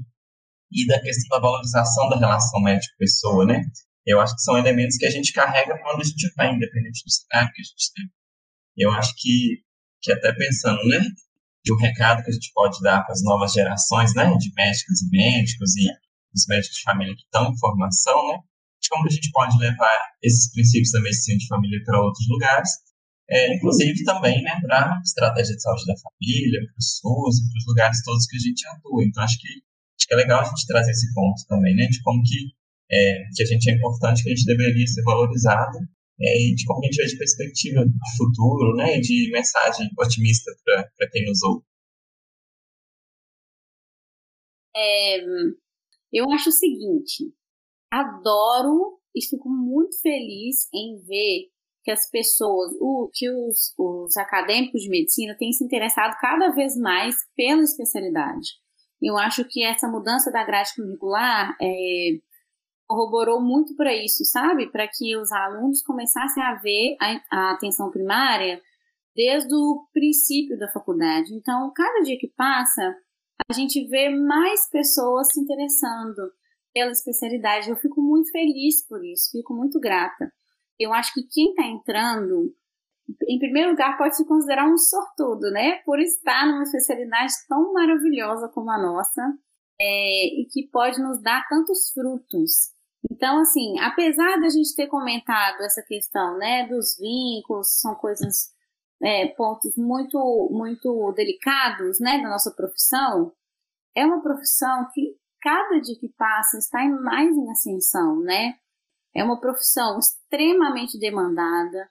e 0.73 0.87
da 0.87 1.01
questão 1.01 1.29
da 1.37 1.41
valorização 1.41 2.09
da 2.09 2.19
relação 2.19 2.61
médico-pessoa, 2.63 3.45
né? 3.45 3.61
Eu 4.07 4.21
acho 4.21 4.35
que 4.35 4.43
são 4.43 4.59
elementos 4.59 4.97
que 4.97 5.07
a 5.07 5.11
gente 5.11 5.33
carrega 5.33 5.79
quando 5.83 6.01
a 6.01 6.05
gente 6.05 6.33
vai, 6.37 6.53
independente 6.53 7.03
do 7.05 7.11
cenário 7.11 7.53
que 7.53 7.61
a 7.61 7.65
gente 7.65 7.93
tem. 7.95 8.05
Eu 8.77 8.91
acho 8.93 9.15
que, 9.17 9.63
que 10.03 10.13
até 10.13 10.33
pensando, 10.33 10.83
né, 10.89 11.01
de 11.65 11.73
um 11.73 11.77
recado 11.77 12.23
que 12.23 12.31
a 12.31 12.33
gente 12.35 12.53
pode 12.53 12.81
dar 12.83 13.03
para 13.03 13.13
as 13.13 13.23
novas 13.23 13.53
gerações, 13.53 14.15
né, 14.15 14.25
de 14.37 14.53
médicos 14.55 15.03
e 15.03 15.11
médicos 15.11 15.77
e 15.77 15.89
os 16.35 16.47
médicos 16.47 16.77
de 16.77 16.83
família 16.83 17.15
que 17.15 17.23
estão 17.23 17.51
em 17.51 17.59
formação, 17.59 18.29
né, 18.29 18.39
de 18.83 18.89
como 18.91 19.07
a 19.07 19.11
gente 19.11 19.31
pode 19.31 19.57
levar 19.59 19.99
esses 20.23 20.53
princípios 20.53 20.91
da 20.91 21.01
medicina 21.01 21.39
de 21.39 21.47
família 21.47 21.81
para 21.85 22.03
outros 22.03 22.27
lugares, 22.29 22.71
é, 23.31 23.55
inclusive 23.57 24.05
também, 24.05 24.43
né, 24.43 24.61
para 24.61 25.01
estratégia 25.03 25.57
de 25.57 25.63
saúde 25.63 25.87
da 25.87 25.95
família, 25.97 26.61
para 26.61 26.77
o 26.77 26.83
SUS 26.83 27.39
e 27.39 27.49
para 27.49 27.59
os 27.59 27.67
lugares 27.67 28.03
todos 28.05 28.27
que 28.27 28.37
a 28.37 28.41
gente 28.41 28.67
atua. 28.69 29.03
Então, 29.05 29.23
acho 29.23 29.39
que, 29.41 29.49
acho 29.49 30.07
que 30.07 30.15
é 30.15 30.17
legal 30.17 30.41
a 30.41 30.45
gente 30.45 30.67
trazer 30.67 30.91
esse 30.91 31.13
ponto 31.15 31.41
também, 31.49 31.75
né, 31.75 31.87
de 31.87 32.03
como 32.03 32.23
que, 32.23 32.53
é, 32.91 33.25
que 33.35 33.43
a 33.43 33.47
gente 33.47 33.71
é 33.71 33.75
importante, 33.75 34.23
que 34.23 34.31
a 34.31 34.35
gente 34.35 34.47
deveria 34.47 34.87
ser 34.87 35.03
valorizado 35.03 35.79
é, 36.21 36.39
e 36.39 36.55
de 36.55 36.65
como 36.65 36.81
a 36.81 36.87
gente 36.87 36.97
vê 36.97 37.07
de 37.07 37.19
perspectiva 37.19 37.85
de 37.85 38.17
futuro, 38.17 38.77
né, 38.77 39.01
de 39.01 39.31
mensagem 39.33 39.89
otimista 39.99 40.51
para 40.65 41.11
quem 41.11 41.25
nos 41.27 41.43
ouve. 41.43 41.65
É, 44.77 45.21
eu 46.13 46.31
acho 46.33 46.49
o 46.49 46.53
seguinte, 46.53 47.33
adoro 47.91 48.99
e 49.15 49.25
fico 49.25 49.49
muito 49.49 50.01
feliz 50.01 50.69
em 50.75 51.01
ver 51.01 51.49
que 51.85 51.91
as 51.91 52.09
pessoas, 52.11 52.73
o, 52.81 53.11
que 53.13 53.31
os, 53.31 53.75
os 53.79 54.17
acadêmicos 54.17 54.83
de 54.83 54.89
medicina 54.89 55.37
têm 55.39 55.53
se 55.53 55.63
interessado 55.63 56.17
cada 56.19 56.51
vez 56.51 56.77
mais 56.77 57.15
pela 57.37 57.63
especialidade. 57.63 58.49
Eu 59.01 59.19
acho 59.19 59.45
que 59.45 59.63
essa 59.63 59.87
mudança 59.87 60.33
da 60.33 60.45
grade 60.45 60.75
curricular 60.75 61.55
é, 61.61 62.19
corroborou 62.87 63.41
muito 63.41 63.75
para 63.77 63.95
isso, 63.95 64.25
sabe? 64.25 64.71
Para 64.71 64.89
que 64.89 65.17
os 65.17 65.33
alunos 65.33 65.83
começassem 65.83 66.43
a 66.43 66.55
ver 66.55 66.97
a, 67.01 67.21
a 67.31 67.53
atenção 67.53 67.91
primária 67.91 68.61
desde 69.15 69.55
o 69.55 69.87
princípio 69.93 70.59
da 70.59 70.71
faculdade. 70.73 71.35
Então, 71.35 71.73
cada 71.75 72.03
dia 72.03 72.19
que 72.19 72.29
passa, 72.37 72.95
a 73.49 73.53
gente 73.53 73.87
vê 73.87 74.09
mais 74.09 74.69
pessoas 74.71 75.29
se 75.33 75.41
interessando 75.41 76.33
pela 76.73 76.91
especialidade. 76.91 77.71
Eu 77.71 77.77
fico 77.77 78.01
muito 78.01 78.31
feliz 78.31 78.87
por 78.87 79.05
isso, 79.05 79.31
fico 79.31 79.55
muito 79.55 79.79
grata. 79.79 80.33
Eu 80.79 80.93
acho 80.93 81.15
que 81.15 81.23
quem 81.31 81.51
está 81.51 81.65
entrando 81.65 82.53
em 83.29 83.39
primeiro 83.39 83.71
lugar, 83.71 83.99
pode 83.99 84.17
se 84.17 84.27
considerar 84.27 84.67
um 84.67 84.79
sortudo, 84.79 85.51
né? 85.51 85.79
Por 85.85 86.01
estar 86.01 86.47
numa 86.47 86.63
especialidade 86.63 87.33
tão 87.49 87.73
maravilhosa 87.73 88.49
como 88.49 88.71
a 88.71 88.81
nossa 88.81 89.23
é, 89.81 90.41
e 90.41 90.47
que 90.51 90.69
pode 90.69 91.01
nos 91.03 91.21
dar 91.21 91.47
tantos 91.49 91.91
frutos. 91.93 92.74
Então, 93.11 93.39
assim, 93.39 93.79
apesar 93.81 94.41
da 94.41 94.49
gente 94.49 94.75
ter 94.75 94.87
comentado 94.87 95.63
essa 95.63 95.83
questão, 95.83 96.37
né, 96.39 96.67
dos 96.67 96.97
vínculos, 96.99 97.81
são 97.81 97.95
coisas, 97.95 98.53
é, 99.03 99.29
pontos 99.29 99.77
muito, 99.77 100.49
muito 100.51 101.13
delicados, 101.13 102.01
né, 102.01 102.21
da 102.23 102.29
nossa 102.29 102.51
profissão, 102.51 103.33
é 103.95 104.05
uma 104.05 104.23
profissão 104.23 104.89
que 104.93 105.17
cada 105.41 105.79
dia 105.81 105.99
que 105.99 106.09
passa 106.17 106.59
está 106.59 106.83
mais 106.89 107.37
em 107.37 107.51
ascensão, 107.51 108.21
né? 108.21 108.55
É 109.15 109.23
uma 109.23 109.39
profissão 109.39 109.99
extremamente 109.99 110.99
demandada, 110.99 111.89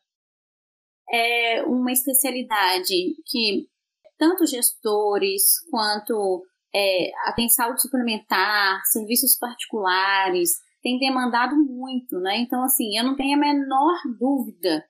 é 1.09 1.63
uma 1.63 1.91
especialidade 1.91 3.15
que 3.25 3.69
tanto 4.17 4.45
gestores 4.45 5.59
quanto 5.69 6.43
é, 6.73 7.11
tem 7.35 7.47
saúde 7.47 7.81
suplementar, 7.81 8.81
serviços 8.85 9.37
particulares, 9.37 10.51
tem 10.83 10.99
demandado 10.99 11.55
muito, 11.55 12.19
né? 12.19 12.37
Então, 12.39 12.61
assim, 12.63 12.97
eu 12.97 13.03
não 13.03 13.15
tenho 13.15 13.37
a 13.37 13.39
menor 13.39 13.95
dúvida 14.19 14.83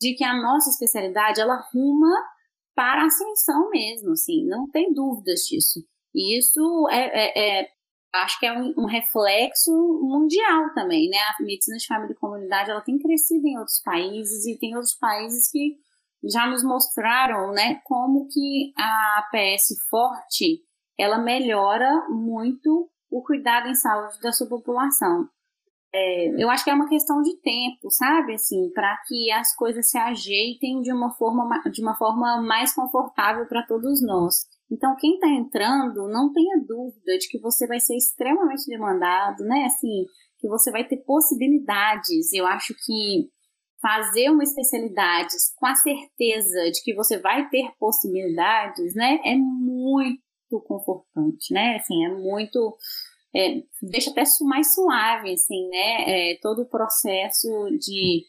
de 0.00 0.14
que 0.14 0.24
a 0.24 0.34
nossa 0.34 0.68
especialidade, 0.68 1.40
ela 1.40 1.64
ruma 1.72 2.12
para 2.74 3.02
a 3.02 3.06
ascensão 3.06 3.70
mesmo, 3.70 4.12
assim, 4.12 4.44
não 4.46 4.68
tem 4.68 4.92
dúvidas 4.92 5.40
disso. 5.48 5.80
E 6.14 6.38
isso 6.38 6.88
é, 6.90 6.98
é, 6.98 7.60
é 7.60 7.68
acho 8.16 8.38
que 8.38 8.46
é 8.46 8.52
um, 8.52 8.74
um, 8.76 8.86
reflexo 8.86 9.70
mundial 10.02 10.74
também, 10.74 11.08
né? 11.08 11.18
A 11.18 11.42
medicina 11.42 11.78
de 11.78 11.86
família 11.86 12.12
e 12.12 12.18
comunidade, 12.18 12.70
ela 12.70 12.80
tem 12.82 12.98
crescido 12.98 13.46
em 13.46 13.58
outros 13.58 13.80
países 13.82 14.46
e 14.46 14.58
tem 14.58 14.74
outros 14.74 14.94
países 14.94 15.50
que 15.50 15.76
já 16.24 16.46
nos 16.46 16.64
mostraram, 16.64 17.52
né, 17.52 17.80
como 17.84 18.26
que 18.28 18.72
a 18.76 19.18
APS 19.20 19.76
forte, 19.88 20.62
ela 20.98 21.18
melhora 21.18 22.08
muito 22.08 22.90
o 23.10 23.22
cuidado 23.22 23.68
em 23.68 23.74
saúde 23.74 24.18
da 24.20 24.32
sua 24.32 24.48
população. 24.48 25.28
É, 25.98 26.42
eu 26.42 26.50
acho 26.50 26.62
que 26.62 26.68
é 26.68 26.74
uma 26.74 26.90
questão 26.90 27.22
de 27.22 27.34
tempo, 27.38 27.90
sabe? 27.90 28.34
Assim, 28.34 28.70
para 28.74 28.98
que 29.08 29.32
as 29.32 29.54
coisas 29.56 29.88
se 29.88 29.96
ajeitem 29.96 30.82
de 30.82 30.92
uma 30.92 31.10
forma, 31.12 31.62
de 31.72 31.80
uma 31.80 31.96
forma 31.96 32.42
mais 32.42 32.74
confortável 32.74 33.46
para 33.46 33.66
todos 33.66 34.02
nós. 34.02 34.44
Então, 34.70 34.94
quem 34.96 35.14
está 35.14 35.28
entrando, 35.28 36.06
não 36.08 36.30
tenha 36.34 36.62
dúvida 36.68 37.16
de 37.16 37.28
que 37.30 37.38
você 37.40 37.66
vai 37.66 37.80
ser 37.80 37.96
extremamente 37.96 38.66
demandado, 38.66 39.42
né? 39.44 39.64
Assim, 39.64 40.04
que 40.38 40.46
você 40.46 40.70
vai 40.70 40.84
ter 40.86 40.98
possibilidades. 40.98 42.30
Eu 42.34 42.46
acho 42.46 42.74
que 42.84 43.30
fazer 43.80 44.28
uma 44.30 44.42
especialidade 44.42 45.34
com 45.56 45.66
a 45.66 45.74
certeza 45.76 46.70
de 46.72 46.82
que 46.82 46.94
você 46.94 47.18
vai 47.18 47.48
ter 47.48 47.70
possibilidades, 47.78 48.94
né? 48.94 49.18
É 49.24 49.34
muito 49.34 50.20
confortante, 50.66 51.54
né? 51.54 51.76
Assim, 51.76 52.04
é 52.04 52.10
muito 52.10 52.76
é, 53.36 53.62
deixa 53.82 54.10
até 54.10 54.22
mais 54.42 54.74
suave, 54.74 55.34
assim, 55.34 55.68
né? 55.68 56.30
É, 56.32 56.38
todo 56.40 56.62
o 56.62 56.68
processo 56.68 57.48
de, 57.78 58.24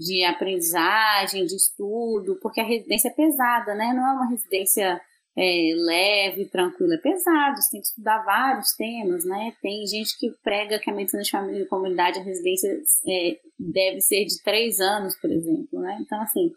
de 0.00 0.24
aprendizagem, 0.24 1.46
de 1.46 1.54
estudo, 1.54 2.36
porque 2.42 2.60
a 2.60 2.64
residência 2.64 3.08
é 3.08 3.12
pesada, 3.12 3.76
né? 3.76 3.92
Não 3.94 4.04
é 4.04 4.12
uma 4.12 4.28
residência 4.28 5.00
é, 5.36 5.72
leve, 5.76 6.46
tranquila, 6.46 6.94
é 6.94 6.98
pesado, 6.98 7.62
você 7.62 7.70
tem 7.70 7.80
que 7.80 7.86
estudar 7.86 8.24
vários 8.24 8.72
temas, 8.72 9.24
né? 9.24 9.54
Tem 9.62 9.86
gente 9.86 10.18
que 10.18 10.32
prega 10.42 10.80
que 10.80 10.90
a 10.90 10.92
medicina 10.92 11.22
de 11.22 11.30
família 11.30 11.62
e 11.62 11.68
comunidade, 11.68 12.18
a 12.18 12.24
residência 12.24 12.82
é, 13.08 13.38
deve 13.56 14.00
ser 14.00 14.24
de 14.24 14.42
três 14.42 14.80
anos, 14.80 15.14
por 15.20 15.30
exemplo, 15.30 15.80
né? 15.80 15.98
Então, 16.00 16.20
assim, 16.20 16.50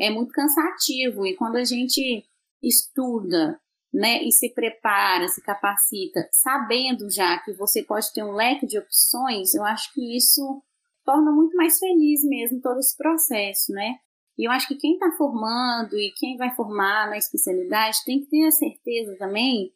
é 0.00 0.08
muito 0.08 0.32
cansativo 0.32 1.26
e 1.26 1.36
quando 1.36 1.56
a 1.56 1.64
gente 1.64 2.24
estuda, 2.62 3.60
né, 3.94 4.24
e 4.24 4.32
se 4.32 4.52
prepara, 4.52 5.28
se 5.28 5.40
capacita, 5.40 6.28
sabendo 6.32 7.08
já 7.08 7.38
que 7.38 7.52
você 7.52 7.80
pode 7.84 8.12
ter 8.12 8.24
um 8.24 8.32
leque 8.32 8.66
de 8.66 8.76
opções, 8.76 9.54
eu 9.54 9.64
acho 9.64 9.94
que 9.94 10.16
isso 10.16 10.60
torna 11.04 11.30
muito 11.30 11.56
mais 11.56 11.78
feliz 11.78 12.24
mesmo 12.24 12.60
todo 12.60 12.80
esse 12.80 12.96
processo, 12.96 13.72
né? 13.72 13.96
E 14.36 14.48
eu 14.48 14.50
acho 14.50 14.66
que 14.66 14.74
quem 14.74 14.94
está 14.94 15.12
formando 15.12 15.96
e 15.96 16.12
quem 16.18 16.36
vai 16.36 16.52
formar 16.56 17.08
na 17.08 17.16
especialidade 17.16 17.98
tem 18.04 18.20
que 18.20 18.26
ter 18.26 18.44
a 18.46 18.50
certeza 18.50 19.16
também 19.16 19.72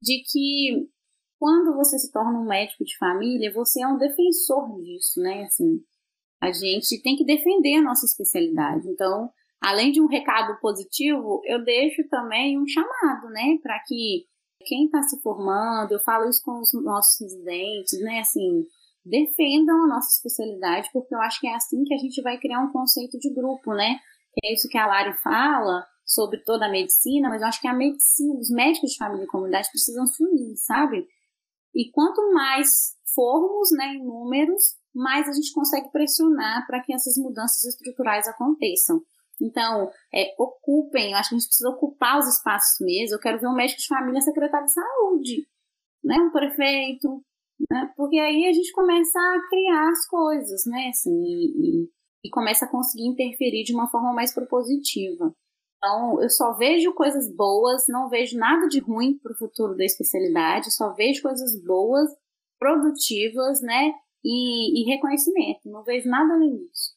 de 0.00 0.22
que 0.30 0.88
quando 1.36 1.74
você 1.74 1.98
se 1.98 2.12
torna 2.12 2.38
um 2.38 2.46
médico 2.46 2.84
de 2.84 2.96
família, 2.98 3.52
você 3.52 3.82
é 3.82 3.88
um 3.88 3.98
defensor 3.98 4.80
disso, 4.80 5.20
né? 5.20 5.42
Assim, 5.42 5.82
a 6.40 6.52
gente 6.52 7.02
tem 7.02 7.16
que 7.16 7.24
defender 7.24 7.78
a 7.78 7.82
nossa 7.82 8.06
especialidade. 8.06 8.88
Então, 8.88 9.28
além 9.60 9.92
de 9.92 10.00
um 10.00 10.06
recado 10.06 10.58
positivo, 10.60 11.40
eu 11.44 11.64
deixo 11.64 12.06
também 12.08 12.58
um 12.58 12.66
chamado, 12.66 13.28
né, 13.28 13.58
para 13.62 13.78
que 13.86 14.24
quem 14.64 14.86
está 14.86 15.02
se 15.02 15.20
formando, 15.22 15.92
eu 15.92 16.00
falo 16.00 16.28
isso 16.28 16.42
com 16.44 16.60
os 16.60 16.72
nossos 16.72 17.20
residentes, 17.20 18.00
né, 18.00 18.20
assim, 18.20 18.66
defendam 19.04 19.84
a 19.84 19.86
nossa 19.86 20.08
especialidade, 20.10 20.90
porque 20.92 21.14
eu 21.14 21.20
acho 21.20 21.40
que 21.40 21.46
é 21.46 21.54
assim 21.54 21.84
que 21.84 21.94
a 21.94 21.98
gente 21.98 22.20
vai 22.22 22.38
criar 22.38 22.60
um 22.60 22.72
conceito 22.72 23.18
de 23.18 23.32
grupo, 23.32 23.72
né? 23.72 24.00
É 24.42 24.52
isso 24.52 24.68
que 24.68 24.76
a 24.76 24.86
Lari 24.86 25.16
fala 25.22 25.86
sobre 26.04 26.38
toda 26.38 26.66
a 26.66 26.70
medicina, 26.70 27.28
mas 27.28 27.40
eu 27.40 27.48
acho 27.48 27.60
que 27.60 27.68
a 27.68 27.72
medicina, 27.72 28.38
os 28.38 28.50
médicos 28.50 28.90
de 28.90 28.98
família 28.98 29.24
e 29.24 29.28
comunidade 29.28 29.70
precisam 29.70 30.06
se 30.06 30.22
unir, 30.22 30.56
sabe? 30.56 31.06
E 31.74 31.90
quanto 31.92 32.32
mais 32.32 32.96
formos 33.14 33.70
né, 33.72 33.94
em 33.94 34.04
números, 34.04 34.76
mais 34.94 35.28
a 35.28 35.32
gente 35.32 35.52
consegue 35.52 35.90
pressionar 35.90 36.66
para 36.66 36.80
que 36.82 36.92
essas 36.92 37.16
mudanças 37.16 37.64
estruturais 37.64 38.26
aconteçam. 38.26 39.00
Então, 39.40 39.90
é, 40.14 40.34
ocupem, 40.38 41.12
eu 41.12 41.18
acho 41.18 41.30
que 41.30 41.34
a 41.34 41.38
gente 41.38 41.48
precisa 41.48 41.70
ocupar 41.70 42.18
os 42.18 42.26
espaços 42.26 42.78
mesmo. 42.80 43.16
Eu 43.16 43.20
quero 43.20 43.38
ver 43.38 43.48
um 43.48 43.54
médico 43.54 43.80
de 43.80 43.88
família 43.88 44.20
secretário 44.20 44.66
de 44.66 44.72
saúde, 44.72 45.46
né? 46.02 46.16
um 46.16 46.30
prefeito, 46.30 47.22
né? 47.70 47.92
Porque 47.96 48.18
aí 48.18 48.46
a 48.46 48.52
gente 48.52 48.72
começa 48.72 49.18
a 49.18 49.48
criar 49.48 49.90
as 49.90 50.06
coisas, 50.06 50.64
né? 50.66 50.88
Assim, 50.88 51.22
e, 51.22 51.88
e 52.24 52.30
começa 52.30 52.64
a 52.64 52.70
conseguir 52.70 53.06
interferir 53.06 53.64
de 53.64 53.74
uma 53.74 53.88
forma 53.88 54.12
mais 54.12 54.34
propositiva. 54.34 55.34
Então, 55.76 56.22
eu 56.22 56.30
só 56.30 56.54
vejo 56.54 56.94
coisas 56.94 57.30
boas, 57.34 57.84
não 57.88 58.08
vejo 58.08 58.38
nada 58.38 58.66
de 58.66 58.80
ruim 58.80 59.18
para 59.18 59.32
o 59.32 59.36
futuro 59.36 59.76
da 59.76 59.84
especialidade, 59.84 60.74
só 60.74 60.92
vejo 60.94 61.22
coisas 61.22 61.60
boas, 61.62 62.10
produtivas, 62.58 63.60
né? 63.60 63.92
E, 64.24 64.80
e 64.82 64.90
reconhecimento. 64.90 65.60
Não 65.66 65.84
vejo 65.84 66.08
nada 66.08 66.34
além 66.34 66.56
disso. 66.56 66.95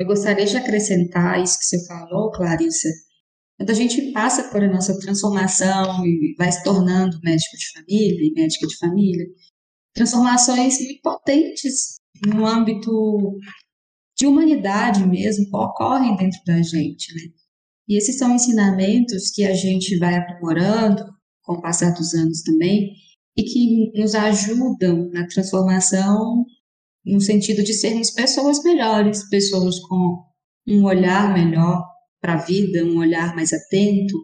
Eu 0.00 0.06
gostaria 0.06 0.46
de 0.46 0.56
acrescentar 0.56 1.42
isso 1.42 1.58
que 1.58 1.66
você 1.66 1.86
falou, 1.86 2.30
Clarissa, 2.30 2.88
quando 3.58 3.68
a 3.68 3.74
gente 3.74 4.12
passa 4.12 4.50
por 4.50 4.64
a 4.64 4.72
nossa 4.72 4.98
transformação 4.98 6.06
e 6.06 6.34
vai 6.38 6.50
se 6.50 6.64
tornando 6.64 7.20
médico 7.22 7.54
de 7.58 7.70
família 7.74 8.26
e 8.26 8.32
médica 8.32 8.66
de 8.66 8.78
família, 8.78 9.26
transformações 9.92 10.80
muito 10.80 11.02
potentes 11.02 12.00
no 12.26 12.46
âmbito 12.46 12.90
de 14.16 14.26
humanidade 14.26 15.06
mesmo 15.06 15.54
ocorrem 15.54 16.16
dentro 16.16 16.40
da 16.46 16.62
gente, 16.62 17.14
né? 17.14 17.34
E 17.86 17.98
esses 17.98 18.16
são 18.16 18.34
ensinamentos 18.34 19.30
que 19.34 19.44
a 19.44 19.52
gente 19.52 19.98
vai 19.98 20.16
aprimorando 20.16 21.04
com 21.42 21.56
o 21.56 21.60
passar 21.60 21.92
dos 21.92 22.14
anos 22.14 22.40
também 22.40 22.94
e 23.36 23.42
que 23.42 23.92
nos 24.00 24.14
ajudam 24.14 25.10
na 25.10 25.26
transformação 25.26 26.46
no 27.04 27.20
sentido 27.20 27.62
de 27.62 27.72
sermos 27.72 28.10
pessoas 28.10 28.62
melhores, 28.62 29.28
pessoas 29.28 29.78
com 29.80 30.24
um 30.68 30.84
olhar 30.84 31.32
melhor 31.32 31.84
para 32.20 32.34
a 32.34 32.44
vida, 32.44 32.84
um 32.84 32.98
olhar 32.98 33.34
mais 33.34 33.52
atento, 33.52 34.14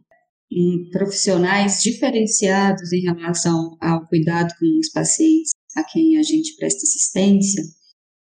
em 0.50 0.88
profissionais 0.90 1.80
diferenciados 1.82 2.92
em 2.92 3.00
relação 3.00 3.76
ao 3.80 4.06
cuidado 4.06 4.54
com 4.58 4.78
os 4.78 4.90
pacientes 4.90 5.50
a 5.76 5.84
quem 5.84 6.16
a 6.16 6.22
gente 6.22 6.56
presta 6.56 6.82
assistência. 6.84 7.62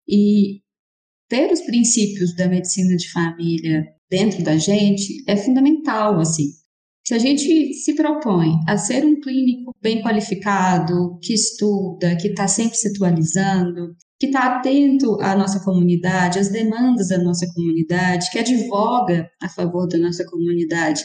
E 0.09 0.61
ter 1.29 1.53
os 1.53 1.61
princípios 1.61 2.35
da 2.35 2.49
medicina 2.49 2.97
de 2.97 3.11
família 3.11 3.85
dentro 4.11 4.43
da 4.43 4.57
gente 4.57 5.23
é 5.29 5.37
fundamental, 5.37 6.19
assim. 6.19 6.49
Se 7.07 7.15
a 7.15 7.19
gente 7.19 7.73
se 7.75 7.95
propõe 7.95 8.59
a 8.67 8.77
ser 8.77 9.05
um 9.05 9.21
clínico 9.21 9.75
bem 9.81 10.03
qualificado, 10.03 11.19
que 11.23 11.33
estuda, 11.33 12.17
que 12.17 12.29
está 12.29 12.49
sempre 12.49 12.77
se 12.77 12.89
atualizando, 12.89 13.95
que 14.19 14.27
está 14.27 14.57
atento 14.57 15.21
à 15.21 15.37
nossa 15.37 15.65
comunidade, 15.65 16.39
às 16.39 16.51
demandas 16.51 17.09
da 17.09 17.19
nossa 17.19 17.47
comunidade, 17.55 18.31
que 18.31 18.39
advoga 18.39 19.31
a 19.41 19.49
favor 19.49 19.87
da 19.87 19.99
nossa 19.99 20.25
comunidade 20.27 21.03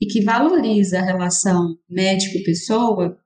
e 0.00 0.06
que 0.06 0.22
valoriza 0.22 0.98
a 0.98 1.04
relação 1.04 1.76
médico-pessoa, 1.88 3.16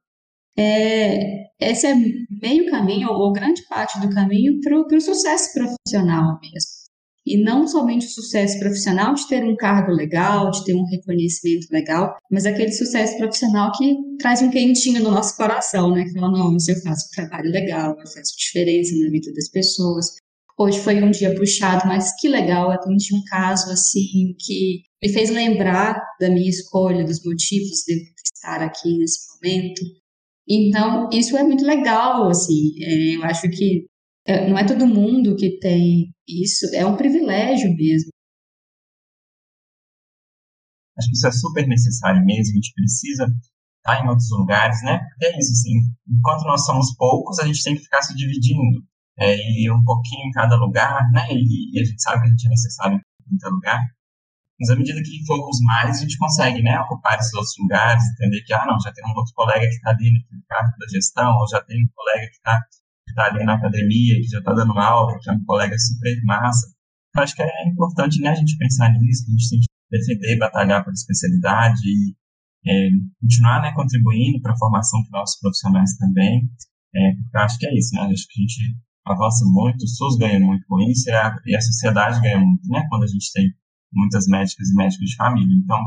é, 0.58 1.48
esse 1.58 1.86
é 1.86 1.94
meio 1.94 2.70
caminho, 2.70 3.08
ou 3.10 3.32
grande 3.32 3.62
parte 3.68 3.98
do 4.00 4.10
caminho, 4.10 4.60
para 4.60 4.76
o 4.78 5.00
sucesso 5.00 5.52
profissional 5.54 6.38
mesmo. 6.40 6.89
E 7.26 7.42
não 7.42 7.68
somente 7.68 8.06
o 8.06 8.10
sucesso 8.10 8.58
profissional 8.58 9.14
de 9.14 9.28
ter 9.28 9.44
um 9.44 9.54
cargo 9.54 9.92
legal, 9.92 10.50
de 10.50 10.64
ter 10.64 10.74
um 10.74 10.86
reconhecimento 10.86 11.66
legal, 11.70 12.16
mas 12.30 12.46
aquele 12.46 12.72
sucesso 12.72 13.16
profissional 13.18 13.70
que 13.76 13.94
traz 14.18 14.40
um 14.40 14.50
quentinho 14.50 15.02
no 15.02 15.10
nosso 15.10 15.36
coração, 15.36 15.94
né? 15.94 16.04
Que 16.04 16.12
fala, 16.12 16.30
nossa, 16.30 16.72
eu 16.72 16.80
faço 16.80 17.06
um 17.06 17.14
trabalho 17.14 17.50
legal, 17.50 17.90
eu 17.90 18.06
faço 18.06 18.36
diferença 18.38 18.94
na 18.96 19.10
vida 19.10 19.32
das 19.34 19.50
pessoas. 19.50 20.06
Hoje 20.58 20.78
foi 20.80 21.02
um 21.02 21.10
dia 21.10 21.34
puxado, 21.34 21.86
mas 21.86 22.14
que 22.20 22.28
legal, 22.28 22.70
atendi 22.70 23.14
um 23.14 23.24
caso 23.24 23.70
assim 23.70 24.34
que 24.38 24.82
me 25.02 25.08
fez 25.10 25.30
lembrar 25.30 25.98
da 26.20 26.28
minha 26.28 26.48
escolha, 26.48 27.04
dos 27.04 27.24
motivos 27.24 27.82
de 27.86 28.12
estar 28.34 28.62
aqui 28.62 28.96
nesse 28.98 29.20
momento. 29.34 29.82
Então, 30.48 31.08
isso 31.12 31.36
é 31.36 31.42
muito 31.42 31.64
legal, 31.64 32.28
assim, 32.28 32.72
é, 32.82 33.16
eu 33.16 33.24
acho 33.24 33.48
que 33.50 33.86
é, 34.26 34.48
não 34.48 34.58
é 34.58 34.64
todo 34.64 34.86
mundo 34.86 35.34
que 35.34 35.58
tem 35.58 36.10
isso, 36.42 36.66
é 36.74 36.84
um 36.86 36.96
privilégio 36.96 37.74
mesmo. 37.74 38.10
Acho 40.98 41.08
que 41.08 41.16
isso 41.16 41.26
é 41.26 41.32
super 41.32 41.66
necessário 41.66 42.24
mesmo, 42.24 42.52
a 42.52 42.56
gente 42.56 42.72
precisa 42.74 43.26
estar 43.80 44.04
em 44.04 44.08
outros 44.08 44.30
lugares, 44.30 44.82
né? 44.82 44.98
Porque 44.98 45.26
é 45.26 45.38
isso, 45.38 45.52
assim, 45.52 45.80
enquanto 46.08 46.42
nós 46.44 46.64
somos 46.64 46.94
poucos, 46.96 47.38
a 47.38 47.46
gente 47.46 47.62
tem 47.62 47.74
que 47.74 47.82
ficar 47.82 48.02
se 48.02 48.14
dividindo 48.14 48.84
é, 49.18 49.36
e 49.36 49.70
um 49.70 49.82
pouquinho 49.84 50.28
em 50.28 50.32
cada 50.32 50.56
lugar, 50.56 51.00
né? 51.12 51.26
E, 51.30 51.76
e, 51.76 51.80
a 51.80 51.84
gente 51.84 52.02
sabe 52.02 52.22
que 52.22 52.28
a 52.28 52.30
gente 52.30 52.46
é 52.46 52.50
necessário 52.50 52.96
em 52.96 53.38
cada 53.38 53.54
lugar. 53.54 53.80
Mas 54.60 54.70
à 54.70 54.76
medida 54.76 55.02
que 55.02 55.26
formos 55.26 55.58
mais, 55.62 55.98
a 55.98 56.00
gente 56.02 56.18
consegue, 56.18 56.62
né, 56.62 56.78
ocupar 56.80 57.18
esses 57.18 57.32
outros 57.32 57.54
lugares, 57.58 58.04
entender 58.12 58.42
que, 58.42 58.52
ah, 58.52 58.66
não, 58.66 58.78
já 58.78 58.92
tem 58.92 59.04
um 59.06 59.16
outro 59.16 59.32
colega 59.34 59.66
que 59.66 59.74
está 59.74 59.90
ali 59.90 60.12
no 60.12 60.42
cargo 60.46 60.76
da 60.78 60.86
gestão, 60.88 61.34
ou 61.34 61.48
já 61.48 61.62
tem 61.62 61.82
um 61.82 61.88
colega 61.94 62.26
que 62.28 62.36
está 62.36 62.60
que 63.10 63.14
tá 63.14 63.26
ali 63.26 63.44
na 63.44 63.54
academia, 63.54 64.16
que 64.16 64.28
já 64.28 64.38
está 64.38 64.54
dando 64.54 64.78
aula, 64.78 65.18
que 65.20 65.28
é 65.28 65.32
um 65.32 65.44
colega 65.44 65.76
super 65.78 66.16
massa. 66.24 66.66
Eu 67.16 67.22
acho 67.22 67.34
que 67.34 67.42
é 67.42 67.68
importante, 67.68 68.20
né, 68.20 68.30
a 68.30 68.34
gente 68.34 68.56
pensar 68.56 68.92
nisso, 68.92 69.24
a 69.26 69.30
gente 69.30 69.50
tem 69.50 69.60
que 69.60 69.66
defender, 69.90 70.38
batalhar 70.38 70.84
pela 70.84 70.94
especialidade 70.94 71.80
e 71.84 72.14
é, 72.66 72.88
continuar, 73.20 73.62
né, 73.62 73.72
contribuindo 73.74 74.40
para 74.40 74.52
a 74.52 74.58
formação 74.58 75.02
de 75.02 75.10
nossos 75.10 75.40
profissionais 75.40 75.96
também, 75.98 76.48
é, 76.94 77.12
porque 77.14 77.36
acho 77.38 77.58
que 77.58 77.66
é 77.66 77.76
isso, 77.76 77.94
né, 77.94 78.02
acho 78.02 78.26
que 78.28 78.40
a 78.40 78.42
gente 78.42 78.76
avança 79.06 79.44
muito, 79.46 79.82
o 79.82 79.88
SUS 79.88 80.16
ganha 80.18 80.38
muito 80.38 80.64
com 80.68 80.78
isso 80.80 81.10
e 81.10 81.12
a, 81.12 81.36
e 81.46 81.56
a 81.56 81.60
sociedade 81.60 82.20
ganha 82.20 82.38
muito, 82.38 82.68
né, 82.68 82.86
quando 82.88 83.02
a 83.02 83.08
gente 83.08 83.32
tem 83.32 83.50
muitas 83.92 84.26
médicas 84.26 84.68
e 84.68 84.74
médicos 84.74 85.10
de 85.10 85.16
família. 85.16 85.56
Então, 85.64 85.80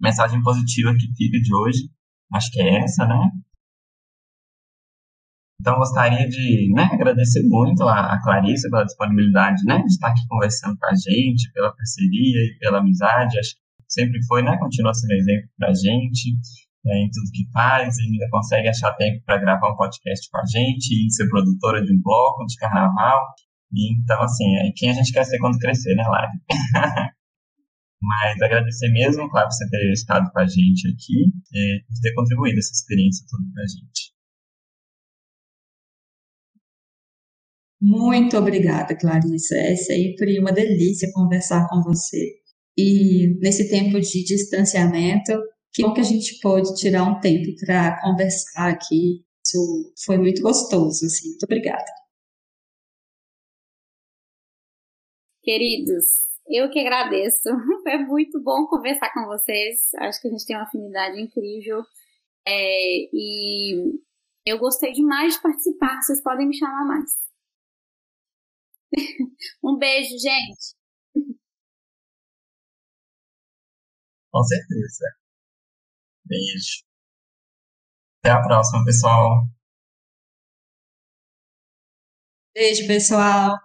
mensagem 0.00 0.42
positiva 0.42 0.94
que 0.94 1.12
fica 1.14 1.38
de 1.38 1.54
hoje, 1.54 1.90
acho 2.32 2.50
que 2.50 2.60
é 2.60 2.84
essa, 2.84 3.06
né? 3.06 3.30
Então, 5.60 5.76
gostaria 5.76 6.28
de 6.28 6.72
né, 6.74 6.88
agradecer 6.92 7.42
muito 7.44 7.84
a, 7.84 8.14
a 8.14 8.20
pela 8.22 8.84
disponibilidade 8.84 9.62
né, 9.64 9.78
de 9.78 9.86
estar 9.86 10.08
aqui 10.08 10.20
conversando 10.28 10.76
com 10.78 10.86
a 10.86 10.94
gente, 10.94 11.52
pela 11.52 11.74
parceria 11.74 12.40
e 12.40 12.58
pela 12.58 12.78
amizade. 12.78 13.38
Acho 13.38 13.54
que 13.54 13.60
sempre 13.88 14.18
foi, 14.26 14.42
né? 14.42 14.56
Continua 14.58 14.92
sendo 14.92 15.12
exemplo 15.12 15.48
para 15.56 15.70
a 15.70 15.74
gente 15.74 16.36
é, 16.86 16.98
em 16.98 17.10
tudo 17.10 17.30
que 17.32 17.50
faz 17.50 17.96
e 17.96 18.02
ainda 18.02 18.28
consegue 18.30 18.68
achar 18.68 18.92
tempo 18.92 19.22
para 19.24 19.38
gravar 19.38 19.72
um 19.72 19.76
podcast 19.76 20.28
com 20.30 20.38
a 20.38 20.44
gente 20.44 20.92
e 20.92 21.10
ser 21.10 21.28
produtora 21.28 21.82
de 21.82 21.92
um 21.92 22.02
bloco 22.02 22.44
de 22.46 22.56
carnaval. 22.56 23.26
E, 23.72 23.94
então, 23.94 24.20
assim, 24.22 24.44
é 24.56 24.70
quem 24.76 24.90
a 24.90 24.92
gente 24.92 25.12
quer 25.12 25.24
ser 25.24 25.38
quando 25.38 25.58
crescer, 25.58 25.94
né, 25.94 26.04
Lari? 26.06 26.32
Mas 28.02 28.42
agradecer 28.42 28.90
mesmo, 28.90 29.30
claro, 29.30 29.48
por 29.48 29.54
você 29.54 29.68
ter 29.70 29.92
estado 29.92 30.30
com 30.30 30.38
a 30.38 30.46
gente 30.46 30.88
aqui 30.88 31.32
e 31.54 31.82
por 31.86 32.00
ter 32.02 32.12
contribuído 32.14 32.58
essa 32.58 32.72
experiência 32.72 33.24
toda 33.30 33.44
para 33.54 33.62
a 33.62 33.66
gente. 33.66 34.13
Muito 37.86 38.38
obrigada, 38.38 38.96
Clarissa. 38.96 39.54
É 39.56 39.76
sempre 39.76 40.38
uma 40.40 40.50
delícia 40.50 41.12
conversar 41.12 41.68
com 41.68 41.82
você. 41.82 42.40
E 42.78 43.38
nesse 43.40 43.68
tempo 43.68 44.00
de 44.00 44.24
distanciamento, 44.24 45.32
que 45.70 45.82
bom 45.82 45.92
que 45.92 46.00
a 46.00 46.04
gente 46.04 46.40
pôde 46.40 46.74
tirar 46.76 47.04
um 47.04 47.20
tempo 47.20 47.54
para 47.60 48.00
conversar 48.00 48.70
aqui. 48.70 49.22
Isso 49.44 49.92
foi 50.02 50.16
muito 50.16 50.40
gostoso, 50.40 51.04
assim. 51.04 51.28
Muito 51.28 51.44
obrigada. 51.44 51.84
Queridos, 55.42 56.04
eu 56.48 56.70
que 56.70 56.80
agradeço. 56.80 57.50
É 57.86 57.98
muito 57.98 58.42
bom 58.42 58.66
conversar 58.66 59.12
com 59.12 59.26
vocês. 59.26 59.90
Acho 59.98 60.22
que 60.22 60.28
a 60.28 60.30
gente 60.30 60.46
tem 60.46 60.56
uma 60.56 60.64
afinidade 60.64 61.20
incrível. 61.20 61.82
É, 62.48 63.08
e 63.12 63.92
eu 64.46 64.58
gostei 64.58 64.90
demais 64.92 65.34
de 65.34 65.42
participar. 65.42 66.00
Vocês 66.00 66.22
podem 66.22 66.48
me 66.48 66.56
chamar 66.56 66.86
mais. 66.86 67.23
um 69.62 69.78
beijo, 69.78 70.18
gente. 70.18 70.74
Com 74.32 74.42
certeza. 74.44 75.14
Beijo. 76.26 76.84
Até 78.22 78.30
a 78.32 78.42
próxima, 78.42 78.84
pessoal. 78.84 79.46
Beijo, 82.54 82.86
pessoal. 82.86 83.58